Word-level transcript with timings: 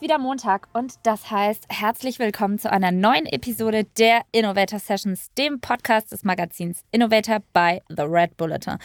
ist 0.00 0.02
wieder 0.02 0.18
Montag 0.18 0.66
und 0.72 0.94
das 1.02 1.30
heißt 1.30 1.66
herzlich 1.68 2.18
willkommen 2.18 2.58
zu 2.58 2.72
einer 2.72 2.90
neuen 2.90 3.26
Episode 3.26 3.84
der 3.84 4.22
Innovator 4.32 4.78
Sessions, 4.78 5.30
dem 5.36 5.60
Podcast 5.60 6.10
des 6.10 6.24
Magazins 6.24 6.84
Innovator 6.90 7.40
by 7.52 7.82
The 7.90 8.04
Red 8.04 8.38
Bulletin. 8.38 8.78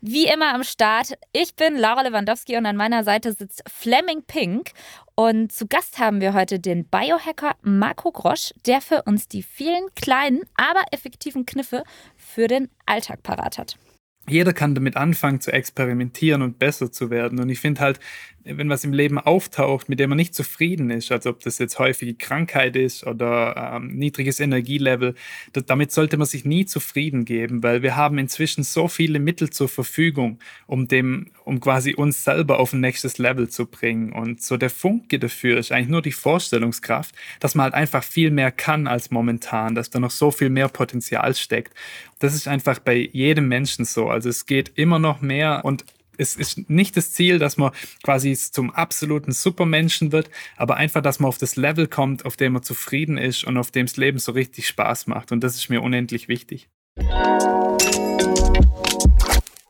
Wie 0.00 0.26
immer 0.26 0.52
am 0.54 0.64
Start, 0.64 1.16
ich 1.32 1.54
bin 1.54 1.76
Laura 1.76 2.02
Lewandowski 2.02 2.56
und 2.56 2.66
an 2.66 2.74
meiner 2.74 3.04
Seite 3.04 3.32
sitzt 3.32 3.62
Fleming 3.68 4.22
Pink 4.26 4.72
und 5.14 5.52
zu 5.52 5.68
Gast 5.68 6.00
haben 6.00 6.20
wir 6.20 6.34
heute 6.34 6.58
den 6.58 6.84
Biohacker 6.84 7.54
Marco 7.62 8.10
Grosch, 8.10 8.52
der 8.66 8.80
für 8.80 9.02
uns 9.02 9.28
die 9.28 9.44
vielen 9.44 9.86
kleinen, 9.94 10.42
aber 10.56 10.82
effektiven 10.90 11.46
Kniffe 11.46 11.84
für 12.16 12.48
den 12.48 12.70
Alltag 12.86 13.22
parat 13.22 13.58
hat 13.58 13.76
jeder 14.28 14.52
kann 14.52 14.74
damit 14.74 14.96
anfangen 14.96 15.40
zu 15.40 15.52
experimentieren 15.52 16.42
und 16.42 16.58
besser 16.58 16.90
zu 16.90 17.10
werden. 17.10 17.38
Und 17.38 17.48
ich 17.48 17.60
finde 17.60 17.80
halt, 17.80 18.00
wenn 18.46 18.68
was 18.68 18.84
im 18.84 18.92
Leben 18.92 19.18
auftaucht, 19.18 19.88
mit 19.88 19.98
dem 19.98 20.10
man 20.10 20.16
nicht 20.16 20.34
zufrieden 20.34 20.90
ist, 20.90 21.10
also 21.10 21.30
ob 21.30 21.40
das 21.40 21.58
jetzt 21.58 21.78
häufige 21.78 22.14
Krankheit 22.14 22.76
ist 22.76 23.06
oder 23.06 23.72
ähm, 23.74 23.88
niedriges 23.96 24.38
Energielevel, 24.40 25.14
das, 25.52 25.66
damit 25.66 25.90
sollte 25.90 26.16
man 26.16 26.26
sich 26.26 26.44
nie 26.44 26.64
zufrieden 26.64 27.24
geben, 27.24 27.62
weil 27.62 27.82
wir 27.82 27.96
haben 27.96 28.18
inzwischen 28.18 28.62
so 28.62 28.88
viele 28.88 29.18
Mittel 29.18 29.50
zur 29.50 29.68
Verfügung, 29.68 30.38
um 30.66 30.86
dem, 30.86 31.30
um 31.44 31.60
quasi 31.60 31.94
uns 31.94 32.22
selber 32.24 32.60
auf 32.60 32.72
ein 32.72 32.80
nächstes 32.80 33.18
Level 33.18 33.48
zu 33.48 33.66
bringen. 33.66 34.12
Und 34.12 34.42
so 34.42 34.56
der 34.56 34.70
Funke 34.70 35.18
dafür 35.18 35.58
ist 35.58 35.72
eigentlich 35.72 35.88
nur 35.88 36.02
die 36.02 36.12
Vorstellungskraft, 36.12 37.14
dass 37.40 37.54
man 37.54 37.64
halt 37.64 37.74
einfach 37.74 38.04
viel 38.04 38.30
mehr 38.30 38.52
kann 38.52 38.86
als 38.86 39.10
momentan, 39.10 39.74
dass 39.74 39.90
da 39.90 39.98
noch 39.98 40.10
so 40.10 40.30
viel 40.30 40.50
mehr 40.50 40.68
Potenzial 40.68 41.34
steckt. 41.34 41.74
Das 42.18 42.34
ist 42.34 42.48
einfach 42.48 42.78
bei 42.78 43.10
jedem 43.12 43.46
Menschen 43.46 43.84
so. 43.84 44.08
Also 44.08 44.30
es 44.30 44.46
geht 44.46 44.72
immer 44.76 44.98
noch 44.98 45.20
mehr 45.20 45.60
und 45.64 45.84
es 46.16 46.34
ist 46.34 46.70
nicht 46.70 46.96
das 46.96 47.12
Ziel, 47.12 47.38
dass 47.38 47.58
man 47.58 47.72
quasi 48.02 48.34
zum 48.34 48.70
absoluten 48.70 49.32
Supermenschen 49.32 50.12
wird, 50.12 50.30
aber 50.56 50.78
einfach, 50.78 51.02
dass 51.02 51.20
man 51.20 51.28
auf 51.28 51.36
das 51.36 51.56
Level 51.56 51.88
kommt, 51.88 52.24
auf 52.24 52.38
dem 52.38 52.54
man 52.54 52.62
zufrieden 52.62 53.18
ist 53.18 53.44
und 53.44 53.58
auf 53.58 53.70
dem 53.70 53.84
das 53.84 53.98
Leben 53.98 54.18
so 54.18 54.32
richtig 54.32 54.66
Spaß 54.66 55.08
macht. 55.08 55.30
Und 55.30 55.44
das 55.44 55.56
ist 55.56 55.68
mir 55.68 55.82
unendlich 55.82 56.26
wichtig. 56.28 56.70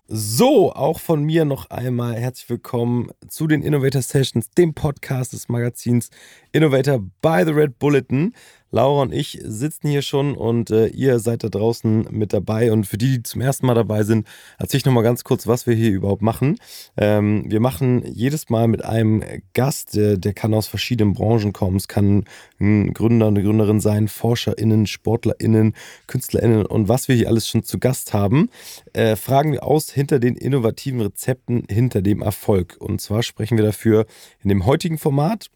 So, 0.09 0.73
auch 0.73 1.01
von 1.01 1.25
mir 1.25 1.45
noch 1.45 1.69
einmal 1.71 2.15
herzlich 2.15 2.49
willkommen 2.49 3.11
zu 3.27 3.49
den 3.49 3.61
Innovator 3.61 4.03
Sessions, 4.03 4.51
dem 4.51 4.73
Podcast 4.73 5.33
des 5.33 5.49
Magazins 5.49 6.11
Innovator 6.53 7.01
by 7.21 7.43
the 7.45 7.51
Red 7.51 7.81
Bulletin. 7.81 8.33
Laura 8.77 9.03
und 9.03 9.15
ich 9.15 9.41
sitzen 9.43 9.89
hier 9.89 10.03
schon 10.03 10.37
und 10.37 10.71
äh, 10.71 10.89
ihr 10.89 11.19
seid 11.19 11.43
da 11.43 11.49
draußen 11.49 12.09
mit 12.11 12.35
dabei. 12.35 12.73
Und 12.73 12.87
für 12.87 12.99
die, 12.99 13.17
die 13.17 13.23
zum 13.23 13.41
ersten 13.41 13.65
Mal 13.65 13.75
dabei 13.75 14.03
sind, 14.03 14.27
erzähle 14.59 14.81
ich 14.81 14.85
nochmal 14.85 15.03
ganz 15.03 15.25
kurz, 15.25 15.47
was 15.47 15.67
wir 15.67 15.75
hier 15.75 15.93
überhaupt 15.93 16.21
machen. 16.21 16.59
Ähm, 16.99 17.45
wir 17.49 17.61
machen 17.61 18.05
jedes 18.05 18.51
Mal 18.51 18.69
mit 18.69 18.85
einem 18.85 19.25
Gast, 19.55 19.97
der, 19.97 20.19
der 20.19 20.35
kann 20.35 20.53
aus 20.53 20.67
verschiedenen 20.67 21.15
Branchen 21.15 21.55
kommen. 21.55 21.77
Es 21.79 21.89
kann 21.89 22.25
ein 22.61 22.93
Gründer, 22.93 23.29
eine 23.29 23.43
Gründerin 23.43 23.81
sein, 23.81 24.09
ForscherInnen, 24.09 24.87
SportlerInnen, 24.87 25.75
KünstlerInnen 26.07 26.67
und 26.67 26.89
was 26.89 27.09
wir 27.09 27.17
hier 27.17 27.29
alles 27.29 27.49
schon 27.49 27.63
zu 27.63 27.79
Gast 27.79 28.13
haben, 28.13 28.51
äh, 28.93 29.17
fragen 29.17 29.53
wir 29.53 29.65
aus 29.65 29.91
hinter 29.91 30.19
den 30.19 30.37
innovativen 30.37 31.01
Rezepten, 31.01 31.65
hinter 31.71 32.03
dem 32.03 32.21
Erfolg. 32.21 32.77
Und 32.79 33.01
zwar 33.01 33.23
sprechen 33.23 33.57
wir 33.57 33.65
dafür 33.65 34.05
in 34.43 34.51
dem 34.51 34.67
heutigen 34.67 34.99
Format 34.99 35.49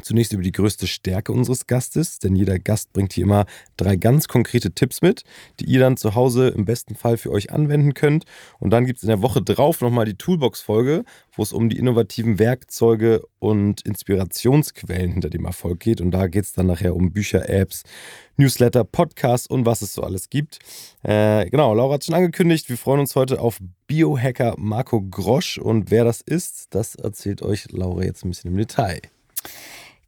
Zunächst 0.00 0.32
über 0.32 0.42
die 0.42 0.52
größte 0.52 0.86
Stärke 0.86 1.32
unseres 1.32 1.66
Gastes, 1.66 2.18
denn 2.18 2.34
jeder 2.34 2.58
Gast 2.58 2.94
bringt 2.94 3.12
hier 3.12 3.24
immer 3.24 3.44
drei 3.76 3.96
ganz 3.96 4.26
konkrete 4.26 4.72
Tipps 4.72 5.02
mit, 5.02 5.22
die 5.60 5.66
ihr 5.66 5.80
dann 5.80 5.98
zu 5.98 6.14
Hause 6.14 6.48
im 6.48 6.64
besten 6.64 6.94
Fall 6.94 7.18
für 7.18 7.30
euch 7.30 7.52
anwenden 7.52 7.92
könnt. 7.92 8.24
Und 8.58 8.70
dann 8.70 8.86
gibt 8.86 8.98
es 8.98 9.02
in 9.02 9.10
der 9.10 9.20
Woche 9.20 9.42
drauf 9.42 9.82
nochmal 9.82 10.06
die 10.06 10.14
Toolbox-Folge, 10.14 11.04
wo 11.36 11.42
es 11.42 11.52
um 11.52 11.68
die 11.68 11.78
innovativen 11.78 12.38
Werkzeuge 12.38 13.22
und 13.38 13.82
Inspirationsquellen 13.82 15.12
hinter 15.12 15.28
dem 15.28 15.44
Erfolg 15.44 15.80
geht. 15.80 16.00
Und 16.00 16.10
da 16.10 16.26
geht 16.26 16.44
es 16.44 16.52
dann 16.52 16.66
nachher 16.66 16.96
um 16.96 17.12
Bücher, 17.12 17.50
Apps, 17.50 17.82
Newsletter, 18.38 18.84
Podcasts 18.84 19.46
und 19.46 19.66
was 19.66 19.82
es 19.82 19.92
so 19.92 20.02
alles 20.02 20.30
gibt. 20.30 20.58
Äh, 21.02 21.50
genau, 21.50 21.74
Laura 21.74 21.94
hat 21.94 22.04
schon 22.04 22.14
angekündigt, 22.14 22.70
wir 22.70 22.78
freuen 22.78 23.00
uns 23.00 23.14
heute 23.14 23.40
auf 23.40 23.60
Biohacker 23.86 24.54
Marco 24.56 25.02
Grosch. 25.02 25.58
Und 25.58 25.90
wer 25.90 26.04
das 26.04 26.22
ist, 26.22 26.74
das 26.74 26.94
erzählt 26.94 27.42
euch 27.42 27.70
Laura 27.72 28.04
jetzt 28.04 28.24
ein 28.24 28.30
bisschen 28.30 28.52
im 28.52 28.56
Detail. 28.56 29.02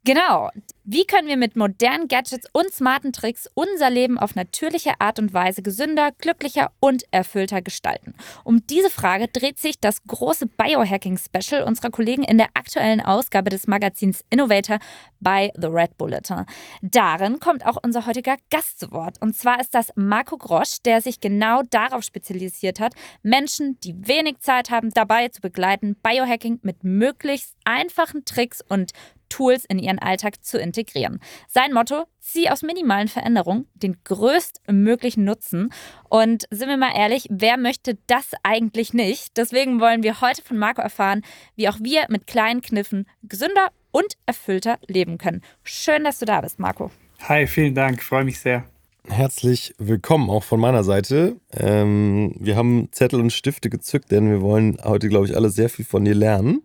Genau. 0.06 0.50
Wie 0.86 1.06
können 1.06 1.28
wir 1.28 1.38
mit 1.38 1.56
modernen 1.56 2.08
Gadgets 2.08 2.46
und 2.52 2.70
smarten 2.70 3.14
Tricks 3.14 3.48
unser 3.54 3.88
Leben 3.88 4.18
auf 4.18 4.34
natürliche 4.34 5.00
Art 5.00 5.18
und 5.18 5.32
Weise 5.32 5.62
gesünder, 5.62 6.10
glücklicher 6.18 6.72
und 6.78 7.04
erfüllter 7.10 7.62
gestalten? 7.62 8.12
Um 8.44 8.66
diese 8.66 8.90
Frage 8.90 9.28
dreht 9.28 9.58
sich 9.58 9.80
das 9.80 10.02
große 10.06 10.44
Biohacking-Special 10.44 11.62
unserer 11.62 11.88
Kollegen 11.88 12.22
in 12.22 12.36
der 12.36 12.48
aktuellen 12.52 13.00
Ausgabe 13.00 13.48
des 13.48 13.66
Magazins 13.66 14.22
Innovator 14.28 14.78
bei 15.20 15.50
The 15.56 15.68
Red 15.68 15.96
Bulletin. 15.96 16.44
Darin 16.82 17.40
kommt 17.40 17.64
auch 17.64 17.78
unser 17.82 18.04
heutiger 18.04 18.36
Gast 18.50 18.78
zu 18.78 18.92
Wort. 18.92 19.16
Und 19.22 19.34
zwar 19.34 19.58
ist 19.58 19.74
das 19.74 19.90
Marco 19.96 20.36
Grosch, 20.36 20.82
der 20.84 21.00
sich 21.00 21.18
genau 21.18 21.62
darauf 21.70 22.02
spezialisiert 22.02 22.78
hat, 22.78 22.92
Menschen, 23.22 23.80
die 23.80 23.94
wenig 24.06 24.40
Zeit 24.40 24.68
haben, 24.68 24.90
dabei 24.90 25.28
zu 25.28 25.40
begleiten, 25.40 25.96
Biohacking 26.02 26.58
mit 26.60 26.84
möglichst 26.84 27.56
einfachen 27.64 28.26
Tricks 28.26 28.62
und 28.68 28.92
Tools 29.34 29.64
in 29.64 29.80
ihren 29.80 29.98
Alltag 29.98 30.44
zu 30.44 30.58
integrieren. 30.58 31.18
Sein 31.48 31.72
Motto, 31.72 32.04
zieh 32.20 32.50
aus 32.50 32.62
minimalen 32.62 33.08
Veränderungen 33.08 33.66
den 33.74 33.96
größtmöglichen 34.04 35.24
Nutzen. 35.24 35.72
Und 36.08 36.44
sind 36.52 36.68
wir 36.68 36.76
mal 36.76 36.96
ehrlich, 36.96 37.26
wer 37.30 37.56
möchte 37.56 37.98
das 38.06 38.30
eigentlich 38.44 38.94
nicht? 38.94 39.36
Deswegen 39.36 39.80
wollen 39.80 40.04
wir 40.04 40.20
heute 40.20 40.40
von 40.42 40.56
Marco 40.56 40.80
erfahren, 40.80 41.22
wie 41.56 41.68
auch 41.68 41.78
wir 41.80 42.04
mit 42.10 42.28
kleinen 42.28 42.60
Kniffen 42.60 43.08
gesünder 43.24 43.70
und 43.90 44.14
erfüllter 44.24 44.78
leben 44.86 45.18
können. 45.18 45.42
Schön, 45.64 46.04
dass 46.04 46.20
du 46.20 46.26
da 46.26 46.40
bist, 46.40 46.60
Marco. 46.60 46.92
Hi, 47.28 47.48
vielen 47.48 47.74
Dank, 47.74 48.04
freue 48.04 48.24
mich 48.24 48.38
sehr. 48.38 48.64
Herzlich 49.08 49.74
willkommen 49.78 50.30
auch 50.30 50.44
von 50.44 50.60
meiner 50.60 50.84
Seite. 50.84 51.36
Ähm, 51.52 52.36
wir 52.38 52.54
haben 52.54 52.88
Zettel 52.92 53.20
und 53.20 53.32
Stifte 53.32 53.68
gezückt, 53.68 54.12
denn 54.12 54.30
wir 54.30 54.40
wollen 54.40 54.78
heute, 54.84 55.08
glaube 55.08 55.26
ich, 55.26 55.36
alle 55.36 55.50
sehr 55.50 55.68
viel 55.68 55.84
von 55.84 56.04
dir 56.04 56.14
lernen 56.14 56.62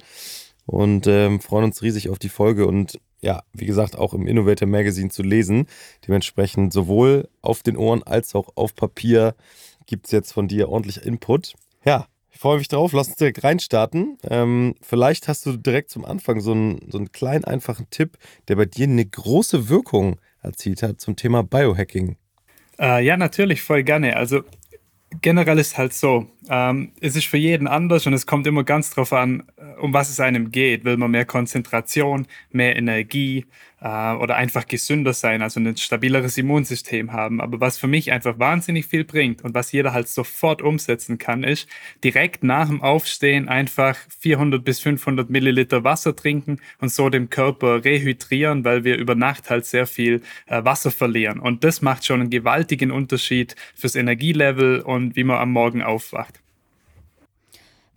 und 0.70 1.08
ähm, 1.08 1.40
freuen 1.40 1.66
uns 1.66 1.82
riesig 1.82 2.10
auf 2.10 2.20
die 2.20 2.30
Folge 2.30 2.68
und 2.68 3.00
ja, 3.22 3.42
wie 3.54 3.66
gesagt, 3.66 3.98
auch 3.98 4.14
im 4.14 4.28
Innovator 4.28 4.68
Magazine 4.68 5.10
zu 5.10 5.24
lesen. 5.24 5.66
Dementsprechend 6.08 6.72
sowohl 6.72 7.28
auf 7.42 7.64
den 7.64 7.76
Ohren 7.76 8.04
als 8.04 8.36
auch 8.36 8.50
auf 8.56 8.76
Papier 8.76 9.36
gibt 9.88 10.06
es 10.06 10.12
jetzt 10.12 10.32
von 10.32 10.48
dir 10.48 10.70
ordentlich 10.70 11.04
Input. 11.06 11.54
Ja, 11.84 12.06
ich 12.32 12.40
freue 12.40 12.60
mich 12.60 12.68
drauf. 12.68 12.94
Lass 12.94 13.08
uns 13.08 13.18
direkt 13.18 13.44
reinstarten. 13.44 14.20
Ähm, 14.24 14.76
vielleicht 14.82 15.28
hast 15.28 15.46
du 15.46 15.58
direkt 15.58 15.90
zum 15.90 16.06
Anfang 16.06 16.40
so 16.40 16.52
einen, 16.52 16.90
so 16.90 16.98
einen 17.00 17.12
kleinen, 17.12 17.44
einfachen 17.44 17.90
Tipp, 17.90 18.18
der 18.48 18.56
bei 18.56 18.66
dir 18.66 18.86
eine 18.86 19.06
große 19.06 19.70
Wirkung 19.70 20.20
erzielt 20.42 20.84
hat 20.84 21.02
zum 21.02 21.16
Thema 21.16 21.44
Biohacking. 21.44 22.16
Äh, 22.80 23.04
ja, 23.04 23.18
natürlich, 23.18 23.64
voll 23.64 23.84
gerne. 23.84 24.16
Also 24.16 24.44
generell 25.22 25.58
ist 25.58 25.78
halt 25.78 25.94
so, 25.94 26.28
ähm, 26.50 26.92
es 27.00 27.16
ist 27.16 27.28
für 27.28 27.38
jeden 27.38 27.68
anders 27.68 28.08
und 28.08 28.14
es 28.14 28.26
kommt 28.26 28.48
immer 28.48 28.64
ganz 28.64 28.90
drauf 28.90 29.14
an, 29.14 29.44
äh, 29.58 29.80
um 29.80 29.94
was 29.94 30.10
es 30.10 30.20
einem 30.20 30.52
geht. 30.52 30.84
Will 30.84 30.98
man 30.98 31.12
mehr 31.12 31.26
Konzentration, 31.26 32.26
mehr 32.52 32.76
Energie 32.76 33.46
äh, 33.82 34.14
oder 34.14 34.36
einfach 34.36 34.68
gesünder 34.68 35.14
sein, 35.14 35.42
also 35.42 35.60
ein 35.60 35.78
stabileres 35.78 36.38
Immunsystem 36.38 37.14
haben. 37.14 37.40
Aber 37.40 37.60
was 37.60 37.78
für 37.78 37.88
mich 37.88 38.12
einfach 38.12 38.40
wahnsinnig 38.40 38.88
viel 38.88 39.04
bringt 39.04 39.44
und 39.44 39.54
was 39.54 39.72
jeder 39.72 39.94
halt 39.94 40.08
sofort 40.10 40.62
umsetzen 40.62 41.20
kann, 41.20 41.44
ist 41.44 41.68
direkt 42.04 42.44
nach 42.44 42.68
dem 42.68 42.82
Aufstehen 42.82 43.48
einfach 43.48 43.96
400 44.20 44.64
bis 44.64 44.80
500 44.80 45.30
Milliliter 45.30 45.84
Wasser 45.84 46.16
trinken 46.16 46.58
und 46.80 46.92
so 46.92 47.10
dem 47.10 47.30
Körper 47.30 47.84
rehydrieren, 47.86 48.66
weil 48.66 48.84
wir 48.84 48.98
über 48.98 49.16
Nacht 49.16 49.50
halt 49.52 49.66
sehr 49.66 49.86
viel 49.86 50.22
äh, 50.48 50.64
Wasser 50.64 50.92
verlieren. 50.92 51.40
Und 51.40 51.64
das 51.64 51.82
macht 51.82 52.06
schon 52.06 52.22
einen 52.22 52.30
gewaltigen 52.32 52.92
Unterschied 52.92 53.56
fürs 53.76 53.96
Energielevel 53.96 54.82
und 54.82 55.16
wie 55.16 55.24
man 55.24 55.38
am 55.38 55.52
Morgen 55.52 55.84
aufwacht. 55.84 56.39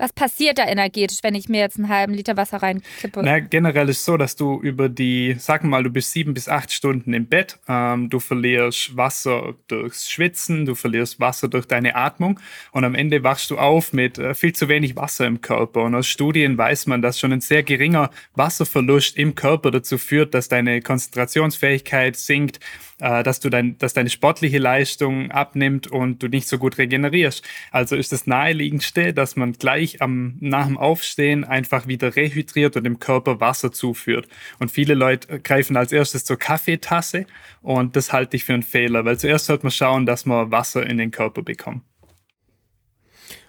Was 0.03 0.13
passiert 0.13 0.59
da 0.59 0.67
energetisch, 0.67 1.19
wenn 1.23 1.37
ich 1.37 1.49
mir 1.49 1.61
jetzt 1.61 1.77
einen 1.79 1.89
halben 1.89 2.13
Liter 2.13 2.37
Wasser 2.37 2.57
reinkippe? 2.57 3.23
Na, 3.23 3.39
generell 3.39 3.89
ist 3.89 4.01
es 4.01 4.05
so, 4.05 4.17
dass 4.17 4.35
du 4.35 4.61
über 4.61 4.89
die, 4.89 5.37
sag 5.39 5.63
mal, 5.63 5.85
du 5.85 5.91
bist 5.91 6.11
sieben 6.11 6.35
bis 6.35 6.49
acht 6.49 6.73
Stunden 6.73 7.15
im 7.15 7.27
Bett, 7.27 7.61
ähm, 7.69 8.11
du 8.11 8.19
verlierst 8.19 8.97
Wasser 8.97 9.55
durchs 9.69 10.11
Schwitzen, 10.11 10.67
du 10.67 10.75
verlierst 10.75 11.21
Wasser 11.21 11.47
durch 11.47 11.67
deine 11.67 11.95
Atmung 11.95 12.41
und 12.73 12.83
am 12.85 12.97
Ende 12.97 13.23
wachst 13.23 13.53
du 13.53 13.59
auf 13.59 13.93
mit 13.93 14.19
äh, 14.19 14.35
viel 14.35 14.53
zu 14.53 14.69
wenig 14.69 14.97
Wasser 14.97 15.25
im 15.25 15.41
Körper. 15.41 15.85
Und 15.85 15.95
aus 15.95 16.09
Studien 16.09 16.59
weiß 16.59 16.89
man, 16.89 17.01
dass 17.01 17.21
schon 17.21 17.33
ein 17.33 17.41
sehr 17.41 17.63
geringer 17.63 18.11
Wasserverlust 18.35 19.17
im 19.17 19.37
Körper 19.37 19.71
dazu 19.71 19.99
führt, 19.99 20.35
dass 20.35 20.49
deine 20.49 20.83
Konzentrationsfähigkeit 20.83 22.17
sinkt 22.17 22.59
äh, 23.03 23.25
dass 23.25 23.41
du 23.41 23.51
dein, 23.51 23.77
dass 23.79 23.95
deine 23.95 24.11
sportliche 24.11 24.59
Leistung 24.59 25.31
abnimmt 25.33 25.89
und 25.89 26.23
du 26.23 26.29
nicht 26.29 26.47
so 26.47 26.57
gut 26.57 26.79
regenerierst. 26.79 27.45
Also 27.73 27.97
ist 27.97 28.13
das 28.13 28.29
naheliegendste, 28.29 29.13
dass 29.13 29.35
man 29.35 29.53
gleich 29.55 29.92
am, 30.01 30.37
nach 30.41 30.67
dem 30.67 30.79
Aufstehen 30.79 31.45
einfach 31.45 31.87
wieder 31.87 32.17
rehydriert 32.17 32.77
und 32.77 32.85
dem 32.85 32.99
Körper 32.99 33.41
Wasser 33.41 33.73
zuführt. 33.73 34.29
Und 34.59 34.71
viele 34.71 34.95
Leute 34.95 35.41
greifen 35.41 35.77
als 35.77 35.93
erstes 35.93 36.25
zur 36.25 36.39
Kaffeetasse 36.39 37.27
und 37.61 37.97
das 37.97 38.13
halte 38.13 38.37
ich 38.37 38.45
für 38.45 38.55
einen 38.55 38.63
Fehler, 38.63 39.05
weil 39.05 39.19
zuerst 39.19 39.47
sollte 39.47 39.65
man 39.65 39.73
schauen, 39.73 40.07
dass 40.07 40.25
man 40.25 40.51
Wasser 40.51 40.87
in 40.87 40.99
den 40.99 41.11
Körper 41.11 41.43
bekommt. 41.43 41.83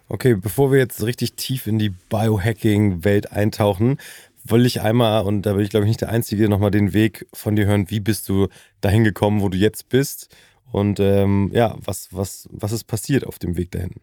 Okay, 0.10 0.36
bevor 0.36 0.72
wir 0.72 0.80
jetzt 0.80 1.04
richtig 1.04 1.36
tief 1.36 1.66
in 1.66 1.80
die 1.80 1.90
Biohacking-Welt 1.90 3.31
eintauchen, 3.31 3.98
will 4.44 4.66
ich 4.66 4.81
einmal, 4.81 5.24
und 5.24 5.44
da 5.44 5.54
bin 5.54 5.63
ich 5.63 5.69
glaube 5.69 5.86
ich 5.86 5.90
nicht 5.90 6.01
der 6.01 6.10
Einzige, 6.10 6.50
nochmal 6.50 6.72
den 6.72 6.94
Weg 6.94 7.25
von 7.34 7.56
dir 7.56 7.66
hören. 7.66 7.90
Wie 7.90 8.00
bist 8.00 8.28
du 8.28 8.50
dahin 8.81 9.04
gekommen, 9.04 9.42
wo 9.42 9.50
du 9.50 9.57
jetzt 9.57 9.90
bist? 9.90 10.36
Und 10.72 11.00
ähm, 11.00 11.51
ja, 11.54 11.75
was, 11.80 12.10
was, 12.12 12.50
was 12.51 12.72
ist 12.72 12.86
passiert 12.86 13.25
auf 13.25 13.40
dem 13.40 13.57
Weg 13.57 13.72
dahin? 13.72 13.95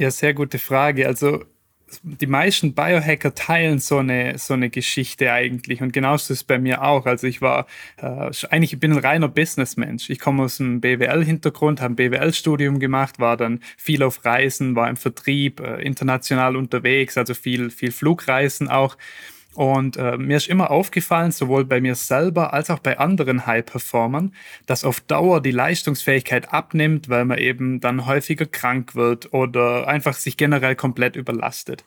Ja, 0.00 0.10
sehr 0.10 0.32
gute 0.32 0.58
Frage. 0.58 1.06
Also 1.06 1.44
die 2.02 2.26
meisten 2.26 2.72
Biohacker 2.72 3.34
teilen 3.34 3.80
so 3.80 3.98
eine, 3.98 4.38
so 4.38 4.54
eine 4.54 4.70
Geschichte 4.70 5.30
eigentlich. 5.30 5.82
Und 5.82 5.92
genauso 5.92 6.32
ist 6.32 6.40
es 6.40 6.44
bei 6.44 6.58
mir 6.58 6.82
auch. 6.82 7.04
Also 7.04 7.26
ich 7.26 7.42
war, 7.42 7.66
äh, 7.98 8.30
eigentlich 8.48 8.72
ich 8.72 8.80
bin 8.80 8.92
ein 8.92 8.98
reiner 8.98 9.28
Businessmensch. 9.28 10.08
Ich 10.08 10.18
komme 10.18 10.44
aus 10.44 10.58
einem 10.58 10.80
BWL-Hintergrund, 10.80 11.82
habe 11.82 11.92
ein 11.92 11.96
BWL-Studium 11.96 12.78
gemacht, 12.78 13.18
war 13.18 13.36
dann 13.36 13.60
viel 13.76 14.02
auf 14.02 14.24
Reisen, 14.24 14.74
war 14.74 14.88
im 14.88 14.96
Vertrieb, 14.96 15.60
äh, 15.60 15.82
international 15.82 16.56
unterwegs, 16.56 17.18
also 17.18 17.34
viel, 17.34 17.68
viel 17.68 17.92
Flugreisen 17.92 18.68
auch. 18.68 18.96
Und 19.54 19.96
äh, 19.96 20.16
mir 20.16 20.36
ist 20.36 20.48
immer 20.48 20.70
aufgefallen, 20.70 21.32
sowohl 21.32 21.64
bei 21.64 21.80
mir 21.80 21.96
selber 21.96 22.52
als 22.52 22.70
auch 22.70 22.78
bei 22.78 22.98
anderen 22.98 23.46
High-Performern, 23.46 24.32
dass 24.66 24.84
auf 24.84 25.00
Dauer 25.00 25.42
die 25.42 25.50
Leistungsfähigkeit 25.50 26.52
abnimmt, 26.52 27.08
weil 27.08 27.24
man 27.24 27.38
eben 27.38 27.80
dann 27.80 28.06
häufiger 28.06 28.46
krank 28.46 28.94
wird 28.94 29.32
oder 29.32 29.88
einfach 29.88 30.14
sich 30.14 30.36
generell 30.36 30.76
komplett 30.76 31.16
überlastet. 31.16 31.84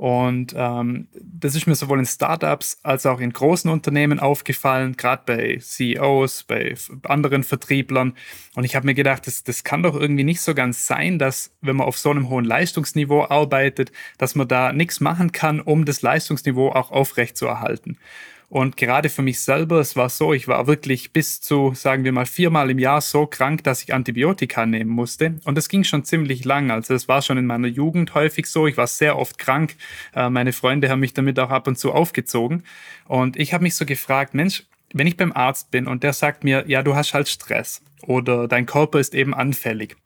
Und 0.00 0.54
ähm, 0.56 1.08
das 1.12 1.54
ist 1.54 1.66
mir 1.66 1.74
sowohl 1.74 1.98
in 1.98 2.06
Startups 2.06 2.78
als 2.82 3.04
auch 3.04 3.20
in 3.20 3.34
großen 3.34 3.70
Unternehmen 3.70 4.18
aufgefallen, 4.18 4.96
gerade 4.96 5.24
bei 5.26 5.58
CEOs, 5.60 6.44
bei 6.44 6.74
anderen 7.02 7.44
Vertrieblern. 7.44 8.14
Und 8.54 8.64
ich 8.64 8.76
habe 8.76 8.86
mir 8.86 8.94
gedacht, 8.94 9.26
das, 9.26 9.44
das 9.44 9.62
kann 9.62 9.82
doch 9.82 9.94
irgendwie 9.94 10.24
nicht 10.24 10.40
so 10.40 10.54
ganz 10.54 10.86
sein, 10.86 11.18
dass 11.18 11.50
wenn 11.60 11.76
man 11.76 11.86
auf 11.86 11.98
so 11.98 12.10
einem 12.10 12.30
hohen 12.30 12.46
Leistungsniveau 12.46 13.26
arbeitet, 13.26 13.92
dass 14.16 14.34
man 14.34 14.48
da 14.48 14.72
nichts 14.72 15.00
machen 15.00 15.32
kann, 15.32 15.60
um 15.60 15.84
das 15.84 16.00
Leistungsniveau 16.00 16.70
auch 16.70 16.90
aufrechtzuerhalten. 16.90 17.98
Und 18.50 18.76
gerade 18.76 19.08
für 19.08 19.22
mich 19.22 19.40
selber, 19.40 19.78
es 19.78 19.94
war 19.94 20.08
so, 20.08 20.34
ich 20.34 20.48
war 20.48 20.66
wirklich 20.66 21.12
bis 21.12 21.40
zu, 21.40 21.72
sagen 21.72 22.02
wir 22.02 22.10
mal, 22.10 22.26
viermal 22.26 22.68
im 22.68 22.80
Jahr 22.80 23.00
so 23.00 23.26
krank, 23.26 23.62
dass 23.62 23.80
ich 23.80 23.94
Antibiotika 23.94 24.66
nehmen 24.66 24.90
musste. 24.90 25.36
Und 25.44 25.56
das 25.56 25.68
ging 25.68 25.84
schon 25.84 26.04
ziemlich 26.04 26.44
lang. 26.44 26.72
Also 26.72 26.92
es 26.92 27.06
war 27.06 27.22
schon 27.22 27.38
in 27.38 27.46
meiner 27.46 27.68
Jugend 27.68 28.12
häufig 28.14 28.46
so. 28.46 28.66
Ich 28.66 28.76
war 28.76 28.88
sehr 28.88 29.16
oft 29.16 29.38
krank. 29.38 29.76
Äh, 30.16 30.30
meine 30.30 30.52
Freunde 30.52 30.90
haben 30.90 30.98
mich 30.98 31.14
damit 31.14 31.38
auch 31.38 31.50
ab 31.50 31.68
und 31.68 31.78
zu 31.78 31.92
aufgezogen. 31.92 32.64
Und 33.06 33.36
ich 33.36 33.54
habe 33.54 33.62
mich 33.62 33.76
so 33.76 33.86
gefragt, 33.86 34.34
Mensch, 34.34 34.64
wenn 34.92 35.06
ich 35.06 35.16
beim 35.16 35.32
Arzt 35.32 35.70
bin 35.70 35.86
und 35.86 36.02
der 36.02 36.12
sagt 36.12 36.42
mir, 36.42 36.64
ja, 36.66 36.82
du 36.82 36.96
hast 36.96 37.14
halt 37.14 37.28
Stress 37.28 37.82
oder 38.02 38.48
dein 38.48 38.66
Körper 38.66 38.98
ist 38.98 39.14
eben 39.14 39.32
anfällig 39.32 39.96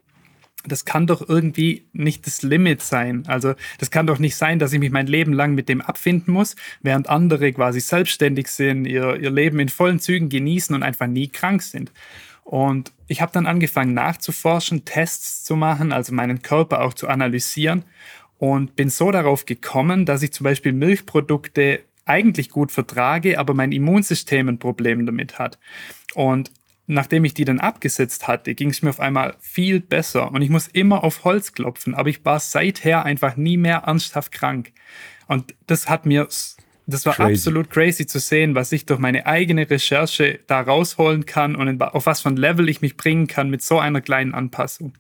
das 0.67 0.85
kann 0.85 1.07
doch 1.07 1.29
irgendwie 1.29 1.87
nicht 1.93 2.27
das 2.27 2.43
Limit 2.43 2.83
sein. 2.83 3.25
Also 3.27 3.55
das 3.79 3.91
kann 3.91 4.07
doch 4.07 4.19
nicht 4.19 4.37
sein, 4.37 4.59
dass 4.59 4.73
ich 4.73 4.79
mich 4.79 4.91
mein 4.91 5.07
Leben 5.07 5.33
lang 5.33 5.55
mit 5.55 5.69
dem 5.69 5.81
abfinden 5.81 6.33
muss, 6.33 6.57
während 6.83 7.09
andere 7.09 7.53
quasi 7.53 7.81
selbstständig 7.81 8.49
sind, 8.49 8.87
ihr, 8.87 9.17
ihr 9.17 9.31
Leben 9.31 9.61
in 9.61 9.69
vollen 9.69 10.01
Zügen 10.01 10.29
genießen 10.29 10.75
und 10.75 10.83
einfach 10.83 11.07
nie 11.07 11.29
krank 11.29 11.63
sind. 11.63 11.93
Und 12.45 12.93
ich 13.07 13.21
habe 13.23 13.33
dann 13.33 13.47
angefangen 13.47 13.95
nachzuforschen, 13.95 14.85
Tests 14.85 15.45
zu 15.45 15.57
machen, 15.57 15.93
also 15.93 16.15
meinen 16.15 16.43
Körper 16.43 16.83
auch 16.83 16.95
zu 16.95 17.09
analysieren 17.09 17.85
und 18.39 18.77
bin 18.77 18.91
so 18.91 19.11
darauf 19.11 19.47
gekommen, 19.47 20.05
dass 20.05 20.23
ich 20.23 20.33
zum 20.33 20.45
Beispiel 20.45 20.73
Milchprodukte 20.73 21.81
eigentlich 22.05 22.51
gut 22.51 22.71
vertrage, 22.71 23.39
aber 23.39 23.55
mein 23.55 23.73
Immunsystem 23.73 24.49
ein 24.49 24.59
Problem 24.59 25.07
damit 25.07 25.39
hat. 25.39 25.59
Und 26.15 26.51
nachdem 26.87 27.25
ich 27.25 27.35
die 27.35 27.45
dann 27.45 27.61
abgesetzt 27.61 28.29
hatte, 28.29 28.55
ging 28.55 28.71
es 28.71 28.83
mir 28.83 28.91
auf 28.91 29.01
einmal 29.01 29.37
viel 29.41 29.81
besser 29.81 30.31
und 30.31 30.43
ich 30.43 30.51
muss 30.51 30.69
immer 30.69 31.03
auf 31.05 31.25
Holz 31.25 31.53
klopfen, 31.53 31.95
aber 31.95 32.09
ich 32.09 32.25
war 32.25 32.41
seither 32.41 33.05
einfach 33.05 33.37
nie 33.37 33.57
mehr 33.57 33.85
ernsthaft 33.87 34.33
krank. 34.33 34.73
Und 35.27 35.55
das 35.67 35.89
hat 35.89 36.05
mir, 36.05 36.29
das 36.87 37.07
war 37.07 37.15
crazy. 37.15 37.33
absolut 37.33 37.71
crazy 37.71 38.07
zu 38.07 38.19
sehen, 38.19 38.55
was 38.55 38.73
ich 38.73 38.85
durch 38.85 39.01
meine 39.01 39.27
eigene 39.27 39.69
Recherche 39.69 40.41
da 40.47 40.61
rausholen 40.61 41.25
kann 41.25 41.57
und 41.57 41.81
auf 41.81 42.07
was 42.07 42.21
für 42.21 42.29
ein 42.29 42.37
Level 42.37 42.69
ich 42.69 42.83
mich 42.83 42.97
bringen 42.97 43.27
kann 43.27 43.49
mit 43.49 43.63
so 43.63 43.79
einer 43.79 44.03
kleinen 44.03 44.35
Anpassung. 44.35 44.93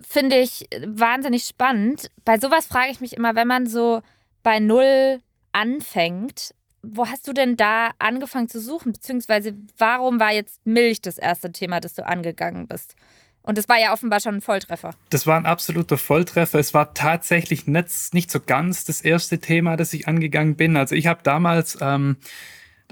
Finde 0.00 0.36
ich 0.36 0.68
wahnsinnig 0.86 1.44
spannend. 1.44 2.10
Bei 2.24 2.38
sowas 2.38 2.66
frage 2.66 2.92
ich 2.92 3.00
mich 3.00 3.14
immer, 3.14 3.34
wenn 3.34 3.48
man 3.48 3.66
so 3.66 4.02
bei 4.42 4.60
Null 4.60 5.20
anfängt, 5.52 6.54
wo 6.90 7.06
hast 7.06 7.26
du 7.28 7.32
denn 7.32 7.56
da 7.56 7.90
angefangen 7.98 8.48
zu 8.48 8.60
suchen? 8.60 8.92
Beziehungsweise 8.92 9.54
warum 9.78 10.20
war 10.20 10.32
jetzt 10.32 10.64
Milch 10.66 11.00
das 11.00 11.18
erste 11.18 11.52
Thema, 11.52 11.80
das 11.80 11.94
du 11.94 12.06
angegangen 12.06 12.66
bist? 12.66 12.96
Und 13.42 13.58
das 13.58 13.68
war 13.68 13.78
ja 13.78 13.92
offenbar 13.92 14.20
schon 14.20 14.36
ein 14.36 14.40
Volltreffer. 14.40 14.94
Das 15.10 15.26
war 15.26 15.36
ein 15.36 15.44
absoluter 15.44 15.98
Volltreffer. 15.98 16.58
Es 16.58 16.72
war 16.72 16.94
tatsächlich 16.94 17.66
nicht, 17.66 18.14
nicht 18.14 18.30
so 18.30 18.40
ganz 18.40 18.84
das 18.86 19.02
erste 19.02 19.38
Thema, 19.38 19.76
das 19.76 19.92
ich 19.92 20.08
angegangen 20.08 20.56
bin. 20.56 20.78
Also 20.78 20.94
ich 20.94 21.06
habe 21.06 21.20
damals, 21.22 21.76
ähm, 21.82 22.16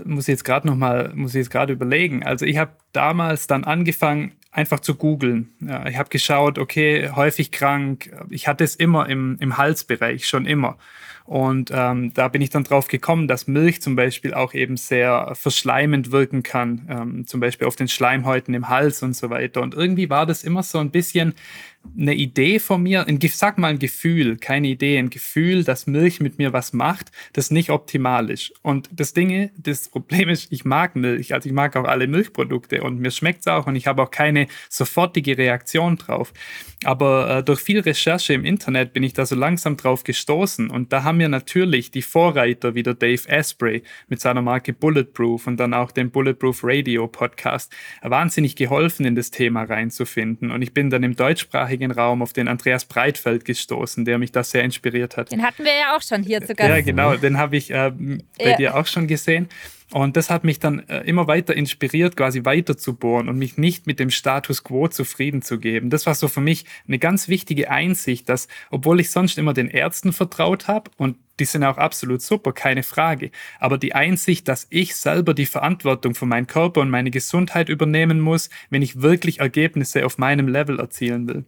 muss 0.05 0.25
ich 0.25 0.33
jetzt 0.33 0.45
gerade 0.45 0.67
noch 0.67 0.77
mal, 0.77 1.13
muss 1.15 1.35
ich 1.35 1.39
jetzt 1.39 1.51
gerade 1.51 1.73
überlegen. 1.73 2.23
Also 2.23 2.45
ich 2.45 2.59
habe 2.59 2.73
damals 2.93 3.47
dann 3.47 3.65
angefangen, 3.65 4.33
einfach 4.51 4.81
zu 4.81 4.95
googeln. 4.95 5.55
Ja, 5.61 5.87
ich 5.87 5.97
habe 5.97 6.11
geschaut, 6.11 6.59
okay, 6.59 7.11
häufig 7.17 7.51
krank. 7.51 8.15
Ich 8.29 8.47
hatte 8.47 8.63
es 8.63 8.77
immer 8.77 9.09
im, 9.09 9.39
im 9.41 9.57
Halsbereich, 9.57 10.29
schon 10.29 10.45
immer. 10.45 10.77
Und 11.25 11.71
ähm, 11.73 12.13
da 12.15 12.29
bin 12.29 12.43
ich 12.43 12.51
dann 12.51 12.65
drauf 12.65 12.89
gekommen, 12.89 13.29
dass 13.29 13.47
Milch 13.47 13.81
zum 13.81 13.97
Beispiel 13.97 14.35
auch 14.35 14.55
eben 14.55 14.77
sehr 14.77 15.33
verschleimend 15.35 16.11
wirken 16.11 16.43
kann, 16.43 16.87
ähm, 16.89 17.27
zum 17.27 17.41
Beispiel 17.41 17.67
auf 17.67 17.77
den 17.77 17.89
Schleimhäuten 17.89 18.55
im 18.55 18.69
Hals 18.69 19.03
und 19.03 19.15
so 19.15 19.31
weiter. 19.31 19.63
Und 19.63 19.75
irgendwie 19.75 20.11
war 20.11 20.27
das 20.27 20.45
immer 20.45 20.63
so 20.63 20.79
ein 20.79 20.91
bisschen 20.91 21.35
eine 21.99 22.15
Idee 22.15 22.59
von 22.59 22.83
mir, 22.83 23.07
ein, 23.07 23.19
sag 23.21 23.59
mal 23.59 23.69
ein 23.69 23.79
Gefühl, 23.79 24.37
keine 24.37 24.69
Idee, 24.69 24.99
ein 24.99 25.11
Gefühl, 25.11 25.65
dass 25.65 25.87
Milch 25.87 26.21
mit 26.21 26.39
mir 26.39 26.53
was 26.53 26.73
macht, 26.73 27.13
das 27.33 27.51
nicht 27.51 27.71
optimal 27.71 28.31
ist. 28.31 28.53
Und 28.63 28.89
das 28.93 29.13
Ding, 29.13 29.51
das 29.57 29.89
Problem 29.89 30.29
ist, 30.29 30.51
ich 30.51 30.65
mag 30.65 30.97
Milch, 30.97 31.35
also 31.35 31.49
ich 31.49 31.55
mag 31.55 31.77
auch 31.77 31.85
alle 31.85 32.07
Milchprodukte 32.07 32.83
und 32.83 33.01
mir 33.01 33.11
schmeckt 33.11 33.41
es 33.41 33.47
auch 33.47 33.67
und 33.67 33.77
ich 33.77 33.87
habe 33.87 34.03
auch 34.03 34.11
keine 34.11 34.47
sofortige 34.69 35.37
Reaktion 35.37 35.97
drauf. 35.97 36.33
Aber 36.85 37.39
äh, 37.39 37.45
durch 37.45 37.61
viel 37.61 37.81
Recherche 37.81 38.33
im 38.33 38.45
Internet 38.45 38.93
bin 38.93 39.03
ich 39.03 39.13
da 39.13 39.27
so 39.27 39.37
langsam 39.37 39.77
drauf 39.77 40.03
gestoßen 40.03 40.71
und 40.71 40.93
da 40.93 41.05
haben 41.05 41.19
mir 41.19 41.29
natürlich 41.29 41.91
die 41.91 42.03
Vorreiter 42.03 42.75
wie 42.75 42.83
der 42.83 42.95
Dave 42.95 43.29
Asprey 43.29 43.83
mit 44.09 44.21
seiner 44.21 44.43
Marke 44.43 44.73
Bulletproof 44.73 45.47
und 45.47 45.59
dann 45.59 45.75
auch 45.75 45.93
dem 45.93 46.11
Bulletproof 46.11 46.61
Radio 46.65 47.07
Podcast 47.07 47.73
wahnsinnig 48.01 48.57
geholfen, 48.57 49.07
in 49.07 49.15
das 49.15 49.31
Thema 49.31 49.65
reinzufinden. 49.65 50.51
Und 50.51 50.63
ich 50.63 50.73
bin 50.73 50.91
dann 50.91 51.03
im 51.03 51.15
deutschsprachigen 51.15 51.72
deutschsprachigen 51.73 51.93
Raum 51.93 52.23
auf 52.23 52.33
den 52.33 52.49
Andreas 52.49 52.85
Breitfeld 52.85 53.45
gestoßen, 53.45 54.05
der 54.05 54.19
mich 54.19 54.33
da 54.33 54.45
sehr 54.45 54.63
inspiriert 54.63 55.17
hat. 55.17 55.33
Den 55.33 55.43
hatten 55.43 55.65
wir 55.65 55.75
ja 55.75 55.97
auch 55.97 56.03
schon 56.03 56.23
hier 56.23 56.41
zu 56.41 56.55
Gast. 56.55 56.69
Ja, 56.69 56.81
genau, 56.81 57.17
den 57.17 57.39
habe 57.39 57.57
ich 57.57 57.71
äh, 57.71 57.93
bei 58.39 58.51
ja. 58.51 58.57
dir 58.57 58.77
auch 58.77 58.87
schon 58.87 59.07
gesehen. 59.07 59.49
Und 59.93 60.17
das 60.17 60.31
hat 60.31 60.43
mich 60.43 60.59
dann 60.59 60.89
äh, 60.89 61.01
immer 61.01 61.27
weiter 61.27 61.55
inspiriert, 61.55 62.17
quasi 62.17 62.47
weiter 62.47 62.79
zu 62.79 62.97
bohren 62.97 63.29
und 63.29 63.37
mich 63.37 63.59
nicht 63.59 63.87
mit 63.87 64.01
dem 64.01 64.11
Status 64.11 64.65
quo 64.65 64.89
zufrieden 64.89 65.43
zu 65.43 65.59
geben. 65.59 65.91
Das 65.91 66.07
war 66.07 66.15
so 66.15 66.29
für 66.29 66.41
mich 66.41 66.65
eine 66.89 66.99
ganz 66.99 67.29
wichtige 67.29 67.71
Einsicht, 67.71 68.29
dass, 68.31 68.49
obwohl 68.71 69.01
ich 69.01 69.11
sonst 69.11 69.37
immer 69.37 69.53
den 69.53 69.69
Ärzten 69.69 70.15
vertraut 70.15 70.67
habe 70.67 70.91
und 70.97 71.17
die 71.41 71.45
sind 71.45 71.65
auch 71.65 71.77
absolut 71.77 72.23
super, 72.23 72.53
keine 72.53 72.83
Frage. 72.83 73.31
Aber 73.59 73.77
die 73.77 73.95
Einsicht, 73.95 74.49
dass 74.49 74.67
ich 74.71 74.97
selber 74.97 75.35
die 75.35 75.47
Verantwortung 75.47 76.15
für 76.15 76.27
meinen 76.27 76.47
Körper 76.47 76.81
und 76.81 76.91
meine 76.91 77.11
Gesundheit 77.11 77.69
übernehmen 77.69 78.21
muss, 78.21 78.49
wenn 78.71 78.81
ich 78.81 79.03
wirklich 79.03 79.41
Ergebnisse 79.41 80.07
auf 80.07 80.17
meinem 80.17 80.49
Level 80.49 80.79
erzielen 80.79 81.29
will. 81.29 81.45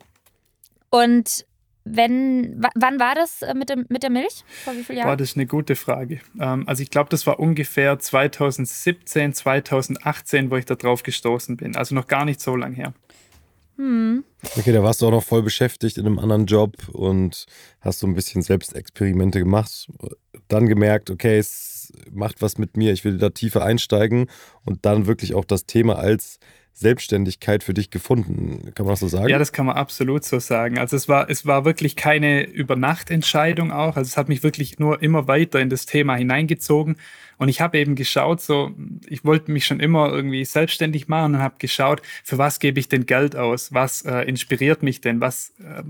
Und 0.94 1.44
wenn, 1.82 2.62
wann 2.76 3.00
war 3.00 3.16
das 3.16 3.42
äh, 3.42 3.52
mit, 3.52 3.68
dem, 3.68 3.84
mit 3.88 4.04
der 4.04 4.10
Milch? 4.10 4.44
Vor 4.62 4.74
wie 4.74 4.84
vielen 4.84 4.98
Jahren? 4.98 5.08
Boah, 5.08 5.16
das 5.16 5.30
ist 5.30 5.36
eine 5.36 5.46
gute 5.46 5.74
Frage. 5.74 6.20
Ähm, 6.40 6.68
also 6.68 6.84
ich 6.84 6.90
glaube, 6.90 7.10
das 7.10 7.26
war 7.26 7.40
ungefähr 7.40 7.98
2017, 7.98 9.34
2018, 9.34 10.52
wo 10.52 10.56
ich 10.56 10.66
da 10.66 10.76
drauf 10.76 11.02
gestoßen 11.02 11.56
bin. 11.56 11.74
Also 11.74 11.96
noch 11.96 12.06
gar 12.06 12.24
nicht 12.24 12.40
so 12.40 12.54
lang 12.54 12.74
her. 12.74 12.94
Hm. 13.76 14.22
Okay, 14.56 14.72
da 14.72 14.84
warst 14.84 15.02
du 15.02 15.08
auch 15.08 15.10
noch 15.10 15.24
voll 15.24 15.42
beschäftigt 15.42 15.98
in 15.98 16.06
einem 16.06 16.20
anderen 16.20 16.46
Job 16.46 16.76
und 16.92 17.46
hast 17.80 17.98
so 17.98 18.06
ein 18.06 18.14
bisschen 18.14 18.42
Selbstexperimente 18.42 19.40
gemacht. 19.40 19.90
Dann 20.46 20.68
gemerkt, 20.68 21.10
okay, 21.10 21.38
es 21.38 21.92
macht 22.12 22.40
was 22.40 22.56
mit 22.56 22.76
mir, 22.76 22.92
ich 22.92 23.04
will 23.04 23.18
da 23.18 23.30
tiefer 23.30 23.64
einsteigen 23.64 24.30
und 24.64 24.86
dann 24.86 25.06
wirklich 25.06 25.34
auch 25.34 25.44
das 25.44 25.66
Thema 25.66 25.96
als 25.96 26.38
Selbstständigkeit 26.76 27.62
für 27.62 27.72
dich 27.72 27.90
gefunden. 27.90 28.72
Kann 28.74 28.84
man 28.84 28.94
das 28.94 29.00
so 29.00 29.08
sagen? 29.08 29.28
Ja, 29.28 29.38
das 29.38 29.52
kann 29.52 29.64
man 29.64 29.76
absolut 29.76 30.24
so 30.24 30.40
sagen. 30.40 30.76
Also 30.76 30.96
es 30.96 31.08
war, 31.08 31.30
es 31.30 31.46
war 31.46 31.64
wirklich 31.64 31.94
keine 31.94 32.42
Übernachtentscheidung 32.42 33.70
auch. 33.70 33.96
Also 33.96 34.08
es 34.08 34.16
hat 34.16 34.28
mich 34.28 34.42
wirklich 34.42 34.80
nur 34.80 35.00
immer 35.00 35.28
weiter 35.28 35.60
in 35.60 35.70
das 35.70 35.86
Thema 35.86 36.16
hineingezogen. 36.16 36.96
Und 37.38 37.48
ich 37.48 37.60
habe 37.60 37.78
eben 37.78 37.94
geschaut, 37.94 38.40
so, 38.40 38.72
ich 39.06 39.24
wollte 39.24 39.52
mich 39.52 39.66
schon 39.66 39.78
immer 39.78 40.12
irgendwie 40.12 40.44
selbstständig 40.44 41.06
machen 41.06 41.36
und 41.36 41.40
habe 41.40 41.54
geschaut, 41.58 42.02
für 42.24 42.38
was 42.38 42.58
gebe 42.58 42.80
ich 42.80 42.88
denn 42.88 43.06
Geld 43.06 43.36
aus? 43.36 43.72
Was 43.72 44.02
äh, 44.02 44.22
inspiriert 44.22 44.82
mich 44.82 45.00
denn? 45.00 45.20
Was, 45.20 45.52
äh, 45.60 45.84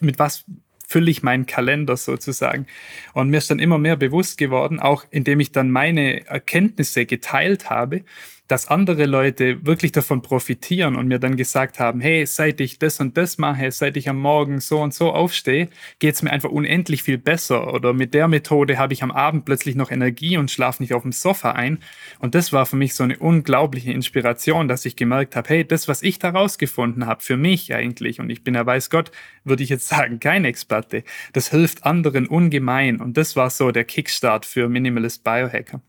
mit 0.00 0.18
was 0.18 0.44
fülle 0.88 1.10
ich 1.10 1.22
meinen 1.22 1.46
Kalender 1.46 1.96
sozusagen. 1.96 2.66
Und 3.12 3.28
mir 3.28 3.38
ist 3.38 3.50
dann 3.50 3.58
immer 3.58 3.78
mehr 3.78 3.96
bewusst 3.96 4.38
geworden, 4.38 4.78
auch 4.78 5.04
indem 5.10 5.40
ich 5.40 5.50
dann 5.50 5.70
meine 5.70 6.26
Erkenntnisse 6.26 7.06
geteilt 7.06 7.70
habe, 7.70 8.02
dass 8.48 8.68
andere 8.68 9.06
Leute 9.06 9.64
wirklich 9.66 9.92
davon 9.92 10.22
profitieren 10.22 10.96
und 10.96 11.08
mir 11.08 11.18
dann 11.18 11.36
gesagt 11.36 11.80
haben, 11.80 12.00
hey, 12.00 12.26
seit 12.26 12.60
ich 12.60 12.78
das 12.78 13.00
und 13.00 13.16
das 13.16 13.38
mache, 13.38 13.70
seit 13.72 13.96
ich 13.96 14.08
am 14.08 14.20
Morgen 14.20 14.60
so 14.60 14.80
und 14.80 14.94
so 14.94 15.12
aufstehe, 15.12 15.68
geht 15.98 16.14
es 16.14 16.22
mir 16.22 16.30
einfach 16.30 16.50
unendlich 16.50 17.02
viel 17.02 17.18
besser. 17.18 17.74
Oder 17.74 17.92
mit 17.92 18.14
der 18.14 18.28
Methode 18.28 18.78
habe 18.78 18.92
ich 18.92 19.02
am 19.02 19.10
Abend 19.10 19.44
plötzlich 19.44 19.74
noch 19.74 19.90
Energie 19.90 20.36
und 20.36 20.50
schlafe 20.50 20.82
nicht 20.82 20.94
auf 20.94 21.02
dem 21.02 21.12
Sofa 21.12 21.52
ein. 21.52 21.78
Und 22.18 22.34
das 22.34 22.52
war 22.52 22.66
für 22.66 22.76
mich 22.76 22.94
so 22.94 23.04
eine 23.04 23.18
unglaubliche 23.18 23.92
Inspiration, 23.92 24.68
dass 24.68 24.84
ich 24.84 24.96
gemerkt 24.96 25.34
habe, 25.34 25.48
hey, 25.48 25.66
das, 25.66 25.88
was 25.88 26.02
ich 26.02 26.18
da 26.18 26.30
rausgefunden 26.30 27.06
habe, 27.06 27.22
für 27.22 27.36
mich 27.36 27.74
eigentlich, 27.74 28.20
und 28.20 28.30
ich 28.30 28.44
bin 28.44 28.54
ja 28.54 28.64
weiß 28.64 28.90
Gott, 28.90 29.10
würde 29.44 29.62
ich 29.62 29.70
jetzt 29.70 29.88
sagen, 29.88 30.20
kein 30.20 30.44
Experte, 30.44 31.02
das 31.32 31.50
hilft 31.50 31.84
anderen 31.84 32.26
ungemein. 32.26 33.00
Und 33.00 33.16
das 33.16 33.34
war 33.34 33.50
so 33.50 33.72
der 33.72 33.84
Kickstart 33.84 34.46
für 34.46 34.68
Minimalist 34.68 35.24
Biohacker 35.24 35.80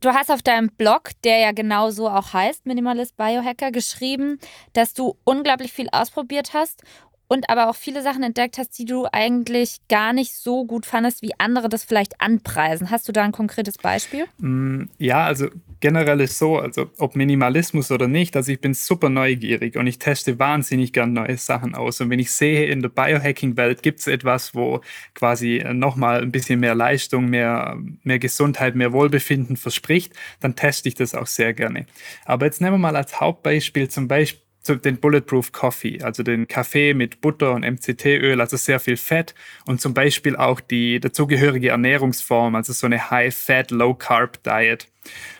du 0.00 0.10
hast 0.10 0.30
auf 0.30 0.42
deinem 0.42 0.68
Blog, 0.70 1.10
der 1.24 1.38
ja 1.38 1.52
genau 1.52 1.90
so 1.90 2.08
auch 2.08 2.32
heißt, 2.32 2.66
Minimalist 2.66 3.16
Biohacker, 3.16 3.70
geschrieben, 3.70 4.38
dass 4.72 4.94
du 4.94 5.16
unglaublich 5.24 5.72
viel 5.72 5.88
ausprobiert 5.92 6.54
hast 6.54 6.82
und 7.28 7.50
aber 7.50 7.68
auch 7.68 7.76
viele 7.76 8.02
Sachen 8.02 8.22
entdeckt 8.22 8.58
hast, 8.58 8.78
die 8.78 8.84
du 8.84 9.06
eigentlich 9.12 9.78
gar 9.88 10.12
nicht 10.12 10.32
so 10.32 10.64
gut 10.64 10.86
fandest, 10.86 11.22
wie 11.22 11.32
andere 11.38 11.68
das 11.68 11.84
vielleicht 11.84 12.20
anpreisen. 12.20 12.90
Hast 12.90 13.08
du 13.08 13.12
da 13.12 13.22
ein 13.22 13.32
konkretes 13.32 13.78
Beispiel? 13.78 14.26
Mm, 14.38 14.84
ja, 14.98 15.24
also 15.24 15.48
generell 15.80 16.20
ist 16.20 16.38
so, 16.38 16.58
also 16.58 16.90
ob 16.98 17.16
Minimalismus 17.16 17.90
oder 17.90 18.08
nicht, 18.08 18.36
also 18.36 18.52
ich 18.52 18.60
bin 18.60 18.74
super 18.74 19.08
neugierig 19.08 19.76
und 19.76 19.86
ich 19.86 19.98
teste 19.98 20.38
wahnsinnig 20.38 20.92
gern 20.92 21.12
neue 21.12 21.36
Sachen 21.36 21.74
aus. 21.74 22.00
Und 22.00 22.10
wenn 22.10 22.18
ich 22.18 22.30
sehe, 22.32 22.66
in 22.66 22.82
der 22.82 22.88
Biohacking-Welt 22.88 23.82
gibt 23.82 24.00
es 24.00 24.06
etwas, 24.06 24.54
wo 24.54 24.80
quasi 25.14 25.64
nochmal 25.72 26.22
ein 26.22 26.32
bisschen 26.32 26.60
mehr 26.60 26.74
Leistung, 26.74 27.26
mehr, 27.26 27.76
mehr 28.04 28.18
Gesundheit, 28.18 28.74
mehr 28.74 28.92
Wohlbefinden 28.92 29.56
verspricht, 29.56 30.12
dann 30.40 30.56
teste 30.56 30.88
ich 30.88 30.94
das 30.94 31.14
auch 31.14 31.26
sehr 31.26 31.52
gerne. 31.54 31.86
Aber 32.24 32.46
jetzt 32.46 32.60
nehmen 32.60 32.74
wir 32.74 32.78
mal 32.78 32.96
als 32.96 33.20
Hauptbeispiel 33.20 33.88
zum 33.88 34.08
Beispiel 34.08 34.45
den 34.74 34.98
Bulletproof 34.98 35.52
Coffee, 35.52 36.02
also 36.02 36.22
den 36.22 36.48
Kaffee 36.48 36.94
mit 36.94 37.20
Butter 37.20 37.52
und 37.52 37.62
MCT-Öl, 37.62 38.40
also 38.40 38.56
sehr 38.56 38.80
viel 38.80 38.96
Fett 38.96 39.34
und 39.66 39.80
zum 39.80 39.94
Beispiel 39.94 40.36
auch 40.36 40.60
die 40.60 41.00
dazugehörige 41.00 41.70
Ernährungsform, 41.70 42.54
also 42.54 42.72
so 42.72 42.86
eine 42.86 43.10
High-Fat, 43.10 43.70
Low-Carb-Diet. 43.70 44.88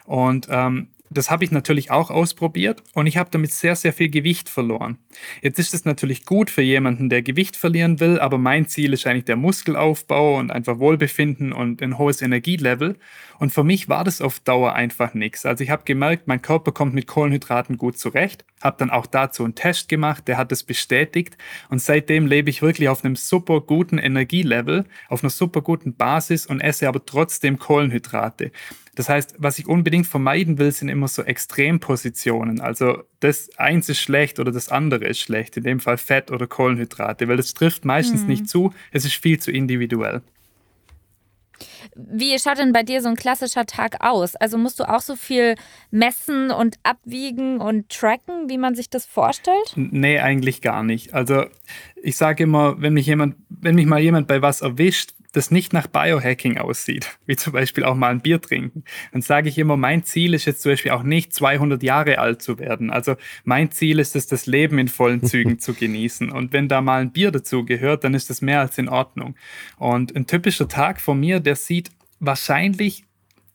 Und 0.04 0.46
ähm, 0.50 0.88
das 1.10 1.30
habe 1.30 1.44
ich 1.44 1.50
natürlich 1.50 1.90
auch 1.90 2.10
ausprobiert 2.10 2.82
und 2.94 3.06
ich 3.06 3.16
habe 3.16 3.30
damit 3.30 3.52
sehr, 3.52 3.76
sehr 3.76 3.92
viel 3.92 4.08
Gewicht 4.08 4.48
verloren. 4.48 4.98
Jetzt 5.40 5.58
ist 5.58 5.74
es 5.74 5.84
natürlich 5.84 6.24
gut 6.24 6.50
für 6.50 6.62
jemanden, 6.62 7.08
der 7.08 7.22
Gewicht 7.22 7.56
verlieren 7.56 8.00
will, 8.00 8.18
aber 8.18 8.38
mein 8.38 8.66
Ziel 8.66 8.92
ist 8.92 9.06
eigentlich 9.06 9.24
der 9.24 9.36
Muskelaufbau 9.36 10.38
und 10.38 10.50
einfach 10.50 10.78
Wohlbefinden 10.78 11.52
und 11.52 11.82
ein 11.82 11.98
hohes 11.98 12.22
Energielevel. 12.22 12.96
Und 13.38 13.52
für 13.52 13.64
mich 13.64 13.88
war 13.88 14.04
das 14.04 14.20
auf 14.20 14.40
Dauer 14.40 14.74
einfach 14.74 15.14
nichts. 15.14 15.44
Also 15.44 15.62
ich 15.62 15.70
habe 15.70 15.84
gemerkt, 15.84 16.26
mein 16.26 16.42
Körper 16.42 16.72
kommt 16.72 16.94
mit 16.94 17.06
Kohlenhydraten 17.06 17.76
gut 17.76 17.98
zurecht, 17.98 18.44
habe 18.62 18.76
dann 18.78 18.90
auch 18.90 19.06
dazu 19.06 19.44
einen 19.44 19.54
Test 19.54 19.88
gemacht, 19.88 20.26
der 20.26 20.38
hat 20.38 20.50
das 20.50 20.62
bestätigt 20.62 21.36
und 21.68 21.80
seitdem 21.80 22.26
lebe 22.26 22.50
ich 22.50 22.62
wirklich 22.62 22.88
auf 22.88 23.04
einem 23.04 23.16
super 23.16 23.60
guten 23.60 23.98
Energielevel, 23.98 24.84
auf 25.08 25.22
einer 25.22 25.30
super 25.30 25.60
guten 25.60 25.94
Basis 25.94 26.46
und 26.46 26.60
esse 26.60 26.88
aber 26.88 27.04
trotzdem 27.04 27.58
Kohlenhydrate. 27.58 28.52
Das 28.96 29.08
heißt, 29.08 29.36
was 29.38 29.58
ich 29.58 29.68
unbedingt 29.68 30.06
vermeiden 30.06 30.58
will, 30.58 30.72
sind 30.72 30.88
immer 30.88 31.06
so 31.06 31.22
Extrempositionen. 31.22 32.60
Also 32.60 33.04
das 33.20 33.50
eins 33.58 33.88
ist 33.88 34.00
schlecht 34.00 34.40
oder 34.40 34.50
das 34.50 34.70
andere 34.70 35.04
ist 35.04 35.20
schlecht. 35.20 35.56
In 35.56 35.62
dem 35.62 35.80
Fall 35.80 35.98
Fett 35.98 36.30
oder 36.30 36.46
Kohlenhydrate, 36.46 37.28
weil 37.28 37.36
das 37.36 37.54
trifft 37.54 37.84
meistens 37.84 38.22
mhm. 38.22 38.28
nicht 38.28 38.48
zu. 38.48 38.72
Es 38.90 39.04
ist 39.04 39.14
viel 39.14 39.38
zu 39.38 39.52
individuell. 39.52 40.22
Wie 41.94 42.38
schaut 42.38 42.58
denn 42.58 42.72
bei 42.72 42.82
dir 42.82 43.00
so 43.00 43.08
ein 43.08 43.16
klassischer 43.16 43.66
Tag 43.66 44.04
aus? 44.04 44.36
Also 44.36 44.58
musst 44.58 44.80
du 44.80 44.84
auch 44.84 45.00
so 45.00 45.16
viel 45.16 45.54
messen 45.90 46.50
und 46.50 46.76
abwiegen 46.82 47.58
und 47.58 47.88
tracken, 47.88 48.48
wie 48.48 48.58
man 48.58 48.74
sich 48.74 48.90
das 48.90 49.06
vorstellt? 49.06 49.72
Nee, 49.76 50.20
eigentlich 50.20 50.60
gar 50.60 50.82
nicht. 50.82 51.14
Also 51.14 51.44
ich 52.02 52.16
sage 52.16 52.44
immer, 52.44 52.80
wenn 52.80 52.94
mich 52.94 53.06
jemand, 53.06 53.36
wenn 53.48 53.74
mich 53.74 53.86
mal 53.86 54.00
jemand 54.00 54.26
bei 54.26 54.42
was 54.42 54.60
erwischt, 54.60 55.14
das 55.36 55.50
nicht 55.50 55.74
nach 55.74 55.86
Biohacking 55.86 56.56
aussieht, 56.56 57.18
wie 57.26 57.36
zum 57.36 57.52
Beispiel 57.52 57.84
auch 57.84 57.94
mal 57.94 58.10
ein 58.10 58.22
Bier 58.22 58.40
trinken, 58.40 58.84
dann 59.12 59.20
sage 59.20 59.50
ich 59.50 59.58
immer, 59.58 59.76
mein 59.76 60.02
Ziel 60.02 60.32
ist 60.32 60.46
jetzt 60.46 60.62
zum 60.62 60.72
Beispiel 60.72 60.92
auch 60.92 61.02
nicht 61.02 61.34
200 61.34 61.82
Jahre 61.82 62.18
alt 62.18 62.40
zu 62.40 62.58
werden. 62.58 62.90
Also 62.90 63.16
mein 63.44 63.70
Ziel 63.70 63.98
ist 63.98 64.16
es, 64.16 64.26
das 64.26 64.46
Leben 64.46 64.78
in 64.78 64.88
vollen 64.88 65.22
Zügen 65.22 65.58
zu 65.58 65.74
genießen. 65.74 66.30
Und 66.30 66.54
wenn 66.54 66.68
da 66.68 66.80
mal 66.80 67.02
ein 67.02 67.12
Bier 67.12 67.32
dazu 67.32 67.66
gehört, 67.66 68.04
dann 68.04 68.14
ist 68.14 68.30
das 68.30 68.40
mehr 68.40 68.60
als 68.60 68.78
in 68.78 68.88
Ordnung. 68.88 69.36
Und 69.76 70.16
ein 70.16 70.26
typischer 70.26 70.68
Tag 70.68 71.02
von 71.02 71.20
mir, 71.20 71.38
der 71.38 71.56
sieht 71.56 71.90
wahrscheinlich 72.18 73.04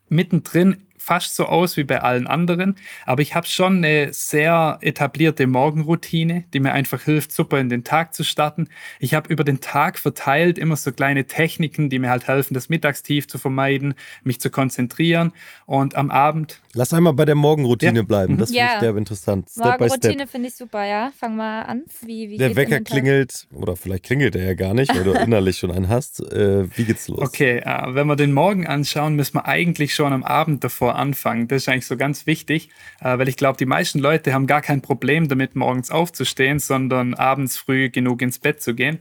mittendrin 0.07 0.83
fast 1.01 1.35
so 1.35 1.45
aus 1.47 1.77
wie 1.77 1.83
bei 1.83 2.01
allen 2.01 2.27
anderen, 2.27 2.75
aber 3.05 3.21
ich 3.23 3.33
habe 3.33 3.47
schon 3.47 3.77
eine 3.77 4.13
sehr 4.13 4.77
etablierte 4.81 5.47
Morgenroutine, 5.47 6.43
die 6.53 6.59
mir 6.59 6.73
einfach 6.73 7.01
hilft, 7.01 7.31
super 7.31 7.59
in 7.59 7.69
den 7.69 7.83
Tag 7.83 8.13
zu 8.13 8.23
starten. 8.23 8.67
Ich 8.99 9.15
habe 9.15 9.33
über 9.33 9.43
den 9.43 9.61
Tag 9.61 9.97
verteilt 9.97 10.59
immer 10.59 10.75
so 10.75 10.91
kleine 10.91 11.25
Techniken, 11.25 11.89
die 11.89 11.97
mir 11.97 12.11
halt 12.11 12.27
helfen, 12.27 12.53
das 12.53 12.69
Mittagstief 12.69 13.27
zu 13.27 13.39
vermeiden, 13.39 13.95
mich 14.23 14.39
zu 14.39 14.51
konzentrieren 14.51 15.33
und 15.65 15.95
am 15.95 16.11
Abend. 16.11 16.61
Lass 16.73 16.93
einmal 16.93 17.13
bei 17.13 17.25
der 17.25 17.35
Morgenroutine 17.35 17.99
ja. 17.99 18.03
bleiben, 18.03 18.37
das 18.37 18.51
ja. 18.51 18.61
finde 18.61 18.75
ich 18.75 18.81
sehr 18.81 18.97
interessant. 18.97 19.49
Morgenroutine 19.57 20.25
finde 20.25 20.47
ich 20.47 20.55
super, 20.55 20.85
ja. 20.85 21.11
Fang 21.19 21.35
mal 21.35 21.63
an. 21.63 21.83
Wie, 22.01 22.29
wie 22.29 22.37
der 22.37 22.55
Wecker 22.55 22.79
klingelt, 22.79 23.47
oder 23.53 23.75
vielleicht 23.75 24.03
klingelt 24.03 24.35
er 24.37 24.45
ja 24.45 24.53
gar 24.53 24.73
nicht, 24.73 24.95
weil 24.95 25.03
du 25.03 25.11
innerlich 25.21 25.57
schon 25.57 25.71
einen 25.71 25.89
hast. 25.89 26.21
Äh, 26.31 26.65
wie 26.77 26.85
geht's 26.85 27.09
los? 27.09 27.19
Okay, 27.19 27.57
äh, 27.57 27.93
wenn 27.93 28.07
wir 28.07 28.15
den 28.15 28.31
Morgen 28.31 28.67
anschauen, 28.67 29.15
müssen 29.15 29.35
wir 29.35 29.45
eigentlich 29.45 29.93
schon 29.93 30.13
am 30.13 30.23
Abend 30.23 30.63
davor 30.63 30.95
anfangen. 30.95 31.49
Das 31.49 31.63
ist 31.63 31.69
eigentlich 31.69 31.87
so 31.87 31.97
ganz 31.97 32.25
wichtig, 32.25 32.69
äh, 33.01 33.17
weil 33.17 33.27
ich 33.27 33.35
glaube, 33.35 33.57
die 33.57 33.65
meisten 33.65 33.99
Leute 33.99 34.33
haben 34.33 34.47
gar 34.47 34.61
kein 34.61 34.81
Problem 34.81 35.27
damit, 35.27 35.55
morgens 35.55 35.91
aufzustehen, 35.91 36.59
sondern 36.59 37.15
abends 37.15 37.57
früh 37.57 37.89
genug 37.89 38.21
ins 38.21 38.39
Bett 38.39 38.61
zu 38.61 38.75
gehen. 38.75 38.99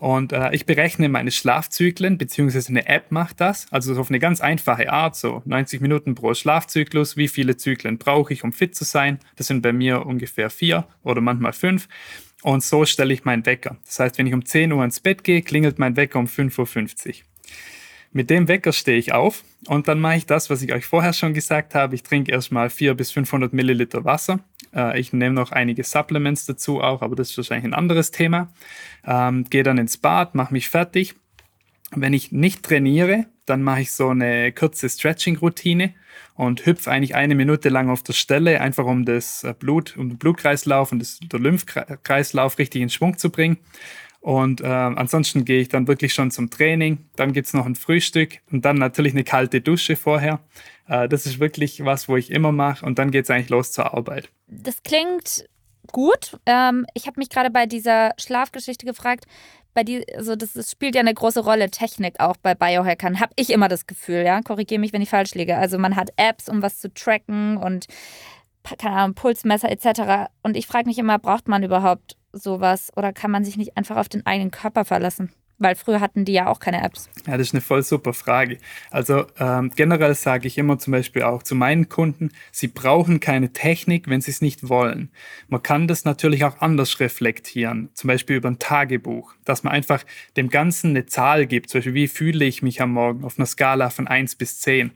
Und 0.00 0.32
äh, 0.32 0.52
ich 0.54 0.66
berechne 0.66 1.08
meine 1.08 1.30
Schlafzyklen, 1.30 2.18
beziehungsweise 2.18 2.70
eine 2.70 2.88
App 2.88 3.12
macht 3.12 3.40
das, 3.40 3.66
also 3.70 3.94
auf 4.00 4.10
eine 4.10 4.18
ganz 4.18 4.40
einfache 4.40 4.92
Art, 4.92 5.14
so 5.14 5.42
90 5.44 5.80
Minuten 5.80 6.16
pro 6.16 6.34
Schlafzyklus. 6.34 7.11
Wie 7.16 7.28
viele 7.28 7.56
Zyklen 7.56 7.98
brauche 7.98 8.32
ich, 8.32 8.44
um 8.44 8.52
fit 8.52 8.74
zu 8.74 8.84
sein? 8.84 9.18
Das 9.36 9.46
sind 9.46 9.62
bei 9.62 9.72
mir 9.72 10.06
ungefähr 10.06 10.50
vier 10.50 10.86
oder 11.02 11.20
manchmal 11.20 11.52
fünf. 11.52 11.88
Und 12.42 12.64
so 12.64 12.84
stelle 12.84 13.14
ich 13.14 13.24
meinen 13.24 13.46
Wecker. 13.46 13.76
Das 13.84 14.00
heißt, 14.00 14.18
wenn 14.18 14.26
ich 14.26 14.34
um 14.34 14.44
10 14.44 14.72
Uhr 14.72 14.84
ins 14.84 15.00
Bett 15.00 15.22
gehe, 15.22 15.42
klingelt 15.42 15.78
mein 15.78 15.96
Wecker 15.96 16.18
um 16.18 16.26
5.50 16.26 17.08
Uhr. 17.08 17.14
Mit 18.14 18.28
dem 18.28 18.46
Wecker 18.46 18.72
stehe 18.72 18.98
ich 18.98 19.14
auf 19.14 19.42
und 19.66 19.88
dann 19.88 19.98
mache 19.98 20.16
ich 20.16 20.26
das, 20.26 20.50
was 20.50 20.60
ich 20.60 20.74
euch 20.74 20.84
vorher 20.84 21.14
schon 21.14 21.32
gesagt 21.32 21.74
habe. 21.74 21.94
Ich 21.94 22.02
trinke 22.02 22.30
erstmal 22.30 22.68
400 22.68 22.98
bis 22.98 23.10
500 23.10 23.52
Milliliter 23.54 24.04
Wasser. 24.04 24.40
Äh, 24.74 25.00
ich 25.00 25.14
nehme 25.14 25.34
noch 25.34 25.50
einige 25.50 25.82
Supplements 25.82 26.44
dazu 26.44 26.82
auch, 26.82 27.00
aber 27.00 27.16
das 27.16 27.30
ist 27.30 27.38
wahrscheinlich 27.38 27.64
ein 27.64 27.74
anderes 27.74 28.10
Thema. 28.10 28.52
Ähm, 29.06 29.44
gehe 29.48 29.62
dann 29.62 29.78
ins 29.78 29.96
Bad, 29.96 30.34
mache 30.34 30.52
mich 30.52 30.68
fertig. 30.68 31.14
Wenn 31.94 32.12
ich 32.12 32.32
nicht 32.32 32.62
trainiere, 32.62 33.26
dann 33.46 33.62
mache 33.62 33.82
ich 33.82 33.92
so 33.92 34.08
eine 34.08 34.52
kurze 34.52 34.88
Stretching-Routine 34.88 35.94
und 36.34 36.64
hüpfe 36.64 36.90
eigentlich 36.90 37.14
eine 37.14 37.34
Minute 37.34 37.68
lang 37.68 37.90
auf 37.90 38.02
der 38.02 38.12
Stelle, 38.12 38.60
einfach 38.60 38.84
um 38.84 39.04
das 39.04 39.44
äh, 39.44 39.54
Blut, 39.58 39.96
um 39.96 40.08
den 40.08 40.18
Blutkreislauf 40.18 40.92
und 40.92 41.00
das, 41.00 41.20
der 41.20 41.40
Lymphkreislauf 41.40 42.58
richtig 42.58 42.82
in 42.82 42.90
Schwung 42.90 43.18
zu 43.18 43.30
bringen. 43.30 43.58
Und 44.20 44.60
äh, 44.60 44.66
ansonsten 44.66 45.44
gehe 45.44 45.60
ich 45.60 45.68
dann 45.68 45.88
wirklich 45.88 46.14
schon 46.14 46.30
zum 46.30 46.48
Training. 46.48 46.98
Dann 47.16 47.32
gibt 47.32 47.48
es 47.48 47.54
noch 47.54 47.66
ein 47.66 47.74
Frühstück 47.74 48.38
und 48.52 48.64
dann 48.64 48.76
natürlich 48.78 49.12
eine 49.12 49.24
kalte 49.24 49.60
Dusche 49.60 49.96
vorher. 49.96 50.40
Äh, 50.86 51.08
das 51.08 51.26
ist 51.26 51.40
wirklich 51.40 51.84
was, 51.84 52.08
wo 52.08 52.16
ich 52.16 52.30
immer 52.30 52.52
mache. 52.52 52.86
Und 52.86 53.00
dann 53.00 53.10
geht 53.10 53.24
es 53.24 53.30
eigentlich 53.30 53.48
los 53.48 53.72
zur 53.72 53.94
Arbeit. 53.94 54.30
Das 54.46 54.82
klingt 54.84 55.44
gut. 55.90 56.38
Ähm, 56.46 56.86
ich 56.94 57.06
habe 57.06 57.18
mich 57.18 57.28
gerade 57.28 57.50
bei 57.50 57.66
dieser 57.66 58.12
Schlafgeschichte 58.18 58.86
gefragt. 58.86 59.24
Bei 59.74 59.84
die, 59.84 60.04
also 60.14 60.36
das, 60.36 60.52
das, 60.52 60.70
spielt 60.70 60.94
ja 60.94 61.00
eine 61.00 61.14
große 61.14 61.40
Rolle, 61.40 61.70
Technik 61.70 62.20
auch 62.20 62.36
bei 62.36 62.54
Biohackern, 62.54 63.20
habe 63.20 63.32
ich 63.36 63.50
immer 63.50 63.68
das 63.68 63.86
Gefühl, 63.86 64.22
ja. 64.24 64.42
Korrigiere 64.42 64.80
mich, 64.80 64.92
wenn 64.92 65.02
ich 65.02 65.10
falsch 65.10 65.34
liege. 65.34 65.56
Also 65.56 65.78
man 65.78 65.96
hat 65.96 66.10
Apps, 66.16 66.48
um 66.48 66.62
was 66.62 66.78
zu 66.78 66.92
tracken 66.92 67.56
und 67.56 67.86
keine 68.62 68.94
Ahnung, 68.94 69.14
Pulsmesser 69.14 69.70
etc. 69.70 70.30
Und 70.42 70.56
ich 70.56 70.66
frage 70.66 70.86
mich 70.86 70.98
immer, 70.98 71.18
braucht 71.18 71.48
man 71.48 71.62
überhaupt 71.62 72.16
sowas 72.32 72.90
oder 72.96 73.12
kann 73.12 73.30
man 73.30 73.44
sich 73.44 73.56
nicht 73.56 73.76
einfach 73.76 73.96
auf 73.96 74.08
den 74.08 74.24
eigenen 74.26 74.50
Körper 74.50 74.84
verlassen? 74.84 75.32
Weil 75.62 75.76
früher 75.76 76.00
hatten 76.00 76.24
die 76.24 76.32
ja 76.32 76.48
auch 76.48 76.60
keine 76.60 76.82
Apps. 76.82 77.08
Ja, 77.26 77.36
das 77.36 77.48
ist 77.48 77.54
eine 77.54 77.60
voll 77.60 77.82
super 77.82 78.12
Frage. 78.12 78.58
Also 78.90 79.26
ähm, 79.38 79.70
generell 79.74 80.14
sage 80.14 80.48
ich 80.48 80.58
immer 80.58 80.78
zum 80.78 80.92
Beispiel 80.92 81.22
auch 81.22 81.42
zu 81.42 81.54
meinen 81.54 81.88
Kunden, 81.88 82.30
sie 82.50 82.68
brauchen 82.68 83.20
keine 83.20 83.52
Technik, 83.52 84.08
wenn 84.08 84.20
sie 84.20 84.32
es 84.32 84.40
nicht 84.40 84.68
wollen. 84.68 85.10
Man 85.48 85.62
kann 85.62 85.86
das 85.86 86.04
natürlich 86.04 86.44
auch 86.44 86.60
anders 86.60 87.00
reflektieren, 87.00 87.90
zum 87.94 88.08
Beispiel 88.08 88.36
über 88.36 88.48
ein 88.48 88.58
Tagebuch, 88.58 89.34
dass 89.44 89.62
man 89.62 89.72
einfach 89.72 90.04
dem 90.36 90.50
Ganzen 90.50 90.90
eine 90.90 91.06
Zahl 91.06 91.46
gibt, 91.46 91.70
zum 91.70 91.78
Beispiel 91.78 91.94
wie 91.94 92.08
fühle 92.08 92.44
ich 92.44 92.62
mich 92.62 92.80
am 92.82 92.92
Morgen 92.92 93.24
auf 93.24 93.38
einer 93.38 93.46
Skala 93.46 93.90
von 93.90 94.06
1 94.06 94.34
bis 94.36 94.60
10. 94.60 94.90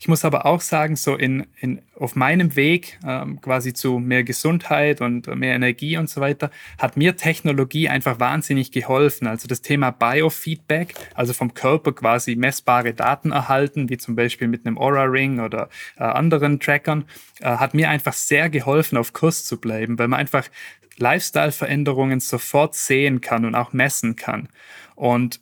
Ich 0.00 0.08
muss 0.08 0.24
aber 0.24 0.46
auch 0.46 0.60
sagen, 0.60 0.96
so 0.96 1.14
in, 1.14 1.46
in, 1.60 1.82
auf 1.94 2.16
meinem 2.16 2.56
Weg 2.56 2.98
ähm, 3.06 3.40
quasi 3.40 3.72
zu 3.72 3.98
mehr 3.98 4.24
Gesundheit 4.24 5.00
und 5.00 5.26
mehr 5.34 5.54
Energie 5.54 5.96
und 5.96 6.08
so 6.08 6.20
weiter, 6.20 6.50
hat 6.78 6.96
mir 6.96 7.16
Technologie 7.16 7.88
einfach 7.88 8.20
wahnsinnig 8.20 8.72
geholfen. 8.72 9.26
Also 9.26 9.48
das 9.48 9.62
Thema 9.62 9.90
Biofeedback, 10.08 10.94
also 11.14 11.32
vom 11.32 11.54
Körper 11.54 11.92
quasi 11.92 12.36
messbare 12.36 12.94
Daten 12.94 13.32
erhalten, 13.32 13.88
wie 13.88 13.98
zum 13.98 14.16
Beispiel 14.16 14.48
mit 14.48 14.66
einem 14.66 14.78
Aura-Ring 14.78 15.40
oder 15.40 15.68
äh, 15.96 16.04
anderen 16.04 16.60
Trackern, 16.60 17.04
äh, 17.40 17.44
hat 17.44 17.74
mir 17.74 17.90
einfach 17.90 18.14
sehr 18.14 18.48
geholfen, 18.48 18.96
auf 18.96 19.12
Kurs 19.12 19.44
zu 19.44 19.60
bleiben, 19.60 19.98
weil 19.98 20.08
man 20.08 20.20
einfach 20.20 20.48
Lifestyle-Veränderungen 20.96 22.20
sofort 22.20 22.74
sehen 22.74 23.20
kann 23.20 23.44
und 23.44 23.54
auch 23.54 23.72
messen 23.72 24.16
kann. 24.16 24.48
Und 24.94 25.40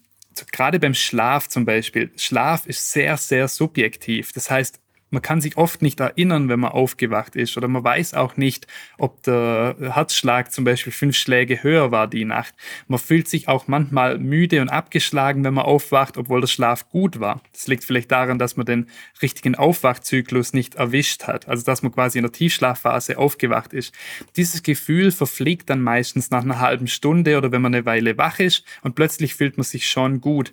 gerade 0.53 0.79
beim 0.79 0.95
Schlaf 0.95 1.49
zum 1.49 1.65
Beispiel, 1.65 2.11
Schlaf 2.17 2.67
ist 2.67 2.93
sehr, 2.93 3.17
sehr 3.17 3.49
subjektiv. 3.49 4.33
Das 4.33 4.51
heißt, 4.51 4.81
man 5.11 5.23
kann 5.23 5.41
sich 5.41 5.57
oft 5.57 5.83
nicht 5.83 6.01
erinnern, 6.01 6.49
wenn 6.49 6.61
man 6.61 6.73
aufgewacht 6.73 7.37
ist 7.37 7.57
oder 7.57 7.69
man 7.69 7.85
weiß 7.85 8.15
auch 8.15 8.37
nicht, 8.37 8.67
ob 8.99 9.23
der 9.23 9.77
Herzschlag 9.81 10.53
zum 10.53 10.65
Beispiel 10.65 10.93
fünf 10.93 11.17
Schläge 11.17 11.63
höher 11.63 11.93
war 11.93 12.09
die 12.09 12.25
Nacht. 12.25 12.55
Man 12.89 12.99
fühlt 12.99 13.29
sich 13.29 13.47
auch 13.47 13.69
manchmal 13.69 14.19
müde 14.19 14.61
und 14.61 14.69
abgeschlagen, 14.69 15.45
wenn 15.45 15.55
man 15.55 15.65
aufwacht, 15.65 16.17
obwohl 16.17 16.41
der 16.41 16.49
Schlaf 16.49 16.89
gut 16.89 17.21
war. 17.21 17.41
Das 17.53 17.69
liegt 17.69 17.85
vielleicht 17.85 18.11
daran, 18.11 18.39
dass 18.39 18.57
man 18.57 18.67
den 18.67 18.87
richtigen 19.23 19.55
Aufwachzyklus 19.55 20.53
nicht 20.53 20.75
erwischt 20.75 21.25
hat, 21.25 21.49
also 21.49 21.65
dass 21.65 21.83
man 21.83 21.93
quasi 21.93 22.19
in 22.19 22.25
der 22.25 22.33
Tiefschlafphase 22.33 23.17
aufgewacht 23.17 23.73
ist. 23.73 23.95
Dieses 24.37 24.63
Gefühl 24.65 25.13
verfliegt 25.13 25.71
dann 25.71 25.81
meistens 25.81 26.31
nach 26.31 26.43
einer 26.43 26.59
halben 26.59 26.89
Stunde 26.89 27.39
oder 27.39 27.53
wenn 27.53 27.63
man 27.63 27.75
eine 27.75 27.87
Weile 27.87 28.19
wach 28.19 28.41
ist 28.41 28.65
und 28.83 28.97
plötzlich 28.97 29.35
fühlt 29.37 29.57
man 29.57 29.65
sich 29.65 29.89
schon 29.89 30.21
gut. 30.21 30.53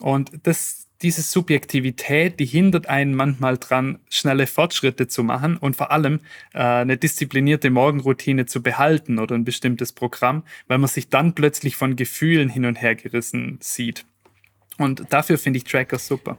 Und 0.00 0.30
das 0.42 0.83
diese 1.02 1.22
Subjektivität, 1.22 2.40
die 2.40 2.46
hindert 2.46 2.88
einen 2.88 3.14
manchmal 3.14 3.58
dran, 3.58 3.98
schnelle 4.08 4.46
Fortschritte 4.46 5.08
zu 5.08 5.22
machen 5.22 5.56
und 5.56 5.76
vor 5.76 5.90
allem 5.90 6.20
äh, 6.52 6.58
eine 6.58 6.96
disziplinierte 6.96 7.70
Morgenroutine 7.70 8.46
zu 8.46 8.62
behalten 8.62 9.18
oder 9.18 9.34
ein 9.34 9.44
bestimmtes 9.44 9.92
Programm, 9.92 10.44
weil 10.66 10.78
man 10.78 10.88
sich 10.88 11.08
dann 11.08 11.34
plötzlich 11.34 11.76
von 11.76 11.96
Gefühlen 11.96 12.48
hin 12.48 12.64
und 12.64 12.80
her 12.80 12.94
gerissen 12.94 13.58
sieht. 13.60 14.06
Und 14.78 15.04
dafür 15.10 15.38
finde 15.38 15.58
ich 15.58 15.64
Tracker 15.64 15.98
super. 15.98 16.38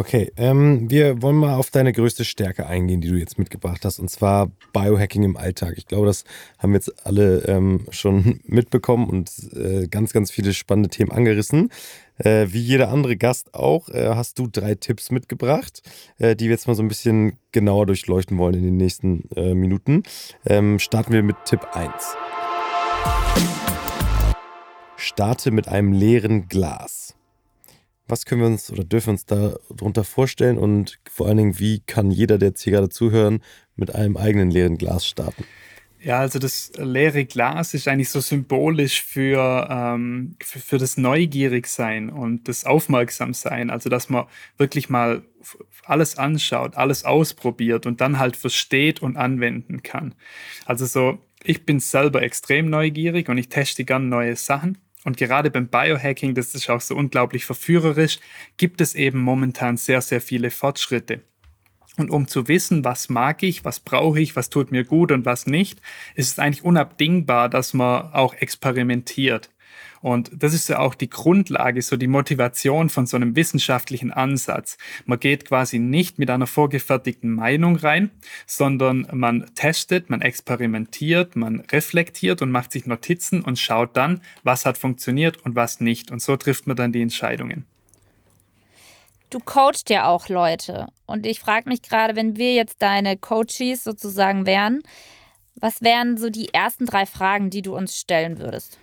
Okay, 0.00 0.32
ähm, 0.38 0.90
wir 0.90 1.20
wollen 1.20 1.36
mal 1.36 1.56
auf 1.56 1.68
deine 1.68 1.92
größte 1.92 2.24
Stärke 2.24 2.66
eingehen, 2.66 3.02
die 3.02 3.08
du 3.08 3.16
jetzt 3.16 3.38
mitgebracht 3.38 3.84
hast, 3.84 3.98
und 3.98 4.08
zwar 4.08 4.50
Biohacking 4.72 5.24
im 5.24 5.36
Alltag. 5.36 5.74
Ich 5.76 5.86
glaube, 5.86 6.06
das 6.06 6.24
haben 6.58 6.72
jetzt 6.72 7.06
alle 7.06 7.40
ähm, 7.40 7.84
schon 7.90 8.40
mitbekommen 8.46 9.10
und 9.10 9.30
äh, 9.54 9.88
ganz, 9.88 10.14
ganz 10.14 10.30
viele 10.30 10.54
spannende 10.54 10.88
Themen 10.88 11.12
angerissen. 11.12 11.68
Äh, 12.16 12.46
wie 12.48 12.62
jeder 12.62 12.88
andere 12.88 13.18
Gast 13.18 13.52
auch, 13.52 13.90
äh, 13.90 14.14
hast 14.14 14.38
du 14.38 14.46
drei 14.46 14.74
Tipps 14.74 15.10
mitgebracht, 15.10 15.82
äh, 16.16 16.34
die 16.34 16.46
wir 16.46 16.52
jetzt 16.52 16.66
mal 16.66 16.74
so 16.74 16.82
ein 16.82 16.88
bisschen 16.88 17.34
genauer 17.52 17.84
durchleuchten 17.84 18.38
wollen 18.38 18.54
in 18.54 18.62
den 18.62 18.78
nächsten 18.78 19.28
äh, 19.36 19.52
Minuten. 19.52 20.04
Ähm, 20.46 20.78
starten 20.78 21.12
wir 21.12 21.22
mit 21.22 21.36
Tipp 21.44 21.60
1. 21.74 21.92
Starte 24.96 25.50
mit 25.50 25.68
einem 25.68 25.92
leeren 25.92 26.48
Glas. 26.48 27.19
Was 28.10 28.24
können 28.24 28.40
wir 28.40 28.48
uns 28.48 28.72
oder 28.72 28.82
dürfen 28.82 29.06
wir 29.06 29.12
uns 29.12 29.26
darunter 29.26 30.02
vorstellen 30.02 30.58
und 30.58 30.98
vor 31.08 31.28
allen 31.28 31.36
Dingen, 31.36 31.58
wie 31.60 31.80
kann 31.80 32.10
jeder, 32.10 32.38
der 32.38 32.48
jetzt 32.48 32.62
hier 32.62 32.72
gerade 32.72 32.88
zuhören, 32.88 33.40
mit 33.76 33.94
einem 33.94 34.16
eigenen 34.16 34.50
leeren 34.50 34.78
Glas 34.78 35.06
starten? 35.06 35.44
Ja, 36.02 36.18
also 36.18 36.38
das 36.38 36.72
leere 36.76 37.24
Glas 37.26 37.74
ist 37.74 37.86
eigentlich 37.86 38.08
so 38.08 38.20
symbolisch 38.20 39.02
für, 39.02 39.68
ähm, 39.70 40.34
für, 40.42 40.58
für, 40.58 40.78
das 40.78 40.96
Neugierigsein 40.96 42.08
und 42.08 42.48
das 42.48 42.64
Aufmerksamsein. 42.64 43.68
Also, 43.68 43.90
dass 43.90 44.08
man 44.08 44.24
wirklich 44.56 44.88
mal 44.88 45.22
alles 45.84 46.16
anschaut, 46.16 46.76
alles 46.76 47.04
ausprobiert 47.04 47.84
und 47.84 48.00
dann 48.00 48.18
halt 48.18 48.36
versteht 48.36 49.02
und 49.02 49.18
anwenden 49.18 49.82
kann. 49.82 50.14
Also 50.64 50.86
so, 50.86 51.18
ich 51.44 51.64
bin 51.64 51.80
selber 51.80 52.22
extrem 52.22 52.70
neugierig 52.70 53.28
und 53.28 53.38
ich 53.38 53.48
teste 53.48 53.84
gern 53.84 54.08
neue 54.08 54.36
Sachen. 54.36 54.78
Und 55.04 55.16
gerade 55.16 55.50
beim 55.50 55.68
Biohacking, 55.68 56.34
das 56.34 56.54
ist 56.54 56.68
auch 56.68 56.80
so 56.80 56.94
unglaublich 56.94 57.46
verführerisch, 57.46 58.20
gibt 58.58 58.80
es 58.80 58.94
eben 58.94 59.20
momentan 59.20 59.76
sehr, 59.76 60.02
sehr 60.02 60.20
viele 60.20 60.50
Fortschritte. 60.50 61.22
Und 61.96 62.10
um 62.10 62.28
zu 62.28 62.48
wissen, 62.48 62.84
was 62.84 63.08
mag 63.08 63.42
ich, 63.42 63.64
was 63.64 63.80
brauche 63.80 64.20
ich, 64.20 64.36
was 64.36 64.50
tut 64.50 64.70
mir 64.70 64.84
gut 64.84 65.10
und 65.12 65.24
was 65.24 65.46
nicht, 65.46 65.80
ist 66.14 66.32
es 66.32 66.38
eigentlich 66.38 66.64
unabdingbar, 66.64 67.48
dass 67.48 67.74
man 67.74 68.12
auch 68.12 68.34
experimentiert. 68.34 69.50
Und 70.02 70.30
das 70.34 70.54
ist 70.54 70.68
ja 70.68 70.78
auch 70.78 70.94
die 70.94 71.10
Grundlage, 71.10 71.82
so 71.82 71.96
die 71.96 72.06
Motivation 72.06 72.88
von 72.88 73.06
so 73.06 73.16
einem 73.16 73.36
wissenschaftlichen 73.36 74.12
Ansatz. 74.12 74.78
Man 75.04 75.20
geht 75.20 75.46
quasi 75.46 75.78
nicht 75.78 76.18
mit 76.18 76.30
einer 76.30 76.46
vorgefertigten 76.46 77.30
Meinung 77.30 77.76
rein, 77.76 78.10
sondern 78.46 79.06
man 79.12 79.50
testet, 79.54 80.08
man 80.08 80.22
experimentiert, 80.22 81.36
man 81.36 81.60
reflektiert 81.60 82.40
und 82.40 82.50
macht 82.50 82.72
sich 82.72 82.86
Notizen 82.86 83.42
und 83.42 83.58
schaut 83.58 83.96
dann, 83.96 84.22
was 84.42 84.64
hat 84.64 84.78
funktioniert 84.78 85.36
und 85.44 85.54
was 85.54 85.80
nicht. 85.80 86.10
Und 86.10 86.22
so 86.22 86.36
trifft 86.36 86.66
man 86.66 86.76
dann 86.76 86.92
die 86.92 87.02
Entscheidungen. 87.02 87.66
Du 89.28 89.38
coachst 89.38 89.90
ja 89.90 90.08
auch 90.08 90.28
Leute. 90.28 90.88
Und 91.06 91.26
ich 91.26 91.40
frage 91.40 91.68
mich 91.68 91.82
gerade, 91.82 92.16
wenn 92.16 92.36
wir 92.36 92.54
jetzt 92.54 92.82
deine 92.82 93.16
Coaches 93.16 93.84
sozusagen 93.84 94.46
wären, 94.46 94.82
was 95.54 95.82
wären 95.82 96.16
so 96.16 96.30
die 96.30 96.52
ersten 96.54 96.86
drei 96.86 97.06
Fragen, 97.06 97.50
die 97.50 97.62
du 97.62 97.76
uns 97.76 97.96
stellen 97.96 98.38
würdest? 98.38 98.78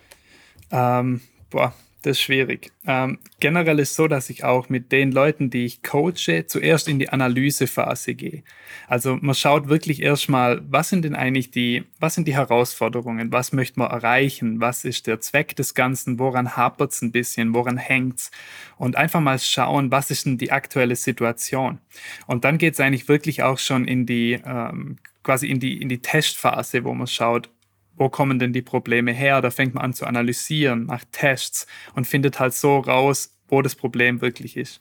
Ähm, 0.70 1.20
boah, 1.50 1.74
das 2.02 2.12
ist 2.12 2.20
schwierig. 2.20 2.70
Ähm, 2.86 3.18
generell 3.40 3.80
ist 3.80 3.96
so, 3.96 4.06
dass 4.06 4.30
ich 4.30 4.44
auch 4.44 4.68
mit 4.68 4.92
den 4.92 5.10
Leuten, 5.10 5.50
die 5.50 5.64
ich 5.64 5.82
coache, 5.82 6.46
zuerst 6.46 6.86
in 6.86 7.00
die 7.00 7.08
Analysephase 7.08 8.14
gehe. 8.14 8.44
Also 8.86 9.18
man 9.20 9.34
schaut 9.34 9.68
wirklich 9.68 10.00
erstmal, 10.00 10.62
was 10.70 10.90
sind 10.90 11.04
denn 11.04 11.16
eigentlich 11.16 11.50
die, 11.50 11.84
was 11.98 12.14
sind 12.14 12.28
die 12.28 12.36
Herausforderungen, 12.36 13.32
was 13.32 13.52
möchte 13.52 13.80
man 13.80 13.90
erreichen, 13.90 14.60
was 14.60 14.84
ist 14.84 15.08
der 15.08 15.20
Zweck 15.20 15.56
des 15.56 15.74
Ganzen, 15.74 16.20
woran 16.20 16.56
hapert 16.56 16.92
es 16.92 17.02
ein 17.02 17.10
bisschen, 17.10 17.52
woran 17.52 17.78
hängt 17.78 18.18
es 18.18 18.30
und 18.76 18.94
einfach 18.94 19.20
mal 19.20 19.38
schauen, 19.40 19.90
was 19.90 20.12
ist 20.12 20.24
denn 20.24 20.38
die 20.38 20.52
aktuelle 20.52 20.94
Situation. 20.94 21.78
Und 22.28 22.44
dann 22.44 22.58
geht 22.58 22.74
es 22.74 22.80
eigentlich 22.80 23.08
wirklich 23.08 23.42
auch 23.42 23.58
schon 23.58 23.88
in 23.88 24.06
die 24.06 24.40
ähm, 24.46 24.98
quasi 25.24 25.48
in 25.48 25.60
die, 25.60 25.82
in 25.82 25.90
die 25.90 26.00
Testphase, 26.00 26.84
wo 26.84 26.94
man 26.94 27.06
schaut, 27.06 27.50
wo 27.98 28.08
kommen 28.08 28.38
denn 28.38 28.52
die 28.52 28.62
Probleme 28.62 29.12
her? 29.12 29.40
Da 29.40 29.50
fängt 29.50 29.74
man 29.74 29.84
an 29.84 29.94
zu 29.94 30.06
analysieren, 30.06 30.86
macht 30.86 31.12
Tests 31.12 31.66
und 31.94 32.06
findet 32.06 32.40
halt 32.40 32.54
so 32.54 32.78
raus, 32.78 33.36
wo 33.48 33.62
das 33.62 33.74
Problem 33.74 34.20
wirklich 34.20 34.56
ist. 34.56 34.80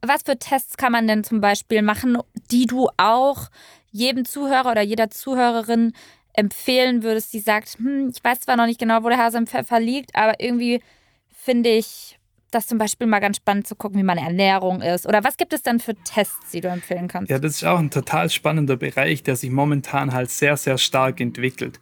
Was 0.00 0.22
für 0.22 0.38
Tests 0.38 0.76
kann 0.76 0.92
man 0.92 1.08
denn 1.08 1.24
zum 1.24 1.40
Beispiel 1.40 1.82
machen, 1.82 2.18
die 2.50 2.66
du 2.66 2.88
auch 2.96 3.48
jedem 3.90 4.24
Zuhörer 4.24 4.70
oder 4.70 4.82
jeder 4.82 5.10
Zuhörerin 5.10 5.92
empfehlen 6.34 7.02
würdest, 7.02 7.32
die 7.32 7.40
sagt, 7.40 7.78
hm, 7.78 8.10
ich 8.14 8.22
weiß 8.22 8.40
zwar 8.40 8.56
noch 8.56 8.66
nicht 8.66 8.80
genau, 8.80 9.02
wo 9.02 9.08
der 9.08 9.18
Hase 9.18 9.38
im 9.38 9.46
Pfeffer 9.46 9.80
liegt, 9.80 10.14
aber 10.14 10.40
irgendwie 10.40 10.80
finde 11.30 11.70
ich 11.70 12.18
das 12.54 12.66
zum 12.66 12.78
Beispiel 12.78 13.06
mal 13.06 13.20
ganz 13.20 13.36
spannend 13.38 13.66
zu 13.66 13.74
gucken, 13.74 13.98
wie 13.98 14.04
meine 14.04 14.20
Ernährung 14.20 14.82
ist. 14.82 15.06
Oder 15.06 15.24
was 15.24 15.36
gibt 15.36 15.52
es 15.52 15.62
dann 15.62 15.80
für 15.80 15.94
Tests, 15.94 16.50
die 16.52 16.60
du 16.60 16.68
empfehlen 16.68 17.08
kannst? 17.08 17.30
Ja, 17.30 17.38
das 17.38 17.56
ist 17.56 17.64
auch 17.64 17.78
ein 17.78 17.90
total 17.90 18.30
spannender 18.30 18.76
Bereich, 18.76 19.22
der 19.22 19.36
sich 19.36 19.50
momentan 19.50 20.12
halt 20.12 20.30
sehr, 20.30 20.56
sehr 20.56 20.78
stark 20.78 21.20
entwickelt 21.20 21.80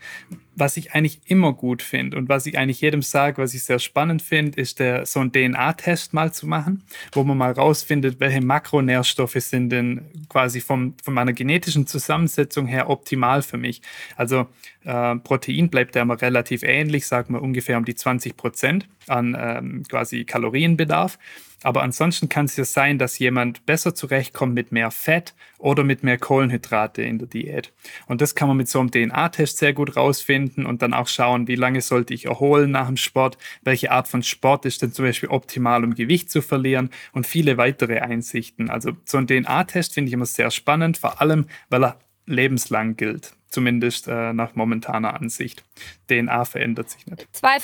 was 0.61 0.76
ich 0.76 0.92
eigentlich 0.92 1.20
immer 1.26 1.54
gut 1.54 1.83
finde 1.83 2.16
und 2.16 2.28
was 2.28 2.46
ich 2.46 2.59
eigentlich 2.59 2.80
jedem 2.80 3.02
sage, 3.02 3.42
was 3.42 3.54
ich 3.54 3.64
sehr 3.64 3.78
spannend 3.78 4.22
finde, 4.22 4.61
ist 4.61 4.78
der, 4.78 5.06
so 5.06 5.20
einen 5.20 5.33
DNA-Test 5.33 6.12
mal 6.12 6.33
zu 6.33 6.46
machen, 6.46 6.85
wo 7.12 7.24
man 7.24 7.38
mal 7.38 7.52
rausfindet, 7.52 8.20
welche 8.20 8.42
Makronährstoffe 8.42 9.37
sind 9.38 9.70
denn 9.70 10.02
quasi 10.28 10.61
vom, 10.61 10.94
von 11.02 11.14
meiner 11.14 11.33
genetischen 11.33 11.87
Zusammensetzung 11.87 12.66
her 12.66 12.90
optimal 12.90 13.42
für 13.42 13.56
mich. 13.56 13.80
Also 14.16 14.46
äh, 14.85 15.16
Protein 15.16 15.69
bleibt 15.69 15.95
ja 15.97 16.03
immer 16.03 16.21
relativ 16.21 16.62
ähnlich, 16.62 17.07
sagen 17.07 17.35
wir 17.35 17.43
ungefähr 17.43 17.79
um 17.79 17.85
die 17.85 17.95
20 17.95 18.37
Prozent 18.37 18.88
an 19.07 19.37
ähm, 19.38 19.83
quasi 19.88 20.25
Kalorienbedarf. 20.25 21.19
Aber 21.62 21.83
ansonsten 21.83 22.31
kann 22.31 22.47
es 22.47 22.57
ja 22.57 22.64
sein, 22.64 22.99
dass 22.99 23.19
jemand 23.19 23.66
besser 23.66 23.95
zurechtkommt 23.95 24.55
mit 24.55 24.73
mehr 24.73 24.90
Fett 24.90 25.35
oder 25.59 25.85
mit 25.85 26.03
mehr 26.03 26.16
Kohlenhydrate 26.16 27.03
in 27.03 27.19
der 27.19 27.29
Diät. 27.29 27.73
Und 28.07 28.23
das 28.23 28.35
kann 28.35 28.49
man 28.49 28.57
mit 28.57 28.69
so 28.69 28.81
einem 28.81 28.90
DNA-Test 28.90 29.59
sehr 29.59 29.75
gut 29.75 29.95
rausfinden 29.95 30.64
und 30.64 30.81
dann 30.81 30.95
auch 30.95 31.07
schauen, 31.07 31.49
wie 31.49 31.57
lange 31.57 31.83
sollte 31.83 32.14
ich 32.14 32.25
erholen 32.25 32.71
nach 32.71 32.87
dem 32.87 32.97
Sport, 32.97 33.37
welche 33.62 33.90
Art 33.90 34.09
von 34.09 34.23
Sport 34.23 34.64
ist 34.64 34.81
denn 34.81 34.93
zum 34.93 35.05
Beispiel 35.05 35.29
optimal, 35.29 35.85
um 35.85 35.95
Gewicht 35.95 36.31
zu 36.31 36.40
verlieren 36.40 36.88
und 37.12 37.27
viele 37.27 37.59
weitere 37.59 38.01
Einsichten. 38.01 38.71
Also 38.71 38.93
so 39.05 39.19
ein 39.19 39.27
DNA-Test 39.27 39.93
finde 39.93 40.09
ich 40.09 40.14
immer 40.14 40.27
sehr 40.27 40.51
spannend, 40.51 40.97
vor 40.97 41.21
allem, 41.21 41.45
weil 41.69 41.85
er 41.85 41.99
lebenslang 42.25 42.97
gilt, 42.97 43.35
zumindest 43.50 44.08
äh, 44.08 44.32
nach 44.32 44.54
momentaner 44.54 45.14
Ansicht. 45.14 45.64
DNA 46.08 46.44
verändert 46.44 46.90
sich 46.90 47.06
nicht. 47.06 47.28
Zwei, 47.32 47.58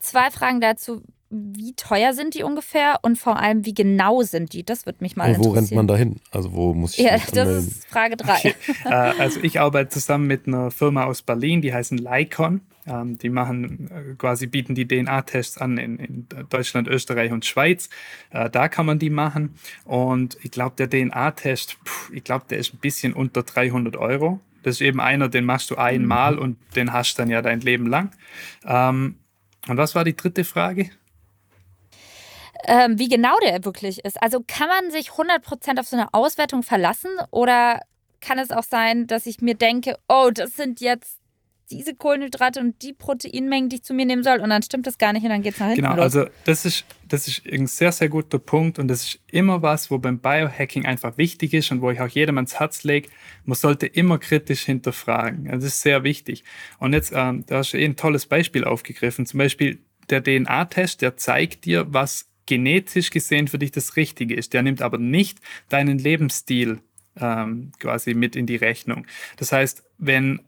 zwei 0.00 0.30
Fragen 0.30 0.60
dazu 0.60 1.02
wie 1.30 1.74
teuer 1.74 2.14
sind 2.14 2.34
die 2.34 2.42
ungefähr 2.42 3.00
und 3.02 3.18
vor 3.18 3.38
allem, 3.38 3.66
wie 3.66 3.74
genau 3.74 4.22
sind 4.22 4.54
die? 4.54 4.64
Das 4.64 4.86
wird 4.86 5.02
mich 5.02 5.14
mal 5.14 5.34
und 5.34 5.44
wo 5.44 5.50
rennt 5.50 5.70
man 5.72 5.86
da 5.86 5.94
hin? 5.94 6.20
Also 6.30 6.54
wo 6.54 6.72
muss 6.72 6.98
ich 6.98 7.04
Ja, 7.04 7.18
das 7.32 7.66
ist 7.66 7.86
Frage 7.86 8.16
3. 8.16 8.32
Okay. 8.32 8.54
äh, 8.84 8.88
also 8.88 9.40
ich 9.42 9.60
arbeite 9.60 9.90
zusammen 9.90 10.26
mit 10.26 10.46
einer 10.46 10.70
Firma 10.70 11.04
aus 11.04 11.22
Berlin, 11.22 11.60
die 11.60 11.74
heißen 11.74 11.98
Lycon. 11.98 12.62
Ähm, 12.86 13.18
die 13.18 13.28
machen 13.28 13.90
äh, 13.90 14.14
quasi, 14.14 14.46
bieten 14.46 14.74
die 14.74 14.88
DNA-Tests 14.88 15.58
an 15.58 15.76
in, 15.76 15.98
in, 15.98 16.26
Deutschland, 16.48 16.88
Österreich 16.88 17.30
und 17.30 17.44
Schweiz. 17.44 17.90
Äh, 18.30 18.48
da 18.48 18.68
kann 18.68 18.86
man 18.86 18.98
die 18.98 19.10
machen. 19.10 19.54
Und 19.84 20.38
ich 20.42 20.50
glaube, 20.50 20.76
der 20.78 20.88
DNA-Test, 20.88 21.76
ich 22.10 22.24
glaube, 22.24 22.46
der 22.48 22.56
ist 22.56 22.72
ein 22.72 22.78
bisschen 22.78 23.12
unter 23.12 23.42
300 23.42 23.96
Euro. 23.96 24.40
Das 24.68 24.76
ist 24.76 24.80
eben 24.82 25.00
einer, 25.00 25.30
den 25.30 25.46
machst 25.46 25.70
du 25.70 25.76
einmal 25.76 26.34
mhm. 26.34 26.42
und 26.42 26.76
den 26.76 26.92
hast 26.92 27.18
dann 27.18 27.30
ja 27.30 27.40
dein 27.40 27.60
Leben 27.60 27.86
lang. 27.86 28.12
Ähm, 28.66 29.18
Und 29.66 29.78
was 29.78 29.94
war 29.94 30.04
die 30.04 30.14
dritte 30.14 30.44
Frage? 30.44 30.90
Ähm, 32.64 32.98
wie 32.98 33.08
genau 33.08 33.36
der 33.42 33.64
wirklich 33.64 34.04
ist. 34.04 34.20
Also 34.22 34.44
kann 34.46 34.68
man 34.68 34.90
sich 34.90 35.10
100% 35.10 35.80
auf 35.80 35.86
so 35.86 35.96
eine 35.96 36.12
Auswertung 36.12 36.62
verlassen 36.62 37.10
oder 37.30 37.80
kann 38.20 38.38
es 38.38 38.50
auch 38.50 38.62
sein, 38.62 39.06
dass 39.06 39.26
ich 39.26 39.40
mir 39.40 39.54
denke, 39.54 39.96
oh, 40.08 40.30
das 40.34 40.54
sind 40.54 40.80
jetzt 40.80 41.17
diese 41.70 41.94
Kohlenhydrate 41.94 42.60
und 42.60 42.82
die 42.82 42.92
Proteinmengen, 42.92 43.68
die 43.68 43.76
ich 43.76 43.82
zu 43.82 43.94
mir 43.94 44.06
nehmen 44.06 44.22
soll. 44.22 44.40
Und 44.40 44.50
dann 44.50 44.62
stimmt 44.62 44.86
das 44.86 44.98
gar 44.98 45.12
nicht 45.12 45.22
und 45.22 45.30
dann 45.30 45.42
geht 45.42 45.54
es 45.54 45.60
nach 45.60 45.66
hinten 45.66 45.82
Genau, 45.82 45.96
los. 45.96 46.16
also 46.16 46.26
das 46.44 46.64
ist, 46.64 46.84
das 47.06 47.28
ist 47.28 47.46
ein 47.46 47.66
sehr, 47.66 47.92
sehr 47.92 48.08
guter 48.08 48.38
Punkt 48.38 48.78
und 48.78 48.88
das 48.88 49.04
ist 49.04 49.20
immer 49.30 49.62
was, 49.62 49.90
wo 49.90 49.98
beim 49.98 50.18
Biohacking 50.18 50.86
einfach 50.86 51.18
wichtig 51.18 51.54
ist 51.54 51.70
und 51.70 51.80
wo 51.82 51.90
ich 51.90 52.00
auch 52.00 52.08
jedem 52.08 52.38
ans 52.38 52.58
Herz 52.58 52.84
lege. 52.84 53.08
Man 53.44 53.56
sollte 53.56 53.86
immer 53.86 54.18
kritisch 54.18 54.64
hinterfragen. 54.64 55.46
Das 55.46 55.64
ist 55.64 55.80
sehr 55.80 56.04
wichtig. 56.04 56.44
Und 56.78 56.92
jetzt, 56.92 57.12
ähm, 57.14 57.44
da 57.46 57.58
hast 57.58 57.72
du 57.72 57.78
eh 57.78 57.84
ein 57.84 57.96
tolles 57.96 58.26
Beispiel 58.26 58.64
aufgegriffen. 58.64 59.26
Zum 59.26 59.38
Beispiel 59.38 59.78
der 60.10 60.22
DNA-Test, 60.22 61.02
der 61.02 61.16
zeigt 61.16 61.64
dir, 61.64 61.86
was 61.92 62.26
genetisch 62.46 63.10
gesehen 63.10 63.46
für 63.46 63.58
dich 63.58 63.72
das 63.72 63.96
Richtige 63.96 64.34
ist. 64.34 64.54
Der 64.54 64.62
nimmt 64.62 64.80
aber 64.80 64.96
nicht 64.96 65.38
deinen 65.68 65.98
Lebensstil 65.98 66.80
ähm, 67.20 67.72
quasi 67.78 68.14
mit 68.14 68.36
in 68.36 68.46
die 68.46 68.56
Rechnung. 68.56 69.06
Das 69.36 69.52
heißt, 69.52 69.82
wenn 69.98 70.40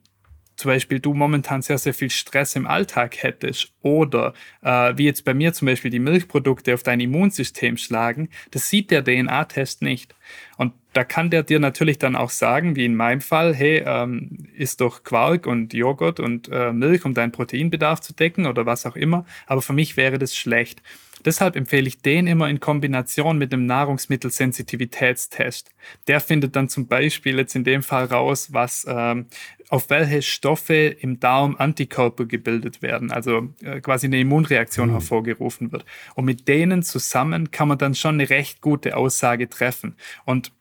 zum 0.61 0.68
Beispiel 0.68 1.01
du 1.01 1.14
momentan 1.14 1.62
sehr, 1.62 1.79
sehr 1.79 1.94
viel 1.94 2.11
Stress 2.11 2.55
im 2.55 2.66
Alltag 2.66 3.23
hättest 3.23 3.73
oder 3.83 4.35
äh, 4.62 4.92
wie 4.96 5.07
jetzt 5.07 5.25
bei 5.25 5.35
mir 5.35 5.53
zum 5.53 5.66
Beispiel 5.66 5.90
die 5.90 5.99
Milchprodukte 5.99 6.75
auf 6.75 6.83
dein 6.83 7.01
Immunsystem 7.01 7.77
schlagen, 7.77 8.29
das 8.51 8.68
sieht 8.68 8.90
der 8.90 9.03
DNA-Test 9.03 9.83
nicht. 9.83 10.14
Und 10.59 10.75
da 10.92 11.05
kann 11.05 11.31
der 11.31 11.44
dir 11.44 11.61
natürlich 11.61 11.99
dann 11.99 12.14
auch 12.14 12.31
sagen, 12.31 12.77
wie 12.77 12.85
in 12.85 12.94
meinem 12.94 13.20
Fall, 13.20 13.55
hey, 13.55 13.83
ähm, 13.87 14.49
isst 14.55 14.81
doch 14.81 15.03
Quark 15.03 15.46
und 15.46 15.73
Joghurt 15.73 16.20
und 16.20 16.49
äh, 16.53 16.73
Milch, 16.73 17.05
um 17.05 17.14
deinen 17.14 17.33
Proteinbedarf 17.33 18.01
zu 18.01 18.12
decken 18.12 18.46
oder 18.46 18.66
was 18.66 18.85
auch 18.87 18.96
immer. 18.96 19.25
Aber 19.46 19.62
für 19.62 19.73
mich 19.73 19.96
wäre 19.96 20.18
das 20.18 20.37
schlecht. 20.37 20.83
Deshalb 21.25 21.57
empfehle 21.57 21.89
ich 21.89 22.01
den 22.01 22.27
immer 22.27 22.49
in 22.49 22.61
Kombination 22.61 23.39
mit 23.39 23.53
dem 23.53 23.67
Nahrungsmittelsensitivitätstest. 23.67 25.71
Der 26.07 26.21
findet 26.21 26.57
dann 26.57 26.69
zum 26.69 26.87
Beispiel 26.87 27.39
jetzt 27.39 27.55
in 27.55 27.65
dem 27.65 27.83
Fall 27.83 28.07
raus, 28.07 28.53
was 28.53 28.87
ähm, 28.89 29.27
auf 29.69 29.89
welche 29.89 30.23
Stoffe 30.23 30.75
im 30.75 31.21
Darm 31.21 31.57
Antikörper 31.57 32.27
gebildet 32.27 32.83
werden, 32.83 33.13
also 33.13 33.55
äh, 33.63 33.81
quasi 33.81 34.07
eine 34.07 34.21
Immunreaktion 34.21 34.89
mhm. 34.89 34.95
hervorgerufen 34.95 35.73
wird. 35.73 35.85
Und 36.15 36.25
mit 36.25 36.49
denen 36.49 36.83
zusammen 36.83 37.51
kann 37.51 37.69
man 37.69 37.79
dann 37.79 37.95
schon 37.95 38.15
eine 38.15 38.31
recht 38.31 38.61
gute 38.61 38.97
Aussage 38.97 39.49
treffen. 39.49 39.97
Und 40.25 40.53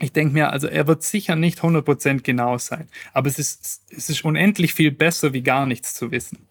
ich 0.00 0.12
denke 0.12 0.34
mir, 0.34 0.50
also 0.50 0.66
er 0.66 0.86
wird 0.86 1.02
sicher 1.02 1.36
nicht 1.36 1.60
100% 1.60 2.22
genau 2.22 2.58
sein, 2.58 2.88
aber 3.12 3.28
es 3.28 3.38
ist, 3.38 3.82
es 3.90 4.10
ist 4.10 4.24
unendlich 4.24 4.74
viel 4.74 4.90
besser, 4.90 5.32
wie 5.32 5.42
gar 5.42 5.64
nichts 5.64 5.94
zu 5.94 6.10
wissen. 6.10 6.48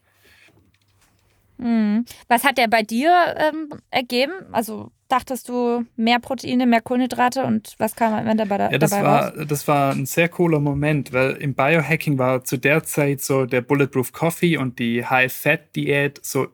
Mhm. 1.62 2.06
Was 2.28 2.44
hat 2.44 2.58
der 2.58 2.68
bei 2.68 2.82
dir 2.82 3.36
ähm, 3.38 3.70
ergeben? 3.90 4.34
Also 4.52 4.92
dachtest 5.08 5.50
du 5.50 5.86
mehr 5.96 6.20
Proteine, 6.20 6.66
mehr 6.66 6.82
Kohlenhydrate 6.82 7.44
und 7.44 7.76
was 7.78 7.96
kam 7.96 8.14
am 8.14 8.28
Ende 8.28 8.46
dabei, 8.46 8.72
ja, 8.72 8.78
das 8.78 8.92
dabei 8.92 9.04
war, 9.04 9.38
raus? 9.38 9.46
Das 9.48 9.68
war 9.68 9.92
ein 9.94 10.06
sehr 10.06 10.30
cooler 10.30 10.60
Moment, 10.60 11.14
weil 11.14 11.32
im 11.34 11.54
Biohacking 11.54 12.18
war 12.18 12.44
zu 12.44 12.58
der 12.58 12.84
Zeit 12.84 13.22
so 13.22 13.46
der 13.46 13.62
Bulletproof 13.62 14.14
Coffee 14.14 14.58
und 14.58 14.80
die 14.80 15.06
High-Fat-Diät 15.06 16.20
so 16.24 16.48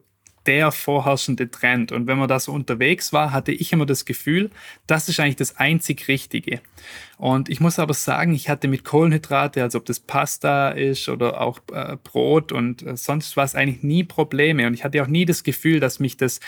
der 0.47 0.71
vorherrschende 0.71 1.51
Trend. 1.51 1.91
Und 1.91 2.07
wenn 2.07 2.17
man 2.17 2.29
da 2.29 2.39
so 2.39 2.53
unterwegs 2.53 3.13
war, 3.13 3.31
hatte 3.31 3.51
ich 3.51 3.73
immer 3.73 3.85
das 3.85 4.05
Gefühl, 4.05 4.49
das 4.87 5.09
ist 5.09 5.19
eigentlich 5.19 5.35
das 5.35 5.57
einzig 5.57 6.07
Richtige. 6.07 6.61
Und 7.17 7.49
ich 7.49 7.59
muss 7.59 7.79
aber 7.79 7.93
sagen, 7.93 8.33
ich 8.33 8.49
hatte 8.49 8.67
mit 8.67 8.85
Kohlenhydrate, 8.85 9.61
also 9.61 9.77
ob 9.79 9.85
das 9.85 9.99
Pasta 9.99 10.69
ist 10.69 11.09
oder 11.09 11.41
auch 11.41 11.59
äh, 11.73 11.97
Brot 12.03 12.51
und 12.51 12.83
äh, 12.83 12.95
sonst 12.95 13.35
was, 13.35 13.55
eigentlich 13.55 13.83
nie 13.83 14.03
Probleme. 14.03 14.65
Und 14.65 14.73
ich 14.73 14.83
hatte 14.83 15.03
auch 15.03 15.07
nie 15.07 15.25
das 15.25 15.43
Gefühl, 15.43 15.79
dass 15.79 15.99
mich 15.99 16.17
das 16.17 16.39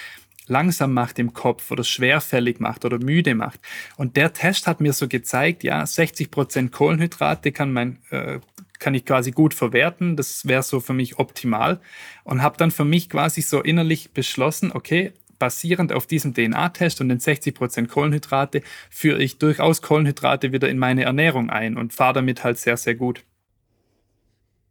langsam 0.50 0.94
macht 0.94 1.20
im 1.20 1.34
Kopf 1.34 1.72
oder 1.72 1.84
schwerfällig 1.84 2.60
macht 2.60 2.84
oder 2.84 2.98
müde 3.00 3.36
macht. 3.36 3.60
Und 3.98 4.18
der 4.18 4.34
Test 4.34 4.68
hat 4.68 4.82
mir 4.82 4.94
so 4.94 5.08
gezeigt, 5.08 5.64
ja, 5.64 5.86
60 5.86 6.32
Prozent 6.32 6.72
Kohlenhydrate 6.72 7.52
kann 7.52 7.72
mein 7.72 8.00
äh, 8.10 8.40
kann 8.80 8.94
ich 8.94 9.06
quasi 9.06 9.32
gut 9.32 9.54
verwerten. 9.54 10.16
Das 10.16 10.48
wäre 10.48 10.64
so 10.64 10.80
für 10.80 10.94
mich 10.94 11.20
optimal. 11.20 11.80
Und 12.24 12.42
habe 12.42 12.58
dann 12.58 12.72
für 12.72 12.86
mich 12.86 13.10
quasi 13.10 13.42
so 13.42 13.62
innerlich 13.62 14.12
beschlossen, 14.12 14.72
okay, 14.74 15.14
basierend 15.38 15.94
auf 15.94 16.06
diesem 16.06 16.34
DNA-Test 16.34 17.02
und 17.02 17.10
den 17.10 17.20
60% 17.20 17.88
Kohlenhydrate 17.88 18.62
führe 18.90 19.24
ich 19.24 19.38
durchaus 19.38 19.82
Kohlenhydrate 19.82 20.52
wieder 20.52 20.70
in 20.70 20.78
meine 20.78 21.04
Ernährung 21.04 21.50
ein 21.50 21.78
und 21.78 21.94
fahre 21.94 22.14
damit 22.16 22.44
halt 22.44 22.58
sehr, 22.58 22.78
sehr 22.78 22.96
gut. 22.96 23.24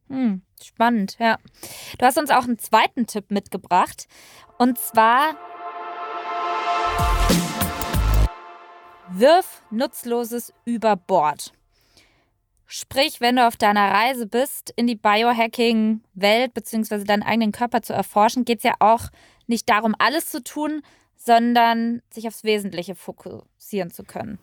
Hm, 0.08 0.42
spannend, 0.62 1.16
ja. 1.18 1.38
Du 1.98 2.06
hast 2.06 2.18
uns 2.18 2.30
auch 2.30 2.44
einen 2.44 2.58
zweiten 2.58 3.06
Tipp 3.06 3.30
mitgebracht. 3.30 4.06
Und 4.58 4.78
zwar 4.78 5.36
wirf 9.10 9.62
Nutzloses 9.70 10.52
über 10.64 10.96
Bord. 10.96 11.52
Sprich, 12.70 13.22
wenn 13.22 13.36
du 13.36 13.46
auf 13.48 13.56
deiner 13.56 13.90
Reise 13.90 14.26
bist, 14.26 14.74
in 14.76 14.86
die 14.86 14.94
Biohacking-Welt 14.94 16.52
bzw. 16.52 17.04
deinen 17.04 17.22
eigenen 17.22 17.50
Körper 17.50 17.80
zu 17.80 17.94
erforschen, 17.94 18.44
geht 18.44 18.58
es 18.58 18.64
ja 18.64 18.74
auch 18.78 19.08
nicht 19.46 19.70
darum, 19.70 19.94
alles 19.98 20.26
zu 20.26 20.44
tun, 20.44 20.82
sondern 21.16 22.02
sich 22.10 22.28
aufs 22.28 22.44
Wesentliche 22.44 22.94
fokussieren 22.94 23.90
zu 23.90 24.04
können. 24.04 24.38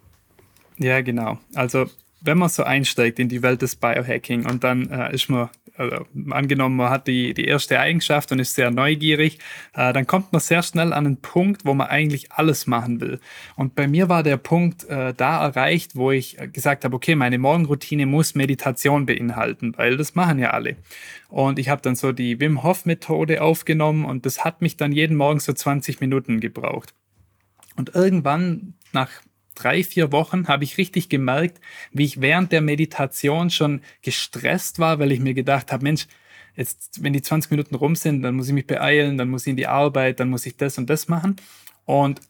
Ja, 0.79 1.01
genau. 1.01 1.37
Also 1.53 1.85
wenn 2.25 2.37
man 2.37 2.49
so 2.49 2.63
einsteigt 2.63 3.19
in 3.19 3.29
die 3.29 3.41
Welt 3.41 3.61
des 3.61 3.75
Biohacking 3.75 4.45
und 4.45 4.63
dann 4.63 4.89
äh, 4.89 5.13
ist 5.13 5.29
man, 5.29 5.49
also, 5.77 6.05
angenommen, 6.29 6.77
man 6.77 6.89
hat 6.89 7.07
die, 7.07 7.33
die 7.33 7.45
erste 7.45 7.79
Eigenschaft 7.79 8.31
und 8.31 8.39
ist 8.39 8.55
sehr 8.55 8.71
neugierig, 8.71 9.39
äh, 9.73 9.93
dann 9.93 10.07
kommt 10.07 10.31
man 10.31 10.41
sehr 10.41 10.63
schnell 10.63 10.93
an 10.93 11.05
einen 11.05 11.17
Punkt, 11.17 11.65
wo 11.65 11.73
man 11.73 11.87
eigentlich 11.87 12.31
alles 12.31 12.67
machen 12.67 13.01
will. 13.01 13.19
Und 13.55 13.75
bei 13.75 13.87
mir 13.87 14.09
war 14.09 14.23
der 14.23 14.37
Punkt 14.37 14.85
äh, 14.85 15.13
da 15.13 15.45
erreicht, 15.45 15.95
wo 15.95 16.11
ich 16.11 16.37
gesagt 16.53 16.85
habe, 16.85 16.95
okay, 16.95 17.15
meine 17.15 17.37
Morgenroutine 17.37 18.05
muss 18.05 18.35
Meditation 18.35 19.05
beinhalten, 19.05 19.73
weil 19.77 19.97
das 19.97 20.15
machen 20.15 20.39
ja 20.39 20.51
alle. 20.51 20.77
Und 21.29 21.59
ich 21.59 21.69
habe 21.69 21.81
dann 21.81 21.95
so 21.95 22.11
die 22.11 22.39
Wim 22.39 22.63
Hof 22.63 22.85
Methode 22.85 23.41
aufgenommen 23.41 24.05
und 24.05 24.25
das 24.25 24.43
hat 24.45 24.61
mich 24.61 24.77
dann 24.77 24.91
jeden 24.91 25.17
Morgen 25.17 25.39
so 25.39 25.53
20 25.53 25.99
Minuten 25.99 26.39
gebraucht. 26.39 26.93
Und 27.75 27.93
irgendwann 27.93 28.73
nach 28.93 29.09
drei, 29.55 29.83
vier 29.83 30.11
Wochen 30.11 30.47
habe 30.47 30.63
ich 30.63 30.77
richtig 30.77 31.09
gemerkt, 31.09 31.59
wie 31.91 32.05
ich 32.05 32.21
während 32.21 32.51
der 32.51 32.61
Meditation 32.61 33.49
schon 33.49 33.81
gestresst 34.01 34.79
war, 34.79 34.99
weil 34.99 35.11
ich 35.11 35.19
mir 35.19 35.33
gedacht 35.33 35.71
habe, 35.71 35.83
Mensch, 35.83 36.07
jetzt, 36.55 37.03
wenn 37.03 37.13
die 37.13 37.21
20 37.21 37.51
Minuten 37.51 37.75
rum 37.75 37.95
sind, 37.95 38.21
dann 38.21 38.35
muss 38.35 38.47
ich 38.47 38.53
mich 38.53 38.67
beeilen, 38.67 39.17
dann 39.17 39.29
muss 39.29 39.47
ich 39.47 39.51
in 39.51 39.57
die 39.57 39.67
Arbeit, 39.67 40.19
dann 40.19 40.29
muss 40.29 40.45
ich 40.45 40.57
das 40.57 40.77
und 40.77 40.89
das 40.89 41.07
machen. 41.07 41.35
Und 41.85 42.21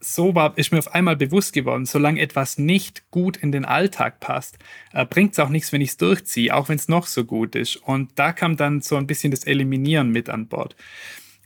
so 0.00 0.34
war, 0.34 0.56
ist 0.58 0.70
mir 0.70 0.78
auf 0.78 0.94
einmal 0.94 1.16
bewusst 1.16 1.52
geworden, 1.52 1.86
solange 1.86 2.20
etwas 2.20 2.58
nicht 2.58 3.10
gut 3.10 3.36
in 3.36 3.52
den 3.52 3.64
Alltag 3.64 4.20
passt, 4.20 4.58
äh, 4.92 5.06
bringt 5.06 5.32
es 5.32 5.38
auch 5.38 5.48
nichts, 5.48 5.72
wenn 5.72 5.80
ich 5.80 5.90
es 5.90 5.96
durchziehe, 5.96 6.54
auch 6.54 6.68
wenn 6.68 6.76
es 6.76 6.88
noch 6.88 7.06
so 7.06 7.24
gut 7.24 7.54
ist. 7.54 7.76
Und 7.76 8.10
da 8.16 8.32
kam 8.32 8.56
dann 8.56 8.82
so 8.82 8.96
ein 8.96 9.06
bisschen 9.06 9.30
das 9.30 9.44
Eliminieren 9.44 10.10
mit 10.10 10.28
an 10.28 10.46
Bord. 10.46 10.76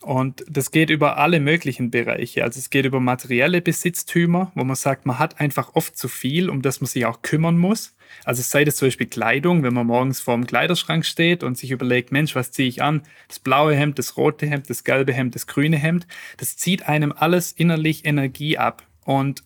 Und 0.01 0.45
das 0.49 0.71
geht 0.71 0.91
über 0.91 1.17
alle 1.17 1.41
möglichen 1.41 1.91
Bereiche. 1.91 2.45
Also 2.45 2.59
es 2.59 2.71
geht 2.71 2.85
über 2.85 3.01
materielle 3.01 3.61
Besitztümer, 3.61 4.53
wo 4.55 4.63
man 4.63 4.77
sagt, 4.77 5.07
man 5.07 5.19
hat 5.19 5.41
einfach 5.41 5.75
oft 5.75 5.99
zu 5.99 6.09
viel, 6.09 6.51
um 6.51 6.63
das 6.63 6.81
man 6.81 6.87
sich 6.87 7.05
auch 7.05 7.23
kümmern 7.23 7.59
muss. 7.59 7.95
Also 8.25 8.43
sei 8.43 8.65
das 8.65 8.77
zum 8.77 8.87
Beispiel 8.87 9.09
Kleidung, 9.09 9.65
wenn 9.65 9.75
man 9.75 9.87
morgens 9.87 10.21
vor 10.21 10.35
dem 10.35 10.47
Kleiderschrank 10.47 11.05
steht 11.05 11.43
und 11.43 11.59
sich 11.59 11.73
überlegt, 11.73 12.13
Mensch, 12.13 12.35
was 12.35 12.53
ziehe 12.53 12.69
ich 12.69 12.81
an? 12.81 13.03
Das 13.27 13.41
blaue 13.41 13.75
Hemd, 13.75 13.99
das 13.99 14.17
rote 14.17 14.47
Hemd, 14.47 14.71
das 14.71 14.85
gelbe 14.85 15.13
Hemd, 15.13 15.35
das 15.35 15.47
grüne 15.47 15.77
Hemd. 15.77 16.07
Das 16.37 16.57
zieht 16.57 16.89
einem 16.89 17.13
alles 17.13 17.53
innerlich 17.53 18.05
Energie 18.05 18.57
ab. 18.57 18.87
Und 19.05 19.43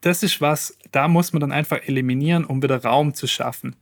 das 0.00 0.22
ist 0.22 0.40
was, 0.40 0.78
da 0.92 1.08
muss 1.08 1.32
man 1.32 1.40
dann 1.40 1.52
einfach 1.52 1.80
eliminieren, 1.86 2.44
um 2.44 2.62
wieder 2.62 2.82
Raum 2.82 3.14
zu 3.14 3.26
schaffen. 3.26 3.76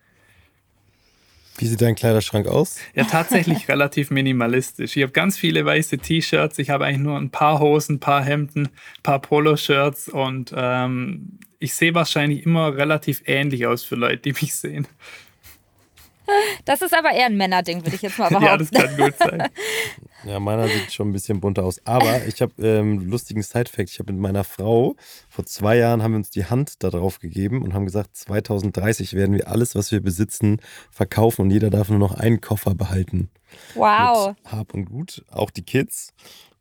Wie 1.58 1.66
sieht 1.66 1.80
dein 1.80 1.94
Kleiderschrank 1.94 2.46
aus? 2.46 2.78
Ja, 2.94 3.04
tatsächlich 3.04 3.68
relativ 3.68 4.10
minimalistisch. 4.10 4.96
Ich 4.96 5.02
habe 5.02 5.12
ganz 5.12 5.36
viele 5.36 5.64
weiße 5.64 5.98
T-Shirts. 5.98 6.58
Ich 6.58 6.70
habe 6.70 6.86
eigentlich 6.86 7.02
nur 7.02 7.16
ein 7.18 7.30
paar 7.30 7.60
Hosen, 7.60 7.96
ein 7.96 8.00
paar 8.00 8.24
Hemden, 8.24 8.66
ein 8.66 9.02
paar 9.02 9.20
Poloshirts 9.20 10.08
und 10.08 10.52
ähm, 10.56 11.38
ich 11.58 11.74
sehe 11.74 11.94
wahrscheinlich 11.94 12.44
immer 12.44 12.76
relativ 12.76 13.22
ähnlich 13.26 13.66
aus 13.66 13.84
für 13.84 13.94
Leute, 13.94 14.18
die 14.18 14.32
mich 14.32 14.54
sehen. 14.54 14.88
Das 16.64 16.82
ist 16.82 16.94
aber 16.94 17.12
eher 17.12 17.26
ein 17.26 17.36
Männerding, 17.36 17.84
würde 17.84 17.96
ich 17.96 18.02
jetzt 18.02 18.18
mal 18.18 18.28
behaupten. 18.28 18.44
ja, 18.46 18.56
das 18.56 18.70
kann 18.70 18.96
gut 18.96 19.18
sein. 19.18 19.48
Ja, 20.24 20.38
meiner 20.38 20.68
sieht 20.68 20.92
schon 20.92 21.08
ein 21.08 21.12
bisschen 21.12 21.40
bunter 21.40 21.64
aus. 21.64 21.84
Aber 21.84 22.24
ich 22.26 22.40
habe 22.42 22.52
ähm, 22.62 23.10
lustigen 23.10 23.42
Side-Fact. 23.42 23.90
Ich 23.90 23.98
habe 23.98 24.12
mit 24.12 24.22
meiner 24.22 24.44
Frau 24.44 24.94
vor 25.28 25.44
zwei 25.46 25.76
Jahren 25.76 26.00
haben 26.00 26.12
wir 26.12 26.18
uns 26.18 26.30
die 26.30 26.44
Hand 26.44 26.84
da 26.84 26.90
drauf 26.90 27.18
gegeben 27.18 27.60
und 27.62 27.74
haben 27.74 27.86
gesagt, 27.86 28.16
2030 28.16 29.14
werden 29.14 29.34
wir 29.34 29.48
alles, 29.48 29.74
was 29.74 29.90
wir 29.90 30.00
besitzen, 30.00 30.60
verkaufen 30.92 31.42
und 31.42 31.50
jeder 31.50 31.70
darf 31.70 31.88
nur 31.88 31.98
noch 31.98 32.14
einen 32.14 32.40
Koffer 32.40 32.76
behalten. 32.76 33.30
Wow. 33.74 34.28
Mit 34.28 34.52
Hab 34.52 34.74
und 34.74 34.84
Gut, 34.84 35.24
auch 35.28 35.50
die 35.50 35.64
Kids. 35.64 36.14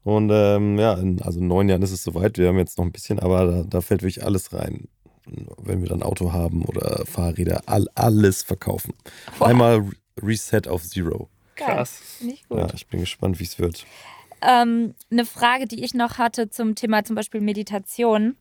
Und 0.04 0.32
ähm, 0.34 0.80
ja, 0.80 0.93
in, 0.93 1.21
also 1.21 1.39
in 1.39 1.47
neun 1.47 1.69
Jahren 1.69 1.84
ist 1.84 1.91
es 1.91 2.04
soweit. 2.04 2.39
Wir 2.39 2.47
haben 2.47 2.58
jetzt 2.58 2.80
noch 2.80 2.86
ein 2.86 2.91
bisschen, 2.91 3.19
aber 3.19 3.45
da, 3.45 3.63
da 3.63 3.82
fällt 3.82 4.02
wirklich 4.02 4.26
alles 4.26 4.54
rein 4.54 4.88
wenn 5.25 5.81
wir 5.81 5.89
dann 5.89 6.03
Auto 6.03 6.34
haben 6.34 6.63
oder 6.65 7.05
Fahrräder, 7.05 7.63
all, 7.65 7.88
alles 7.95 8.41
verkaufen. 8.43 8.93
Wow. 9.38 9.47
Einmal 9.47 9.89
Reset 10.21 10.67
auf 10.67 10.84
Zero. 10.84 11.29
Krass. 11.55 12.01
Nicht 12.21 12.47
gut. 12.49 12.57
Ja, 12.60 12.67
ich 12.73 12.88
bin 12.88 12.99
gespannt, 13.01 13.39
wie 13.39 13.43
es 13.43 13.60
wird. 13.60 13.86
ähm, 14.41 14.95
eine 15.12 15.25
Frage, 15.25 15.67
die 15.67 15.84
ich 15.84 15.93
noch 15.93 16.17
hatte 16.17 16.49
zum 16.49 16.75
Thema 16.75 17.03
zum 17.03 17.15
Beispiel 17.15 17.41
Meditation. 17.41 18.36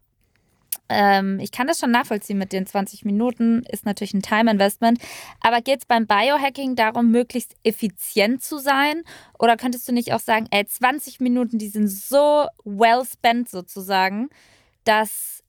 Ähm, 0.88 1.38
ich 1.38 1.53
kann 1.53 1.66
das 1.69 1.79
schon 1.79 1.90
nachvollziehen 1.93 2.38
mit 2.38 2.53
den 2.53 2.66
20 2.66 3.05
Minuten, 3.05 3.62
ist 3.71 3.87
natürlich 3.87 4.14
ein 4.14 4.23
Time-Investment. 4.23 4.99
Aber 5.40 5.61
geht 5.61 5.81
es 5.81 5.87
beim 5.87 6.07
Biohacking 6.07 6.75
darum, 6.75 7.11
möglichst 7.11 7.55
effizient 7.62 8.43
zu 8.43 8.59
sein? 8.59 9.03
Oder 9.38 9.57
könntest 9.57 9.87
du 9.87 9.93
nicht 9.93 10.12
auch 10.12 10.21
sagen, 10.21 10.47
ey, 10.51 10.66
20 10.66 11.21
Minuten, 11.21 11.59
die 11.59 11.69
sind 11.69 11.88
so 11.88 12.47
well 12.64 13.03
spent 13.05 13.49
sozusagen, 13.49 14.31
dass 14.85 15.45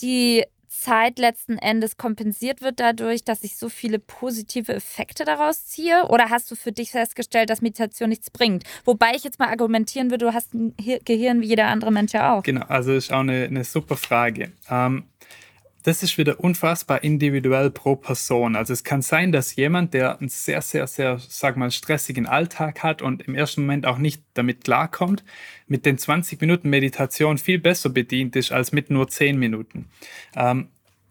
die 0.00 0.44
Zeit 0.80 1.18
letzten 1.18 1.58
Endes 1.58 1.96
kompensiert 1.96 2.62
wird 2.62 2.80
dadurch, 2.80 3.22
dass 3.22 3.44
ich 3.44 3.56
so 3.56 3.68
viele 3.68 3.98
positive 3.98 4.72
Effekte 4.72 5.24
daraus 5.24 5.66
ziehe? 5.66 6.06
Oder 6.08 6.30
hast 6.30 6.50
du 6.50 6.54
für 6.56 6.72
dich 6.72 6.90
festgestellt, 6.90 7.50
dass 7.50 7.60
Meditation 7.60 8.08
nichts 8.08 8.30
bringt? 8.30 8.64
Wobei 8.84 9.12
ich 9.14 9.22
jetzt 9.22 9.38
mal 9.38 9.48
argumentieren 9.48 10.10
würde, 10.10 10.26
du 10.26 10.34
hast 10.34 10.54
ein 10.54 10.74
Gehirn 11.04 11.42
wie 11.42 11.46
jeder 11.46 11.66
andere 11.66 11.92
Mensch 11.92 12.12
ja 12.12 12.34
auch. 12.34 12.42
Genau, 12.42 12.64
also 12.66 12.92
ist 12.92 13.12
auch 13.12 13.20
eine, 13.20 13.44
eine 13.44 13.64
super 13.64 13.96
Frage. 13.96 14.52
Ähm, 14.70 15.04
das 15.82 16.02
ist 16.02 16.18
wieder 16.18 16.40
unfassbar 16.40 17.02
individuell 17.02 17.70
pro 17.70 17.96
Person. 17.96 18.56
Also 18.56 18.72
es 18.72 18.84
kann 18.84 19.02
sein, 19.02 19.32
dass 19.32 19.56
jemand, 19.56 19.94
der 19.94 20.18
einen 20.18 20.28
sehr, 20.28 20.62
sehr, 20.62 20.86
sehr, 20.86 21.18
sag 21.18 21.56
mal, 21.56 21.70
stressigen 21.70 22.26
Alltag 22.26 22.82
hat 22.82 23.02
und 23.02 23.22
im 23.22 23.34
ersten 23.34 23.62
Moment 23.62 23.86
auch 23.86 23.98
nicht 23.98 24.22
damit 24.34 24.64
klarkommt, 24.64 25.24
mit 25.66 25.86
den 25.86 25.98
20 25.98 26.40
Minuten 26.40 26.68
Meditation 26.70 27.38
viel 27.38 27.58
besser 27.58 27.90
bedient 27.90 28.36
ist 28.36 28.52
als 28.52 28.72
mit 28.72 28.90
nur 28.90 29.08
10 29.08 29.38
Minuten. 29.38 29.88
Ähm, 30.34 30.68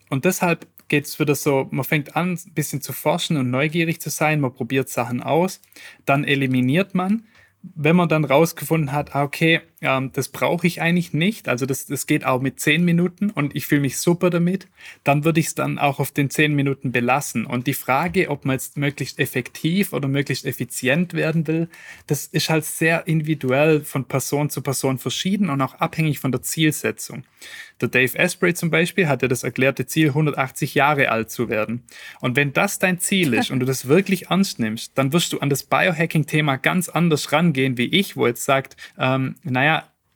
und 0.09 0.25
deshalb 0.25 0.67
geht 0.87 1.05
es 1.05 1.19
wieder 1.19 1.35
so, 1.35 1.67
man 1.71 1.85
fängt 1.85 2.15
an, 2.15 2.33
ein 2.33 2.53
bisschen 2.53 2.81
zu 2.81 2.93
forschen 2.93 3.37
und 3.37 3.49
neugierig 3.51 4.01
zu 4.01 4.09
sein, 4.09 4.41
man 4.41 4.53
probiert 4.53 4.89
Sachen 4.89 5.21
aus, 5.21 5.61
dann 6.05 6.23
eliminiert 6.23 6.95
man 6.95 7.23
wenn 7.61 7.95
man 7.95 8.09
dann 8.09 8.25
rausgefunden 8.25 8.91
hat, 8.91 9.15
ah, 9.15 9.23
okay, 9.23 9.61
ähm, 9.81 10.11
das 10.13 10.29
brauche 10.29 10.67
ich 10.67 10.81
eigentlich 10.81 11.13
nicht, 11.13 11.47
also 11.47 11.65
das, 11.65 11.85
das 11.85 12.05
geht 12.05 12.25
auch 12.25 12.41
mit 12.41 12.59
zehn 12.59 12.83
Minuten 12.83 13.29
und 13.29 13.55
ich 13.55 13.65
fühle 13.65 13.81
mich 13.81 13.97
super 13.97 14.29
damit, 14.29 14.67
dann 15.03 15.23
würde 15.23 15.39
ich 15.39 15.47
es 15.47 15.55
dann 15.55 15.79
auch 15.79 15.99
auf 15.99 16.11
den 16.11 16.29
zehn 16.29 16.53
Minuten 16.53 16.91
belassen. 16.91 17.45
Und 17.45 17.67
die 17.67 17.73
Frage, 17.73 18.29
ob 18.29 18.45
man 18.45 18.55
jetzt 18.55 18.77
möglichst 18.77 19.19
effektiv 19.19 19.93
oder 19.93 20.07
möglichst 20.07 20.45
effizient 20.45 21.13
werden 21.13 21.47
will, 21.47 21.69
das 22.07 22.27
ist 22.27 22.49
halt 22.49 22.65
sehr 22.65 23.07
individuell 23.07 23.81
von 23.81 24.05
Person 24.05 24.49
zu 24.49 24.61
Person 24.61 24.97
verschieden 24.97 25.49
und 25.49 25.61
auch 25.61 25.75
abhängig 25.75 26.19
von 26.19 26.31
der 26.31 26.41
Zielsetzung. 26.41 27.23
Der 27.81 27.87
Dave 27.87 28.19
Asprey 28.19 28.53
zum 28.53 28.69
Beispiel 28.69 29.07
hat 29.07 29.21
ja 29.21 29.29
das 29.29 29.43
erklärte 29.43 29.85
Ziel, 29.85 30.09
180 30.09 30.75
Jahre 30.75 31.09
alt 31.11 31.31
zu 31.31 31.47
werden. 31.47 31.83
Und 32.19 32.35
wenn 32.35 32.51
das 32.51 32.79
dein 32.79 32.99
Ziel 32.99 33.33
ist 33.33 33.51
und 33.51 33.61
du 33.61 33.65
das 33.65 33.87
wirklich 33.87 34.27
ernst 34.27 34.59
nimmst, 34.59 34.97
dann 34.97 35.13
wirst 35.13 35.31
du 35.31 35.39
an 35.39 35.49
das 35.49 35.63
Biohacking-Thema 35.63 36.57
ganz 36.57 36.89
anders 36.89 37.31
rangehen 37.31 37.77
wie 37.77 37.85
ich, 37.85 38.17
wo 38.17 38.27
jetzt 38.27 38.43
sagt, 38.43 38.75
ähm, 38.97 39.35
naja, 39.43 39.68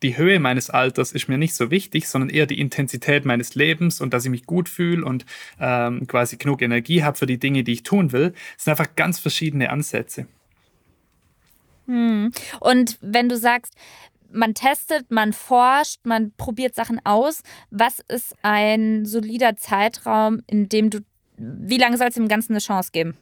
die 0.03 0.17
Höhe 0.17 0.39
meines 0.39 0.69
Alters 0.69 1.11
ist 1.11 1.27
mir 1.27 1.37
nicht 1.37 1.55
so 1.55 1.71
wichtig, 1.71 2.07
sondern 2.07 2.29
eher 2.29 2.45
die 2.45 2.59
Intensität 2.59 3.25
meines 3.25 3.55
Lebens 3.55 4.01
und 4.01 4.13
dass 4.13 4.25
ich 4.25 4.31
mich 4.31 4.45
gut 4.45 4.69
fühle 4.69 5.05
und 5.05 5.25
ähm, 5.59 6.05
quasi 6.07 6.37
genug 6.37 6.61
Energie 6.61 7.03
habe 7.03 7.17
für 7.17 7.25
die 7.25 7.39
Dinge, 7.39 7.63
die 7.63 7.73
ich 7.73 7.83
tun 7.83 8.11
will. 8.11 8.33
Das 8.55 8.65
sind 8.65 8.71
einfach 8.71 8.95
ganz 8.95 9.19
verschiedene 9.19 9.69
Ansätze. 9.69 10.27
Hm. 11.87 12.31
Und 12.59 12.97
wenn 13.01 13.29
du 13.29 13.37
sagst, 13.37 13.75
man 14.31 14.53
testet, 14.53 15.09
man 15.11 15.31
forscht, 15.31 16.05
man 16.05 16.31
probiert 16.35 16.75
Sachen 16.75 16.99
aus. 17.05 17.43
Was 17.69 17.99
ist 18.07 18.35
ein 18.41 19.05
solider 19.05 19.55
Zeitraum, 19.57 20.41
in 20.47 20.69
dem 20.69 20.89
du, 20.89 20.99
wie 21.37 21.77
lange 21.77 21.97
soll 21.97 22.07
es 22.07 22.15
dem 22.15 22.27
Ganzen 22.27 22.53
eine 22.53 22.59
Chance 22.59 22.89
geben? 22.91 23.15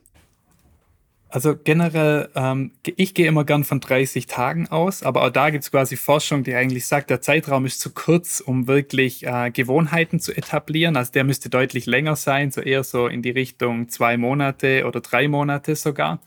Also 1.32 1.56
generell, 1.56 2.28
ähm, 2.36 2.72
ich 2.84 3.14
gehe 3.14 3.26
immer 3.26 3.46
gern 3.46 3.64
von 3.64 3.80
30 3.80 4.28
Tagen 4.28 4.68
aus, 4.68 5.02
aber 5.02 5.24
auch 5.24 5.30
da 5.30 5.50
gibt 5.50 5.64
es 5.64 5.72
quasi 5.72 5.96
Forschung, 5.96 6.44
die 6.44 6.54
eigentlich 6.54 6.86
sagt, 6.86 7.10
der 7.10 7.22
Zeitraum 7.22 7.66
ist 7.66 7.80
zu 7.80 7.94
kurz, 7.94 8.42
um 8.42 8.68
wirklich 8.68 9.26
äh, 9.26 9.50
Gewohnheiten 9.50 10.20
zu 10.20 10.36
etablieren. 10.36 10.98
Also 10.98 11.14
der 11.14 11.24
müsste 11.24 11.50
deutlich 11.50 11.86
länger 11.86 12.18
sein, 12.18 12.52
so 12.52 12.60
eher 12.60 12.84
so 12.84 13.08
in 13.08 13.22
die 13.22 13.30
Richtung 13.30 13.88
zwei 13.88 14.18
Monate 14.18 14.86
oder 14.86 15.00
drei 15.00 15.30
Monate 15.30 15.78
sogar. 15.78 16.20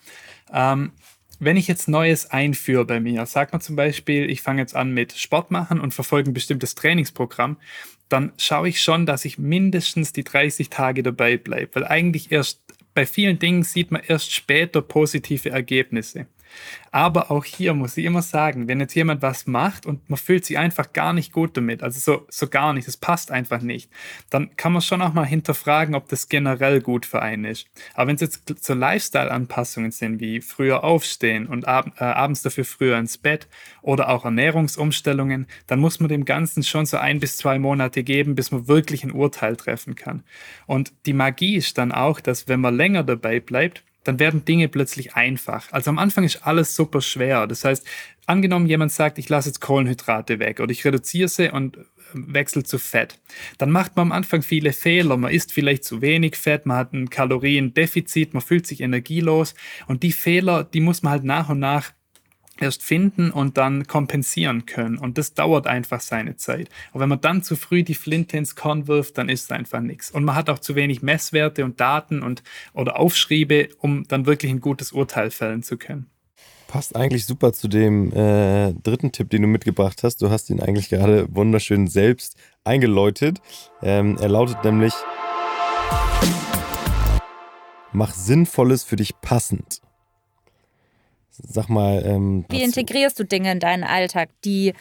Ähm, 0.51 0.93
wenn 1.39 1.59
ich 1.59 1.69
jetzt 1.69 1.87
Neues 1.87 2.31
einführe 2.31 2.87
bei 2.87 2.99
mir, 2.99 3.27
sag 3.27 3.53
mal 3.53 3.61
zum 3.61 3.77
Beispiel, 3.77 4.31
ich 4.31 4.41
fange 4.41 4.63
jetzt 4.63 4.75
an 4.75 4.93
mit 4.93 5.13
Sport 5.13 5.51
machen 5.51 5.81
und 5.81 5.93
verfolge 5.93 6.31
ein 6.31 6.35
bestimmtes 6.35 6.75
Trainingsprogramm, 6.77 7.59
dann 8.09 8.33
schaue 8.39 8.69
ich 8.69 8.81
schon, 8.81 9.05
dass 9.05 9.27
ich 9.27 9.39
mindestens 9.39 10.15
die 10.15 10.25
30 10.25 10.71
Tage 10.71 11.03
dabei 11.03 11.37
bleibe, 11.37 11.75
weil 11.75 11.85
eigentlich 11.85 12.33
erst 12.33 12.61
bei 12.95 13.07
vielen 13.07 13.39
Dingen 13.39 13.63
sieht 13.63 13.91
man 13.91 14.03
erst 14.07 14.33
später 14.33 14.81
positive 14.81 15.51
Ergebnisse. 15.51 16.27
Aber 16.91 17.31
auch 17.31 17.45
hier 17.45 17.75
muss 17.75 17.97
ich 17.97 18.05
immer 18.05 18.23
sagen, 18.23 18.69
wenn 18.69 18.81
jetzt 18.81 18.95
jemand 18.95 19.21
was 19.21 19.47
macht 19.47 19.85
und 19.85 20.09
man 20.09 20.17
fühlt 20.17 20.45
sich 20.45 20.59
einfach 20.59 20.93
gar 20.93 21.13
nicht 21.13 21.33
gut 21.33 21.57
damit, 21.57 21.83
also 21.83 21.99
so, 21.99 22.27
so 22.29 22.47
gar 22.47 22.73
nicht, 22.73 22.87
es 22.87 22.97
passt 22.97 23.31
einfach 23.33 23.61
nicht, 23.61 23.91
dann 24.31 24.55
kann 24.57 24.73
man 24.73 24.83
schon 24.83 25.03
auch 25.03 25.13
mal 25.13 25.27
hinterfragen, 25.27 25.95
ob 25.95 26.09
das 26.09 26.29
generell 26.29 26.81
gut 26.81 27.05
für 27.05 27.21
einen 27.21 27.47
ist. 27.47 27.67
Aber 27.95 28.09
wenn 28.09 28.15
es 28.15 28.21
jetzt 28.21 28.65
so 28.65 28.75
Lifestyle-Anpassungen 28.75 29.91
sind, 29.91 30.21
wie 30.21 30.41
früher 30.41 30.85
aufstehen 30.85 31.47
und 31.47 31.67
ab, 31.67 31.93
äh, 31.99 32.05
abends 32.05 32.43
dafür 32.43 32.65
früher 32.65 32.97
ins 32.97 33.19
Bett 33.19 33.49
oder 33.83 34.09
auch 34.09 34.25
Ernährungsumstellungen, 34.25 35.47
dann 35.67 35.81
muss 35.81 35.99
man 35.99 36.09
dem 36.09 36.25
Ganzen 36.25 36.63
schon 36.63 36.87
so 36.87 36.99
ein 36.99 37.19
bis 37.19 37.37
zwei 37.37 37.59
Monate 37.59 38.05
geben, 38.05 38.35
bis 38.35 38.51
man 38.51 38.69
wirklich 38.69 39.03
ein 39.03 39.13
Urteil 39.13 39.57
treffen 39.57 39.95
kann. 39.97 40.23
Und 40.67 40.93
die 41.07 41.13
Magie 41.13 41.57
ist 41.57 41.77
dann 41.77 41.93
auch, 41.93 42.21
dass 42.21 42.47
wenn 42.49 42.61
man 42.61 42.77
länger 42.77 43.03
dabei 43.03 43.41
bleibt, 43.41 43.83
dann 44.05 44.19
werden 44.19 44.45
Dinge 44.45 44.69
plötzlich 44.69 45.15
einfach. 45.15 45.73
Also 45.73 45.91
am 45.91 45.99
Anfang 45.99 46.25
ist 46.25 46.47
alles 46.47 46.77
super 46.77 47.01
schwer. 47.01 47.47
Das 47.47 47.65
heißt, 47.65 47.87
angenommen 48.27 48.67
jemand 48.67 48.93
sagt, 48.93 49.19
ich 49.19 49.29
lasse 49.29 49.49
jetzt 49.49 49.61
Kohlenhydrate 49.61 50.39
weg 50.39 50.61
oder 50.61 50.71
ich 50.71 50.85
reduziere 50.85 51.29
sie 51.29 51.51
und 51.51 51.79
wechsle 52.13 52.63
zu 52.63 52.79
Fett. 52.79 53.19
Dann 53.59 53.71
macht 53.71 53.97
man 53.97 54.09
am 54.09 54.13
Anfang 54.13 54.43
viele 54.43 54.73
Fehler. 54.73 55.17
Man 55.17 55.33
isst 55.33 55.53
vielleicht 55.53 55.85
zu 55.85 56.01
wenig 56.01 56.37
Fett, 56.37 56.67
man 56.67 56.77
hat 56.77 56.93
ein 56.93 57.11
Kaloriendefizit, 57.11 58.35
man 58.35 58.43
fühlt 58.43 58.67
sich 58.67 58.81
energielos 58.81 59.55
und 59.87 60.03
die 60.03 60.13
Fehler, 60.13 60.65
die 60.65 60.81
muss 60.81 61.03
man 61.03 61.13
halt 61.13 61.25
nach 61.25 61.49
und 61.49 61.59
nach 61.59 61.93
erst 62.61 62.83
finden 62.83 63.31
und 63.31 63.57
dann 63.57 63.87
kompensieren 63.87 64.67
können. 64.67 64.99
Und 64.99 65.19
das 65.19 65.35
dauert 65.35 65.67
einfach 65.67 66.01
seine 66.01 66.37
Zeit. 66.37 66.69
Und 66.93 67.01
wenn 67.01 67.09
man 67.09 67.21
dann 67.21 67.43
zu 67.43 67.57
früh 67.57 67.83
die 67.83 67.95
Flinte 67.95 68.37
ins 68.37 68.55
Korn 68.55 68.87
wirft, 68.89 69.19
dann 69.19 69.29
ist 69.29 69.45
es 69.45 69.51
einfach 69.51 69.81
nichts. 69.81 70.11
Und 70.11 70.25
man 70.25 70.35
hat 70.35 70.49
auch 70.51 70.59
zu 70.59 70.75
wenig 70.75 71.03
Messwerte 71.03 71.65
und 71.65 71.81
Daten 71.81 72.23
und 72.23 72.43
oder 72.73 72.99
Aufschriebe, 72.99 73.69
um 73.79 74.05
dann 74.09 74.27
wirklich 74.27 74.51
ein 74.51 74.61
gutes 74.61 74.93
Urteil 74.93 75.31
fällen 75.31 75.63
zu 75.63 75.77
können. 75.77 76.07
Passt 76.69 76.97
eigentlich 76.97 77.25
super 77.25 77.53
zu 77.53 77.69
dem 77.69 78.13
äh, 78.13 78.73
dritten 78.73 79.13
Tipp, 79.13 79.31
den 79.31 79.43
du 79.43 79.49
mitgebracht 79.49 80.03
hast. 80.03 80.23
Du 80.23 80.31
hast 80.31 80.51
ihn 80.51 80.61
eigentlich 80.61 80.89
gerade 80.89 81.27
wunderschön 81.33 81.87
selbst 81.87 82.37
eingeläutet. 82.65 83.39
Ähm, 83.81 84.17
er 84.21 84.29
lautet 84.29 84.65
nämlich, 84.65 84.93
mach 87.93 88.13
Sinnvolles 88.13 88.83
für 88.83 88.97
dich 88.97 89.21
passend. 89.21 89.84
Sag 91.43 91.69
mal. 91.69 92.05
Ähm, 92.05 92.45
Wie 92.49 92.63
integrierst 92.63 93.19
du 93.19 93.25
Dinge 93.25 93.53
in 93.53 93.61
deinen 93.61 93.85
Alltag, 93.85 94.31
die 94.45 94.73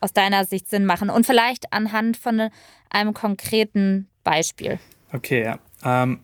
aus 0.00 0.12
deiner 0.12 0.44
Sicht 0.44 0.68
Sinn 0.68 0.84
machen? 0.84 1.10
Und 1.10 1.26
vielleicht 1.26 1.72
anhand 1.72 2.16
von 2.16 2.50
einem 2.90 3.14
konkreten 3.14 4.08
Beispiel. 4.24 4.78
Okay, 5.12 5.42
ja. 5.42 5.58
Ähm, 5.84 6.20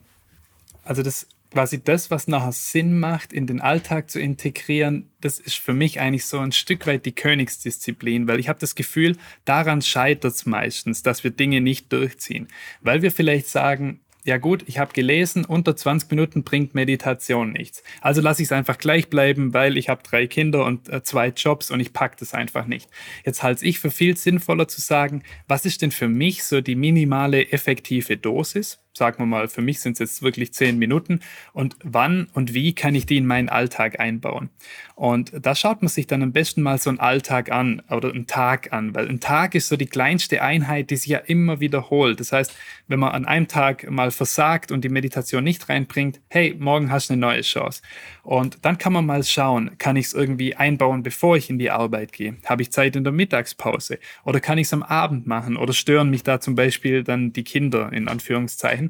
also 0.83 1.03
das 1.03 1.27
quasi 1.55 1.81
das, 1.81 2.11
was 2.11 2.27
nachher 2.27 2.51
Sinn 2.51 2.99
macht, 2.99 3.31
in 3.31 3.47
den 3.47 3.61
Alltag 3.61 4.11
zu 4.11 4.19
integrieren, 4.19 5.09
das 5.21 5.39
ist 5.39 5.55
für 5.55 5.73
mich 5.73 6.01
eigentlich 6.01 6.25
so 6.25 6.37
ein 6.39 6.51
Stück 6.51 6.85
weit 6.85 7.05
die 7.05 7.13
Königsdisziplin, 7.13 8.27
weil 8.27 8.41
ich 8.41 8.49
habe 8.49 8.59
das 8.59 8.75
Gefühl, 8.75 9.15
daran 9.45 9.81
scheitert 9.81 10.33
es 10.33 10.45
meistens, 10.45 11.01
dass 11.01 11.23
wir 11.23 11.31
Dinge 11.31 11.61
nicht 11.61 11.93
durchziehen. 11.93 12.49
Weil 12.81 13.01
wir 13.01 13.11
vielleicht 13.11 13.47
sagen, 13.47 14.01
ja 14.25 14.37
gut, 14.37 14.63
ich 14.65 14.79
habe 14.79 14.91
gelesen, 14.91 15.45
unter 15.45 15.75
20 15.75 16.09
Minuten 16.09 16.43
bringt 16.43 16.73
Meditation 16.73 17.53
nichts. 17.53 17.83
Also 18.01 18.21
lasse 18.21 18.41
ich 18.41 18.47
es 18.47 18.51
einfach 18.51 18.79
gleich 18.79 19.07
bleiben, 19.07 19.53
weil 19.53 19.77
ich 19.77 19.87
habe 19.87 20.01
drei 20.01 20.25
Kinder 20.25 20.65
und 20.65 20.89
äh, 20.89 21.03
zwei 21.03 21.27
Jobs 21.27 21.69
und 21.69 21.79
ich 21.79 21.93
packe 21.93 22.17
das 22.19 22.33
einfach 22.33 22.65
nicht. 22.65 22.89
Jetzt 23.23 23.43
halte 23.43 23.63
ich 23.65 23.79
für 23.79 23.91
viel 23.91 24.17
sinnvoller 24.17 24.67
zu 24.67 24.81
sagen, 24.81 25.21
was 25.47 25.65
ist 25.65 25.83
denn 25.83 25.91
für 25.91 26.07
mich 26.07 26.43
so 26.43 26.59
die 26.59 26.75
minimale 26.75 27.51
effektive 27.51 28.17
Dosis? 28.17 28.79
Sagen 28.97 29.19
wir 29.19 29.25
mal, 29.25 29.47
für 29.47 29.61
mich 29.61 29.79
sind 29.81 29.93
es 29.93 29.99
jetzt 29.99 30.21
wirklich 30.23 30.53
zehn 30.53 30.77
Minuten 30.77 31.19
und 31.53 31.75
wann 31.83 32.27
und 32.33 32.53
wie 32.53 32.73
kann 32.73 32.95
ich 32.95 33.05
die 33.05 33.17
in 33.17 33.25
meinen 33.25 33.49
Alltag 33.49 33.99
einbauen? 33.99 34.49
Und 34.95 35.33
da 35.41 35.53
schaut 35.55 35.81
man 35.81 35.89
sich 35.89 36.07
dann 36.07 36.23
am 36.23 36.31
besten 36.31 36.61
mal 36.61 36.77
so 36.77 36.89
einen 36.89 36.99
Alltag 36.99 37.51
an 37.51 37.81
oder 37.89 38.09
einen 38.09 38.27
Tag 38.27 38.71
an, 38.71 38.95
weil 38.95 39.09
ein 39.09 39.19
Tag 39.19 39.53
ist 39.53 39.67
so 39.67 39.75
die 39.75 39.87
kleinste 39.87 40.41
Einheit, 40.41 40.89
die 40.89 40.95
sich 40.95 41.07
ja 41.07 41.17
immer 41.19 41.59
wiederholt. 41.59 42.19
Das 42.21 42.31
heißt, 42.31 42.55
wenn 42.87 42.99
man 42.99 43.11
an 43.11 43.25
einem 43.25 43.47
Tag 43.47 43.89
mal 43.89 44.11
versagt 44.11 44.71
und 44.71 44.83
die 44.83 44.89
Meditation 44.89 45.43
nicht 45.43 45.67
reinbringt, 45.67 46.21
hey, 46.29 46.55
morgen 46.57 46.91
hast 46.91 47.09
du 47.09 47.13
eine 47.13 47.19
neue 47.19 47.41
Chance. 47.41 47.81
Und 48.23 48.59
dann 48.61 48.77
kann 48.77 48.93
man 48.93 49.05
mal 49.05 49.23
schauen, 49.23 49.77
kann 49.77 49.97
ich 49.97 50.07
es 50.07 50.13
irgendwie 50.13 50.55
einbauen, 50.55 51.03
bevor 51.03 51.35
ich 51.35 51.49
in 51.49 51.59
die 51.59 51.71
Arbeit 51.71 52.13
gehe? 52.13 52.37
Habe 52.45 52.61
ich 52.61 52.71
Zeit 52.71 52.95
in 52.95 53.03
der 53.03 53.13
Mittagspause? 53.13 53.99
Oder 54.23 54.39
kann 54.39 54.57
ich 54.57 54.67
es 54.67 54.73
am 54.73 54.83
Abend 54.83 55.27
machen? 55.27 55.57
Oder 55.57 55.73
stören 55.73 56.09
mich 56.09 56.23
da 56.23 56.39
zum 56.39 56.55
Beispiel 56.55 57.03
dann 57.03 57.33
die 57.33 57.43
Kinder 57.43 57.91
in 57.91 58.07
Anführungszeichen? 58.07 58.84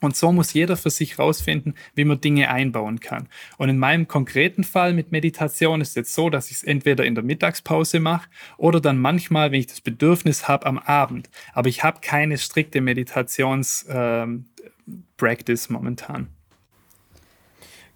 Und 0.00 0.16
so 0.16 0.32
muss 0.32 0.52
jeder 0.52 0.76
für 0.76 0.90
sich 0.90 1.18
rausfinden, 1.18 1.74
wie 1.94 2.04
man 2.04 2.20
Dinge 2.20 2.50
einbauen 2.50 3.00
kann. 3.00 3.28
Und 3.56 3.68
in 3.68 3.78
meinem 3.78 4.08
konkreten 4.08 4.64
Fall 4.64 4.94
mit 4.94 5.12
Meditation 5.12 5.80
ist 5.80 5.90
es 5.90 5.94
jetzt 5.94 6.14
so, 6.14 6.28
dass 6.30 6.50
ich 6.50 6.56
es 6.58 6.64
entweder 6.64 7.04
in 7.04 7.14
der 7.14 7.22
Mittagspause 7.24 8.00
mache 8.00 8.28
oder 8.56 8.80
dann 8.80 8.98
manchmal, 8.98 9.52
wenn 9.52 9.60
ich 9.60 9.66
das 9.66 9.80
Bedürfnis 9.80 10.48
habe, 10.48 10.66
am 10.66 10.78
Abend. 10.78 11.30
Aber 11.52 11.68
ich 11.68 11.84
habe 11.84 12.00
keine 12.00 12.38
strikte 12.38 12.80
Meditations-Practice 12.80 15.66
ähm, 15.68 15.72
momentan. 15.72 16.28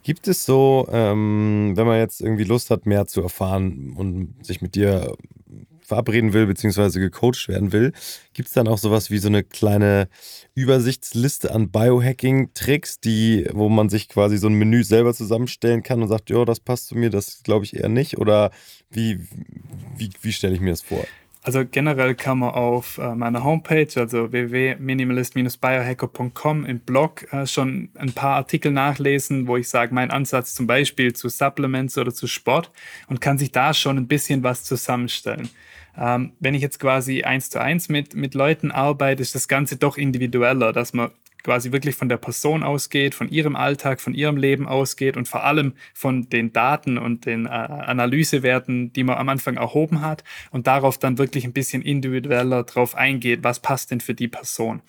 Gibt 0.04 0.26
es 0.26 0.44
so, 0.44 0.88
ähm, 0.90 1.74
wenn 1.76 1.86
man 1.86 1.98
jetzt 1.98 2.20
irgendwie 2.20 2.42
Lust 2.42 2.70
hat, 2.70 2.86
mehr 2.86 3.06
zu 3.06 3.22
erfahren 3.22 3.92
und 3.96 4.44
sich 4.44 4.60
mit 4.60 4.74
dir 4.74 5.16
verabreden 5.92 6.32
will, 6.32 6.46
beziehungsweise 6.46 7.00
gecoacht 7.00 7.48
werden 7.48 7.72
will, 7.72 7.92
gibt 8.32 8.48
es 8.48 8.54
dann 8.54 8.66
auch 8.66 8.78
sowas 8.78 9.10
wie 9.10 9.18
so 9.18 9.28
eine 9.28 9.42
kleine 9.42 10.08
Übersichtsliste 10.54 11.54
an 11.54 11.70
Biohacking-Tricks, 11.70 13.00
die, 13.00 13.46
wo 13.52 13.68
man 13.68 13.90
sich 13.90 14.08
quasi 14.08 14.38
so 14.38 14.46
ein 14.46 14.54
Menü 14.54 14.84
selber 14.84 15.12
zusammenstellen 15.12 15.82
kann 15.82 16.00
und 16.00 16.08
sagt, 16.08 16.30
ja, 16.30 16.44
das 16.46 16.60
passt 16.60 16.86
zu 16.86 16.96
mir, 16.96 17.10
das 17.10 17.42
glaube 17.42 17.66
ich 17.66 17.76
eher 17.76 17.90
nicht? 17.90 18.16
Oder 18.16 18.52
wie, 18.90 19.20
wie, 19.96 20.10
wie 20.22 20.32
stelle 20.32 20.54
ich 20.54 20.60
mir 20.60 20.70
das 20.70 20.80
vor? 20.80 21.04
Also 21.44 21.64
generell 21.68 22.14
kann 22.14 22.38
man 22.38 22.50
auf 22.50 22.98
äh, 22.98 23.16
meiner 23.16 23.42
Homepage, 23.42 23.88
also 23.96 24.30
www.minimalist-biohacker.com 24.30 26.64
im 26.64 26.78
Blog 26.78 27.32
äh, 27.32 27.48
schon 27.48 27.88
ein 27.96 28.12
paar 28.12 28.36
Artikel 28.36 28.70
nachlesen, 28.70 29.48
wo 29.48 29.56
ich 29.56 29.68
sage, 29.68 29.92
mein 29.92 30.12
Ansatz 30.12 30.54
zum 30.54 30.68
Beispiel 30.68 31.14
zu 31.14 31.28
Supplements 31.28 31.98
oder 31.98 32.14
zu 32.14 32.28
Sport 32.28 32.70
und 33.08 33.20
kann 33.20 33.38
sich 33.38 33.50
da 33.50 33.74
schon 33.74 33.98
ein 33.98 34.06
bisschen 34.06 34.44
was 34.44 34.62
zusammenstellen. 34.62 35.50
Ähm, 35.96 36.32
wenn 36.40 36.54
ich 36.54 36.62
jetzt 36.62 36.80
quasi 36.80 37.22
eins 37.22 37.50
zu 37.50 37.60
eins 37.60 37.88
mit, 37.88 38.14
mit 38.14 38.34
Leuten 38.34 38.70
arbeite, 38.70 39.22
ist 39.22 39.34
das 39.34 39.48
Ganze 39.48 39.76
doch 39.76 39.96
individueller, 39.96 40.72
dass 40.72 40.92
man 40.92 41.10
quasi 41.42 41.72
wirklich 41.72 41.96
von 41.96 42.08
der 42.08 42.16
Person 42.16 42.62
ausgeht, 42.62 43.14
von 43.14 43.28
ihrem 43.28 43.56
Alltag, 43.56 44.00
von 44.00 44.14
ihrem 44.14 44.36
Leben 44.36 44.66
ausgeht 44.66 45.16
und 45.16 45.28
vor 45.28 45.44
allem 45.44 45.74
von 45.94 46.28
den 46.28 46.52
Daten 46.52 46.98
und 46.98 47.26
den 47.26 47.46
äh, 47.46 47.48
Analysewerten, 47.48 48.92
die 48.92 49.04
man 49.04 49.18
am 49.18 49.28
Anfang 49.28 49.56
erhoben 49.56 50.00
hat 50.00 50.24
und 50.50 50.66
darauf 50.66 50.98
dann 50.98 51.18
wirklich 51.18 51.44
ein 51.44 51.52
bisschen 51.52 51.82
individueller 51.82 52.64
drauf 52.64 52.94
eingeht, 52.94 53.42
was 53.42 53.60
passt 53.60 53.90
denn 53.90 54.00
für 54.00 54.14
die 54.14 54.28
Person. 54.28 54.82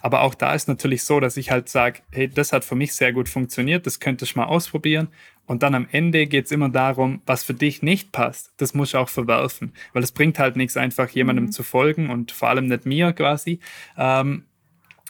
Aber 0.00 0.22
auch 0.22 0.34
da 0.34 0.54
ist 0.54 0.68
natürlich 0.68 1.04
so, 1.04 1.20
dass 1.20 1.36
ich 1.36 1.50
halt 1.50 1.68
sage, 1.68 2.00
hey, 2.10 2.28
das 2.28 2.52
hat 2.52 2.64
für 2.64 2.76
mich 2.76 2.94
sehr 2.94 3.12
gut 3.12 3.28
funktioniert, 3.28 3.86
das 3.86 4.00
könntest 4.00 4.34
du 4.34 4.40
mal 4.40 4.46
ausprobieren 4.46 5.08
und 5.50 5.64
dann 5.64 5.74
am 5.74 5.88
Ende 5.90 6.28
geht 6.28 6.44
es 6.44 6.52
immer 6.52 6.68
darum, 6.68 7.22
was 7.26 7.42
für 7.42 7.54
dich 7.54 7.82
nicht 7.82 8.12
passt. 8.12 8.52
Das 8.58 8.72
musst 8.72 8.94
du 8.94 8.98
auch 8.98 9.08
verwerfen. 9.08 9.72
Weil 9.92 10.04
es 10.04 10.12
bringt 10.12 10.38
halt 10.38 10.54
nichts, 10.54 10.76
einfach 10.76 11.08
jemandem 11.10 11.46
mhm. 11.46 11.50
zu 11.50 11.64
folgen 11.64 12.08
und 12.08 12.30
vor 12.30 12.50
allem 12.50 12.66
nicht 12.66 12.86
mir 12.86 13.12
quasi. 13.12 13.58
Ähm, 13.98 14.44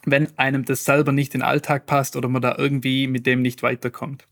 wenn 0.05 0.37
einem 0.39 0.65
das 0.65 0.85
selber 0.85 1.13
nicht 1.13 1.35
in 1.35 1.41
den 1.41 1.47
Alltag 1.47 1.87
passt 1.87 2.17
oder 2.17 2.29
man 2.29 2.43
da 2.43 2.57
irgendwie 2.57 3.07
mit 3.07 3.27
dem 3.27 3.43
nicht 3.43 3.63
weiterkommt. 3.63 4.27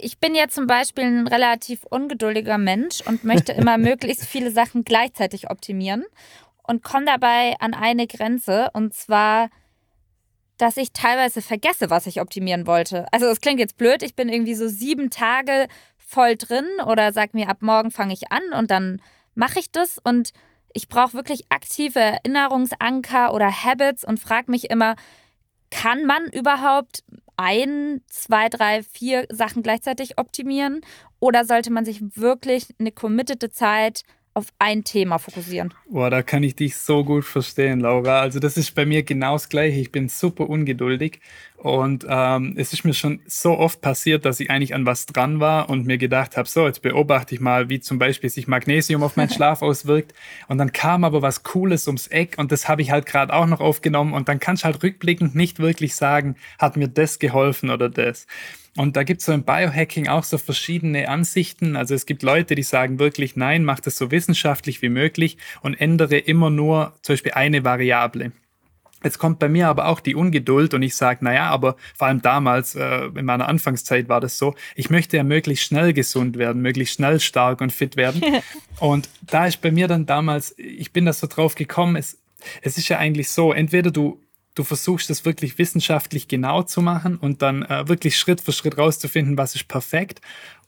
Ich 0.00 0.18
bin 0.18 0.34
ja 0.34 0.48
zum 0.48 0.66
Beispiel 0.66 1.04
ein 1.04 1.26
relativ 1.26 1.84
ungeduldiger 1.84 2.58
Mensch 2.58 3.02
und 3.06 3.24
möchte 3.24 3.52
immer 3.52 3.78
möglichst 3.78 4.24
viele 4.24 4.50
Sachen 4.50 4.84
gleichzeitig 4.84 5.50
optimieren 5.50 6.04
und 6.62 6.82
komme 6.82 7.06
dabei 7.06 7.56
an 7.60 7.74
eine 7.74 8.06
Grenze 8.06 8.70
und 8.72 8.94
zwar 8.94 9.50
dass 10.58 10.76
ich 10.76 10.92
teilweise 10.92 11.42
vergesse, 11.42 11.90
was 11.90 12.06
ich 12.06 12.20
optimieren 12.20 12.68
wollte. 12.68 13.06
Also 13.10 13.26
es 13.26 13.40
klingt 13.40 13.58
jetzt 13.58 13.78
blöd, 13.78 14.02
ich 14.04 14.14
bin 14.14 14.28
irgendwie 14.28 14.54
so 14.54 14.68
sieben 14.68 15.10
Tage 15.10 15.66
voll 15.96 16.36
drin 16.36 16.66
oder 16.86 17.12
sag 17.12 17.34
mir, 17.34 17.48
ab 17.48 17.62
morgen 17.62 17.90
fange 17.90 18.12
ich 18.12 18.30
an 18.30 18.42
und 18.56 18.70
dann 18.70 19.02
mache 19.34 19.58
ich 19.58 19.72
das 19.72 19.98
und 19.98 20.32
ich 20.74 20.88
brauche 20.88 21.14
wirklich 21.14 21.44
aktive 21.48 22.00
Erinnerungsanker 22.00 23.34
oder 23.34 23.50
Habits 23.50 24.04
und 24.04 24.20
frage 24.20 24.50
mich 24.50 24.70
immer, 24.70 24.96
kann 25.70 26.04
man 26.04 26.26
überhaupt 26.32 27.02
ein, 27.36 28.02
zwei, 28.08 28.48
drei, 28.48 28.82
vier 28.82 29.26
Sachen 29.30 29.62
gleichzeitig 29.62 30.18
optimieren 30.18 30.82
oder 31.18 31.44
sollte 31.44 31.72
man 31.72 31.84
sich 31.84 32.00
wirklich 32.16 32.66
eine 32.78 32.92
committete 32.92 33.50
Zeit 33.50 34.02
auf 34.34 34.46
ein 34.58 34.84
Thema 34.84 35.18
fokussieren. 35.18 35.74
Boah, 35.88 36.08
da 36.08 36.22
kann 36.22 36.42
ich 36.42 36.56
dich 36.56 36.76
so 36.76 37.04
gut 37.04 37.24
verstehen, 37.24 37.80
Laura. 37.80 38.20
Also 38.20 38.38
das 38.38 38.56
ist 38.56 38.74
bei 38.74 38.86
mir 38.86 39.02
genau 39.02 39.34
das 39.34 39.48
Gleiche. 39.48 39.78
Ich 39.78 39.92
bin 39.92 40.08
super 40.08 40.48
ungeduldig 40.48 41.20
und 41.62 42.04
ähm, 42.08 42.54
es 42.56 42.72
ist 42.72 42.84
mir 42.84 42.92
schon 42.92 43.20
so 43.24 43.56
oft 43.56 43.80
passiert, 43.80 44.24
dass 44.24 44.40
ich 44.40 44.50
eigentlich 44.50 44.74
an 44.74 44.84
was 44.84 45.06
dran 45.06 45.38
war 45.38 45.70
und 45.70 45.86
mir 45.86 45.96
gedacht 45.96 46.36
habe, 46.36 46.48
so, 46.48 46.66
jetzt 46.66 46.82
beobachte 46.82 47.36
ich 47.36 47.40
mal, 47.40 47.68
wie 47.68 47.78
zum 47.78 48.00
Beispiel 48.00 48.28
sich 48.30 48.48
Magnesium 48.48 49.04
auf 49.04 49.14
meinen 49.14 49.30
Schlaf 49.32 49.62
auswirkt. 49.62 50.12
Und 50.48 50.58
dann 50.58 50.72
kam 50.72 51.04
aber 51.04 51.22
was 51.22 51.44
Cooles 51.44 51.86
ums 51.86 52.08
Eck 52.08 52.34
und 52.36 52.50
das 52.50 52.66
habe 52.66 52.82
ich 52.82 52.90
halt 52.90 53.06
gerade 53.06 53.32
auch 53.32 53.46
noch 53.46 53.60
aufgenommen 53.60 54.12
und 54.12 54.28
dann 54.28 54.40
kannst 54.40 54.64
du 54.64 54.64
halt 54.64 54.82
rückblickend 54.82 55.36
nicht 55.36 55.60
wirklich 55.60 55.94
sagen, 55.94 56.34
hat 56.58 56.76
mir 56.76 56.88
das 56.88 57.20
geholfen 57.20 57.70
oder 57.70 57.88
das. 57.88 58.26
Und 58.76 58.96
da 58.96 59.04
gibt 59.04 59.20
es 59.20 59.26
so 59.26 59.32
im 59.32 59.44
Biohacking 59.44 60.08
auch 60.08 60.24
so 60.24 60.38
verschiedene 60.38 61.08
Ansichten. 61.08 61.76
Also 61.76 61.94
es 61.94 62.06
gibt 62.06 62.24
Leute, 62.24 62.56
die 62.56 62.64
sagen 62.64 62.98
wirklich, 62.98 63.36
nein, 63.36 63.62
mach 63.62 63.78
das 63.78 63.96
so 63.96 64.10
wissenschaftlich 64.10 64.82
wie 64.82 64.88
möglich 64.88 65.38
und 65.60 65.80
ändere 65.80 66.18
immer 66.18 66.50
nur 66.50 66.92
zum 67.02 67.12
Beispiel 67.12 67.32
eine 67.32 67.62
Variable. 67.62 68.32
Jetzt 69.04 69.18
kommt 69.18 69.38
bei 69.38 69.48
mir 69.48 69.68
aber 69.68 69.86
auch 69.86 70.00
die 70.00 70.14
Ungeduld 70.14 70.74
und 70.74 70.82
ich 70.82 70.94
sage, 70.96 71.24
naja, 71.24 71.50
aber 71.50 71.76
vor 71.94 72.08
allem 72.08 72.22
damals, 72.22 72.74
äh, 72.74 73.06
in 73.14 73.24
meiner 73.24 73.48
Anfangszeit 73.48 74.08
war 74.08 74.20
das 74.20 74.38
so, 74.38 74.54
ich 74.74 74.90
möchte 74.90 75.16
ja 75.16 75.24
möglichst 75.24 75.66
schnell 75.66 75.92
gesund 75.92 76.38
werden, 76.38 76.62
möglichst 76.62 76.94
schnell 76.94 77.20
stark 77.20 77.60
und 77.60 77.72
fit 77.72 77.96
werden. 77.96 78.22
und 78.80 79.08
da 79.22 79.46
ist 79.46 79.60
bei 79.60 79.70
mir 79.70 79.88
dann 79.88 80.06
damals, 80.06 80.54
ich 80.56 80.92
bin 80.92 81.06
da 81.06 81.12
so 81.12 81.26
drauf 81.26 81.54
gekommen, 81.54 81.96
es, 81.96 82.18
es 82.60 82.78
ist 82.78 82.88
ja 82.88 82.98
eigentlich 82.98 83.28
so, 83.28 83.52
entweder 83.52 83.90
du 83.90 84.20
du 84.54 84.64
versuchst 84.64 85.10
es 85.10 85.24
wirklich 85.24 85.58
wissenschaftlich 85.58 86.28
genau 86.28 86.62
zu 86.62 86.82
machen 86.82 87.16
und 87.16 87.42
dann 87.42 87.62
äh, 87.62 87.88
wirklich 87.88 88.18
Schritt 88.18 88.40
für 88.40 88.52
Schritt 88.52 88.76
rauszufinden, 88.76 89.38
was 89.38 89.54
ist 89.54 89.68
perfekt. 89.68 90.20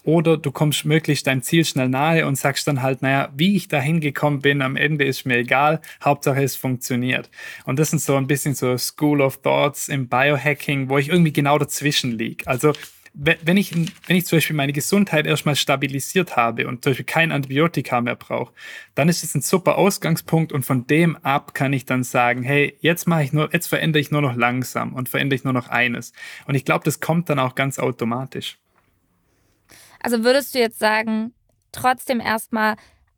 Oder 0.05 0.37
du 0.37 0.53
kommst 0.53 0.85
möglichst 0.85 1.27
deinem 1.27 1.43
Ziel 1.43 1.65
schnell 1.65 1.89
nahe 1.89 2.27
und 2.27 2.37
sagst 2.37 2.69
dann 2.69 2.83
halt, 2.83 3.03
naja, 3.03 3.31
wie 3.37 3.57
ich 3.57 3.69
da 3.69 3.81
hingekommen 3.81 4.41
bin, 4.41 4.63
am 4.63 4.77
Ende 4.77 5.05
ist 5.05 5.25
mir 5.25 5.39
egal, 5.39 5.81
Hauptsache 6.05 6.43
es 6.43 6.57
funktioniert. 6.57 7.31
Und 7.65 7.79
das 7.79 7.91
sind 7.91 8.01
so 8.01 8.15
ein 8.17 8.27
bisschen 8.27 8.55
so 8.55 8.77
School 8.77 9.23
of 9.23 9.39
Thoughts 9.39 9.89
im 9.89 10.09
Biohacking, 10.09 10.89
wo 10.91 10.99
ich 10.99 11.09
irgendwie 11.09 11.33
genau 11.33 11.59
dazwischen 11.59 12.13
liege. 12.13 12.47
Also 12.47 12.73
wenn 13.17 13.57
ich, 13.57 13.73
wenn 13.75 14.17
ich 14.17 14.27
zum 14.27 14.39
Beispiel 14.39 14.57
meine 14.57 14.73
Gesundheit 14.73 15.25
erstmal 15.27 15.55
stabilisiert 15.55 16.37
habe 16.37 16.67
und 16.67 16.83
zum 16.83 16.91
Beispiel 16.91 17.07
kein 17.07 17.31
Antibiotika 17.31 18.01
mehr 18.01 18.17
brauche, 18.17 18.53
dann 18.97 19.09
ist 19.09 19.23
es 19.23 19.35
ein 19.37 19.41
super 19.41 19.79
Ausgangspunkt 19.79 20.53
und 20.53 20.67
von 20.67 20.87
dem 20.89 21.17
ab 21.19 21.55
kann 21.55 21.73
ich 21.73 21.85
dann 21.85 22.03
sagen, 22.03 22.43
hey, 22.43 22.77
jetzt 22.81 23.07
mache 23.07 23.23
ich 23.23 23.33
nur, 23.33 23.51
jetzt 23.53 23.69
verändere 23.69 24.01
ich 24.01 24.11
nur 24.11 24.21
noch 24.21 24.35
langsam 24.35 24.93
und 24.95 25.09
verändere 25.09 25.37
ich 25.37 25.45
nur 25.45 25.53
noch 25.53 25.69
eines. 25.69 26.13
Und 26.47 26.57
ich 26.57 26.65
glaube, 26.65 26.85
das 26.85 26.99
kommt 26.99 27.31
dann 27.31 27.39
auch 27.39 27.55
ganz 27.55 27.79
automatisch. 27.79 28.59
Also 30.05 30.23
würdest 30.23 30.55
du 30.55 30.59
jetzt 30.59 30.79
sagen, 30.79 31.33
trotzdem 31.73 32.21
erstmal 32.21 32.77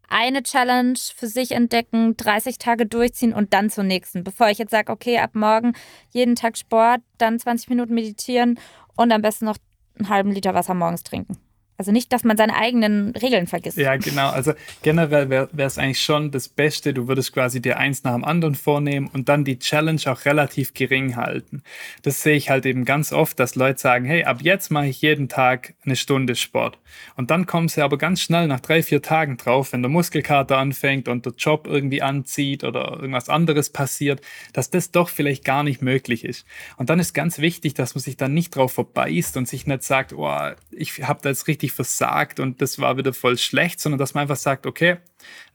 eine 0.09 0.45
Challenge 0.45 0.97
für 1.17 1.27
sich 1.27 1.51
entdecken, 1.51 2.17
30 2.17 2.59
Tage 2.59 2.87
durchziehen 2.87 3.33
und 3.33 3.53
dann 3.53 3.71
zur 3.71 3.83
nächsten. 3.83 4.23
Bevor 4.23 4.51
ich 4.51 4.59
jetzt 4.59 4.71
sage, 4.71 4.93
okay, 4.93 5.19
ab 5.19 5.31
morgen 5.35 5.73
jeden 6.13 6.37
Tag 6.37 6.57
Sport, 6.57 7.01
dann 7.19 7.41
20 7.41 7.71
Minuten 7.71 7.93
meditieren 7.93 8.61
und 8.95 9.11
am 9.11 9.21
besten 9.21 9.47
noch 9.47 9.57
einen 9.99 10.09
halben 10.09 10.31
Liter 10.31 10.55
Wasser 10.55 10.75
morgens 10.75 11.03
trinken. 11.03 11.37
Also 11.79 11.93
nicht, 11.93 12.13
dass 12.13 12.25
man 12.25 12.37
seine 12.37 12.57
eigenen 12.57 13.11
Regeln 13.17 13.47
vergisst. 13.47 13.77
Ja, 13.77 13.97
genau. 13.97 14.31
Also 14.31 14.55
generell 14.83 15.29
wäre 15.29 15.49
es 15.57 15.79
eigentlich 15.79 16.01
schon 16.01 16.31
das 16.31 16.49
Beste, 16.49 16.95
du 16.95 17.07
würdest 17.09 17.33
quasi 17.33 17.61
dir 17.61 17.79
eins 17.79 18.03
nach 18.03 18.15
dem 18.15 18.25
anderen 18.25 18.55
vornehmen 18.55 19.09
und 19.13 19.29
dann 19.29 19.45
die 19.45 19.59
Challenge 19.59 20.01
auch 20.07 20.25
relativ 20.25 20.75
gering 20.75 21.17
halten. 21.17 21.63
Das 22.03 22.23
sehe 22.23 22.37
ich 22.37 22.51
halt 22.51 22.65
eben 22.67 22.85
ganz 22.85 23.13
oft, 23.13 23.39
dass 23.39 23.55
Leute 23.55 23.79
sagen, 23.79 24.05
hey, 24.05 24.25
ab 24.25 24.39
jetzt 24.41 24.71
mache 24.71 24.87
ich 24.87 25.03
jeden 25.03 25.29
Tag 25.29 25.75
eine 25.85 25.97
Stunde 25.97 26.35
Sport. 26.35 26.79
Und 27.17 27.31
dann 27.31 27.47
kommen 27.47 27.69
sie 27.69 27.83
aber 27.83 27.99
ganz 27.99 28.21
schnell 28.21 28.47
nach 28.47 28.61
drei, 28.61 28.83
vier 28.83 29.03
Tagen 29.03 29.37
drauf, 29.37 29.73
wenn 29.73 29.83
der 29.83 29.91
Muskelkater 29.91 30.59
anfängt 30.59 31.09
und 31.09 31.27
der 31.27 31.35
Job 31.37 31.67
irgendwie 31.67 32.03
anzieht 32.03 32.65
oder 32.65 32.93
irgendwas 32.93 33.29
anderes 33.29 33.71
passiert, 33.71 34.21
dass 34.53 34.71
das 34.71 34.91
doch 34.91 35.09
vielleicht 35.09 35.45
gar 35.45 35.63
nicht 35.63 35.83
möglich 35.83 36.25
ist. 36.25 36.47
Und 36.77 36.91
dann 36.91 36.99
ist 36.99 37.13
ganz 37.13 37.39
wichtig, 37.39 37.75
dass 37.75 37.95
man 37.95 38.03
sich 38.03 38.17
dann 38.17 38.35
nicht 38.35 38.55
drauf 38.55 38.73
verbeißt 38.73 39.37
und 39.37 39.49
sich 39.49 39.67
nicht 39.67 39.83
sagt, 39.83 40.13
oh, 40.13 40.31
ich 40.71 41.03
habe 41.03 41.21
da 41.23 41.29
jetzt 41.29 41.49
richtig 41.49 41.66
richtig 41.67 41.73
versagt 41.73 42.41
und 42.41 42.63
das 42.63 42.79
war 42.79 42.97
wieder 42.97 43.13
voll 43.13 43.37
schlecht, 43.39 43.81
sondern 43.81 43.99
dass 43.99 44.15
man 44.15 44.23
einfach 44.23 44.37
sagt, 44.37 44.67
okay, 44.67 44.97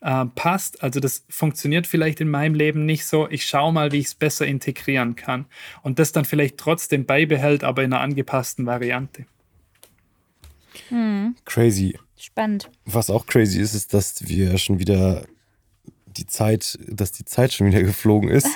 äh, 0.02 0.26
passt, 0.36 0.84
also 0.84 1.00
das 1.00 1.26
funktioniert 1.30 1.88
vielleicht 1.88 2.22
in 2.22 2.30
meinem 2.30 2.56
Leben 2.56 2.86
nicht 2.86 3.06
so, 3.06 3.30
ich 3.30 3.46
schaue 3.46 3.74
mal, 3.74 3.92
wie 3.92 4.00
ich 4.00 4.08
es 4.08 4.16
besser 4.16 4.46
integrieren 4.46 5.16
kann 5.16 5.46
und 5.84 6.00
das 6.00 6.12
dann 6.12 6.26
vielleicht 6.26 6.58
trotzdem 6.58 7.06
beibehält, 7.06 7.64
aber 7.64 7.84
in 7.84 7.94
einer 7.94 8.02
angepassten 8.02 8.66
Variante. 8.66 9.26
Hm. 10.90 11.36
Crazy. 11.46 11.98
Spannend. 12.18 12.70
Was 12.86 13.10
auch 13.10 13.26
crazy 13.26 13.60
ist, 13.60 13.74
ist, 13.74 13.94
dass 13.94 14.28
wir 14.28 14.58
schon 14.58 14.80
wieder 14.80 15.26
die 16.18 16.26
Zeit, 16.26 16.78
dass 16.88 17.12
die 17.12 17.26
Zeit 17.26 17.54
schon 17.54 17.68
wieder 17.68 17.84
geflogen 17.84 18.30
ist 18.30 18.48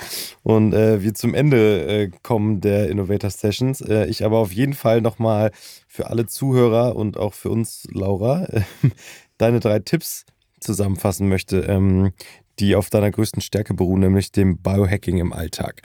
und 0.44 0.74
äh, 0.74 1.02
wir 1.02 1.14
zum 1.14 1.34
Ende 1.34 1.86
äh, 1.88 2.12
kommen 2.24 2.62
der 2.62 2.90
Innovator 2.90 3.30
Sessions. 3.30 3.82
Äh, 3.82 4.06
ich 4.08 4.24
aber 4.24 4.40
auf 4.40 4.52
jeden 4.52 4.74
Fall 4.74 5.02
nochmal 5.02 5.52
für 5.88 6.10
alle 6.10 6.26
Zuhörer 6.26 6.96
und 6.96 7.18
auch 7.18 7.34
für 7.34 7.50
uns, 7.50 7.88
Laura, 7.92 8.48
deine 9.38 9.60
drei 9.60 9.80
Tipps 9.80 10.26
zusammenfassen 10.60 11.30
möchte, 11.30 11.60
ähm, 11.62 12.14
die 12.60 12.76
auf 12.76 12.90
deiner 12.90 13.12
größten 13.12 13.42
Stärke 13.42 13.74
beruhen, 13.74 14.02
nämlich 14.02 14.32
dem 14.32 14.58
Biohacking 14.58 15.18
im 15.18 15.34
Alltag. 15.34 15.82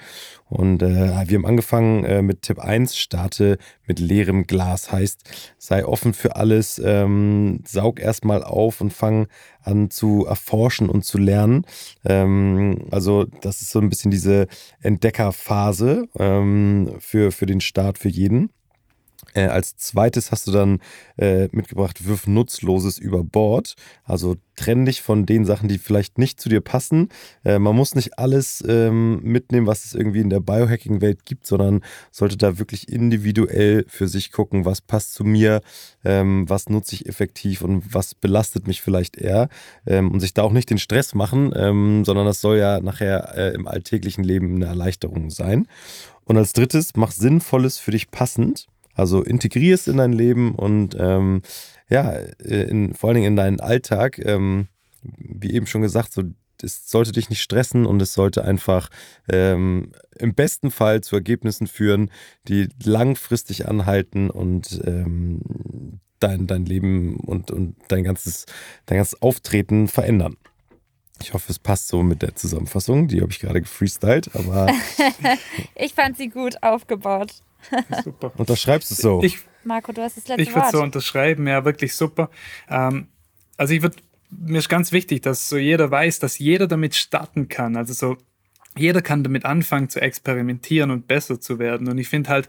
Und 0.48 0.82
äh, 0.82 1.28
wir 1.28 1.38
haben 1.38 1.46
angefangen 1.46 2.04
äh, 2.04 2.22
mit 2.22 2.42
Tipp 2.42 2.58
1, 2.58 2.96
starte 2.96 3.58
mit 3.86 3.98
leerem 3.98 4.46
Glas. 4.46 4.90
Heißt, 4.90 5.54
sei 5.58 5.84
offen 5.84 6.12
für 6.12 6.36
alles, 6.36 6.80
ähm, 6.84 7.62
saug 7.66 8.00
erstmal 8.00 8.42
auf 8.42 8.80
und 8.80 8.92
fang 8.92 9.28
an 9.62 9.90
zu 9.90 10.26
erforschen 10.26 10.88
und 10.88 11.04
zu 11.04 11.18
lernen. 11.18 11.64
Ähm, 12.04 12.86
also 12.90 13.24
das 13.24 13.62
ist 13.62 13.70
so 13.70 13.80
ein 13.80 13.88
bisschen 13.88 14.10
diese 14.10 14.46
Entdeckerphase 14.80 16.08
ähm, 16.18 16.96
für, 16.98 17.32
für 17.32 17.46
den 17.46 17.60
Start 17.60 17.98
für 17.98 18.08
jeden. 18.08 18.50
Äh, 19.34 19.46
als 19.46 19.76
zweites 19.76 20.32
hast 20.32 20.46
du 20.46 20.52
dann 20.52 20.80
äh, 21.16 21.48
mitgebracht, 21.52 22.06
wirf 22.06 22.26
Nutzloses 22.26 22.98
über 22.98 23.22
Bord. 23.22 23.74
Also 24.04 24.36
trenn 24.56 24.84
dich 24.84 25.00
von 25.00 25.24
den 25.24 25.44
Sachen, 25.44 25.68
die 25.68 25.78
vielleicht 25.78 26.18
nicht 26.18 26.40
zu 26.40 26.48
dir 26.48 26.60
passen. 26.60 27.08
Äh, 27.44 27.58
man 27.58 27.74
muss 27.74 27.94
nicht 27.94 28.18
alles 28.18 28.62
ähm, 28.66 29.20
mitnehmen, 29.22 29.66
was 29.66 29.84
es 29.84 29.94
irgendwie 29.94 30.20
in 30.20 30.30
der 30.30 30.40
Biohacking-Welt 30.40 31.24
gibt, 31.24 31.46
sondern 31.46 31.80
sollte 32.10 32.36
da 32.36 32.58
wirklich 32.58 32.88
individuell 32.88 33.84
für 33.88 34.08
sich 34.08 34.32
gucken, 34.32 34.64
was 34.64 34.80
passt 34.80 35.14
zu 35.14 35.24
mir, 35.24 35.62
ähm, 36.04 36.48
was 36.48 36.68
nutze 36.68 36.94
ich 36.94 37.06
effektiv 37.06 37.62
und 37.62 37.94
was 37.94 38.14
belastet 38.14 38.66
mich 38.66 38.82
vielleicht 38.82 39.16
eher. 39.16 39.48
Ähm, 39.86 40.10
und 40.10 40.20
sich 40.20 40.34
da 40.34 40.42
auch 40.42 40.52
nicht 40.52 40.70
den 40.70 40.78
Stress 40.78 41.14
machen, 41.14 41.52
ähm, 41.56 42.04
sondern 42.04 42.26
das 42.26 42.40
soll 42.40 42.58
ja 42.58 42.80
nachher 42.80 43.34
äh, 43.36 43.54
im 43.54 43.66
alltäglichen 43.66 44.24
Leben 44.24 44.56
eine 44.56 44.66
Erleichterung 44.66 45.30
sein. 45.30 45.66
Und 46.24 46.36
als 46.36 46.52
drittes, 46.52 46.92
mach 46.96 47.10
Sinnvolles 47.12 47.78
für 47.78 47.90
dich 47.90 48.10
passend. 48.10 48.66
Also 49.00 49.22
integrier 49.22 49.74
es 49.74 49.88
in 49.88 49.96
dein 49.96 50.12
Leben 50.12 50.54
und 50.54 50.96
ähm, 50.98 51.42
ja, 51.88 52.12
äh, 52.12 52.68
in, 52.68 52.94
vor 52.94 53.08
allen 53.08 53.16
Dingen 53.16 53.28
in 53.28 53.36
deinen 53.36 53.60
Alltag. 53.60 54.18
Ähm, 54.24 54.68
wie 55.02 55.52
eben 55.52 55.66
schon 55.66 55.82
gesagt, 55.82 56.12
so 56.12 56.22
es 56.62 56.90
sollte 56.90 57.12
dich 57.12 57.30
nicht 57.30 57.40
stressen 57.40 57.86
und 57.86 58.02
es 58.02 58.12
sollte 58.12 58.44
einfach 58.44 58.90
ähm, 59.30 59.92
im 60.18 60.34
besten 60.34 60.70
Fall 60.70 61.00
zu 61.00 61.16
Ergebnissen 61.16 61.66
führen, 61.66 62.10
die 62.48 62.68
langfristig 62.84 63.66
anhalten 63.66 64.28
und 64.28 64.80
ähm, 64.86 66.00
dein, 66.18 66.46
dein 66.46 66.66
Leben 66.66 67.16
und, 67.16 67.50
und 67.50 67.76
dein, 67.88 68.04
ganzes, 68.04 68.46
dein 68.86 68.98
ganzes 68.98 69.22
Auftreten 69.22 69.88
verändern. 69.88 70.36
Ich 71.22 71.34
hoffe, 71.34 71.50
es 71.50 71.58
passt 71.58 71.88
so 71.88 72.02
mit 72.02 72.22
der 72.22 72.34
Zusammenfassung. 72.34 73.08
Die 73.08 73.20
habe 73.20 73.30
ich 73.30 73.40
gerade 73.40 73.60
gefreestylt, 73.60 74.34
aber. 74.34 74.72
ich 75.74 75.92
fand 75.92 76.16
sie 76.16 76.28
gut 76.28 76.62
aufgebaut. 76.62 77.42
Super. 78.04 78.32
Unterschreibst 78.36 78.90
du 78.90 78.94
es 78.94 79.00
so? 79.00 79.22
Ich, 79.22 79.38
Marco, 79.64 79.92
du 79.92 80.02
hast 80.02 80.16
das 80.16 80.28
letzte 80.28 80.42
Ich 80.42 80.54
würde 80.54 80.68
so 80.70 80.82
unterschreiben, 80.82 81.46
ja, 81.46 81.64
wirklich 81.64 81.94
super. 81.94 82.30
Ähm, 82.68 83.08
also 83.56 83.74
ich 83.74 83.82
würde, 83.82 83.96
mir 84.30 84.58
ist 84.58 84.68
ganz 84.68 84.92
wichtig, 84.92 85.22
dass 85.22 85.48
so 85.48 85.56
jeder 85.56 85.90
weiß, 85.90 86.18
dass 86.18 86.38
jeder 86.38 86.66
damit 86.66 86.94
starten 86.94 87.48
kann. 87.48 87.76
Also 87.76 87.92
so, 87.92 88.16
jeder 88.76 89.02
kann 89.02 89.22
damit 89.24 89.44
anfangen 89.44 89.88
zu 89.88 90.00
experimentieren 90.00 90.90
und 90.90 91.06
besser 91.06 91.40
zu 91.40 91.58
werden. 91.58 91.88
Und 91.88 91.98
ich 91.98 92.08
finde 92.08 92.30
halt, 92.30 92.48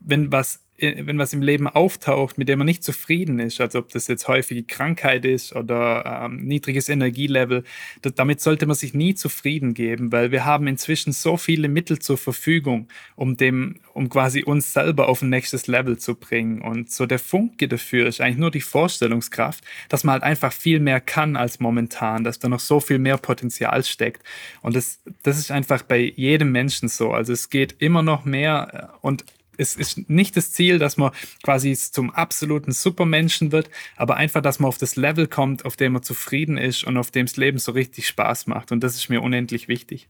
wenn 0.00 0.32
was 0.32 0.60
wenn 0.80 1.18
was 1.18 1.32
im 1.32 1.42
Leben 1.42 1.66
auftaucht, 1.66 2.38
mit 2.38 2.48
dem 2.48 2.60
man 2.60 2.66
nicht 2.66 2.84
zufrieden 2.84 3.40
ist, 3.40 3.60
also 3.60 3.80
ob 3.80 3.88
das 3.88 4.06
jetzt 4.06 4.28
häufige 4.28 4.62
Krankheit 4.62 5.24
ist 5.24 5.54
oder 5.54 6.22
ähm, 6.24 6.44
niedriges 6.44 6.88
Energielevel, 6.88 7.64
das, 8.02 8.14
damit 8.14 8.40
sollte 8.40 8.66
man 8.66 8.76
sich 8.76 8.94
nie 8.94 9.14
zufrieden 9.14 9.74
geben, 9.74 10.12
weil 10.12 10.30
wir 10.30 10.44
haben 10.44 10.68
inzwischen 10.68 11.12
so 11.12 11.36
viele 11.36 11.68
Mittel 11.68 11.98
zur 11.98 12.16
Verfügung, 12.16 12.86
um 13.16 13.36
dem, 13.36 13.80
um 13.92 14.08
quasi 14.08 14.44
uns 14.44 14.72
selber 14.72 15.08
auf 15.08 15.20
ein 15.20 15.30
nächstes 15.30 15.66
Level 15.66 15.98
zu 15.98 16.14
bringen. 16.14 16.62
Und 16.62 16.92
so 16.92 17.06
der 17.06 17.18
Funke 17.18 17.66
dafür 17.66 18.06
ist 18.06 18.20
eigentlich 18.20 18.38
nur 18.38 18.52
die 18.52 18.60
Vorstellungskraft, 18.60 19.64
dass 19.88 20.04
man 20.04 20.12
halt 20.12 20.22
einfach 20.22 20.52
viel 20.52 20.78
mehr 20.78 21.00
kann 21.00 21.34
als 21.34 21.58
momentan, 21.58 22.22
dass 22.22 22.38
da 22.38 22.48
noch 22.48 22.60
so 22.60 22.78
viel 22.78 22.98
mehr 23.00 23.18
Potenzial 23.18 23.82
steckt. 23.82 24.22
Und 24.62 24.76
das, 24.76 25.00
das 25.24 25.38
ist 25.38 25.50
einfach 25.50 25.82
bei 25.82 26.12
jedem 26.14 26.52
Menschen 26.52 26.88
so. 26.88 27.10
Also 27.10 27.32
es 27.32 27.50
geht 27.50 27.74
immer 27.80 28.02
noch 28.02 28.24
mehr 28.24 28.92
äh, 28.94 29.06
und 29.06 29.24
es 29.58 29.76
ist 29.76 30.08
nicht 30.08 30.36
das 30.36 30.52
Ziel, 30.52 30.78
dass 30.78 30.96
man 30.96 31.10
quasi 31.42 31.74
zum 31.74 32.10
absoluten 32.10 32.72
Supermenschen 32.72 33.52
wird, 33.52 33.68
aber 33.96 34.16
einfach, 34.16 34.40
dass 34.40 34.60
man 34.60 34.68
auf 34.68 34.78
das 34.78 34.96
Level 34.96 35.26
kommt, 35.26 35.64
auf 35.64 35.76
dem 35.76 35.92
man 35.92 36.02
zufrieden 36.02 36.56
ist 36.56 36.84
und 36.84 36.96
auf 36.96 37.10
dem 37.10 37.26
das 37.26 37.36
Leben 37.36 37.58
so 37.58 37.72
richtig 37.72 38.06
Spaß 38.06 38.46
macht. 38.46 38.72
Und 38.72 38.80
das 38.82 38.94
ist 38.94 39.10
mir 39.10 39.20
unendlich 39.20 39.68
wichtig. 39.68 40.08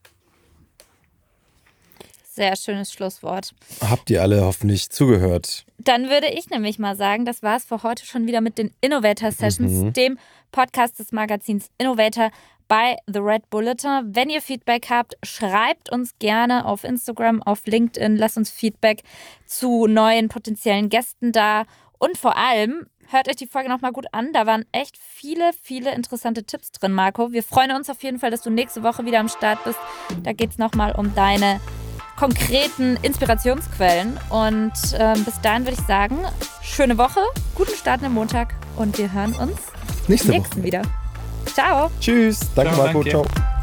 Sehr 2.30 2.54
schönes 2.54 2.92
Schlusswort. 2.92 3.52
Habt 3.80 4.10
ihr 4.10 4.22
alle 4.22 4.42
hoffentlich 4.42 4.90
zugehört? 4.90 5.64
Dann 5.78 6.08
würde 6.08 6.28
ich 6.28 6.48
nämlich 6.50 6.78
mal 6.78 6.94
sagen, 6.94 7.24
das 7.24 7.42
war 7.42 7.56
es 7.56 7.64
für 7.64 7.82
heute 7.82 8.06
schon 8.06 8.28
wieder 8.28 8.40
mit 8.40 8.58
den 8.58 8.70
Innovator 8.80 9.32
Sessions, 9.32 9.72
mhm. 9.72 9.92
dem 9.94 10.18
Podcast 10.52 11.00
des 11.00 11.10
Magazins 11.10 11.68
Innovator 11.78 12.30
bei 12.68 12.96
The 13.06 13.18
Red 13.18 13.50
Bulletin. 13.50 14.14
Wenn 14.14 14.30
ihr 14.30 14.40
Feedback 14.40 14.88
habt, 14.90 15.16
schreibt 15.22 15.90
uns 15.90 16.18
gerne 16.18 16.66
auf 16.66 16.84
Instagram, 16.84 17.42
auf 17.42 17.66
LinkedIn, 17.66 18.16
lasst 18.16 18.36
uns 18.36 18.50
Feedback 18.50 19.02
zu 19.46 19.86
neuen 19.86 20.28
potenziellen 20.28 20.88
Gästen 20.88 21.32
da 21.32 21.64
und 21.98 22.16
vor 22.16 22.36
allem 22.36 22.86
hört 23.10 23.28
euch 23.28 23.36
die 23.36 23.46
Folge 23.46 23.68
nochmal 23.68 23.92
gut 23.92 24.06
an. 24.12 24.32
Da 24.32 24.46
waren 24.46 24.64
echt 24.70 24.96
viele, 24.98 25.50
viele 25.62 25.94
interessante 25.94 26.44
Tipps 26.44 26.70
drin, 26.72 26.92
Marco. 26.92 27.32
Wir 27.32 27.42
freuen 27.42 27.72
uns 27.72 27.90
auf 27.90 28.02
jeden 28.02 28.18
Fall, 28.18 28.30
dass 28.30 28.42
du 28.42 28.50
nächste 28.50 28.82
Woche 28.82 29.04
wieder 29.04 29.18
am 29.18 29.28
Start 29.28 29.64
bist. 29.64 29.78
Da 30.22 30.32
geht 30.32 30.50
es 30.50 30.58
nochmal 30.58 30.94
um 30.94 31.14
deine 31.14 31.60
konkreten 32.16 32.96
Inspirationsquellen. 33.02 34.18
Und 34.28 34.72
äh, 34.94 35.14
bis 35.24 35.40
dahin 35.40 35.64
würde 35.64 35.78
ich 35.80 35.86
sagen, 35.86 36.18
schöne 36.62 36.98
Woche, 36.98 37.20
guten 37.54 37.74
Start 37.74 38.02
am 38.02 38.14
Montag 38.14 38.54
und 38.76 38.98
wir 38.98 39.12
hören 39.12 39.34
uns 39.34 39.58
nächste 40.08 40.30
nächsten 40.30 40.58
Woche 40.58 40.64
wieder. 40.64 41.07
Ciao. 41.58 41.90
Tschüss. 41.98 42.38
Danke, 42.54 42.72
ciao, 42.72 42.84
Marco. 42.84 43.02
Danke. 43.02 43.10
Ciao. 43.10 43.57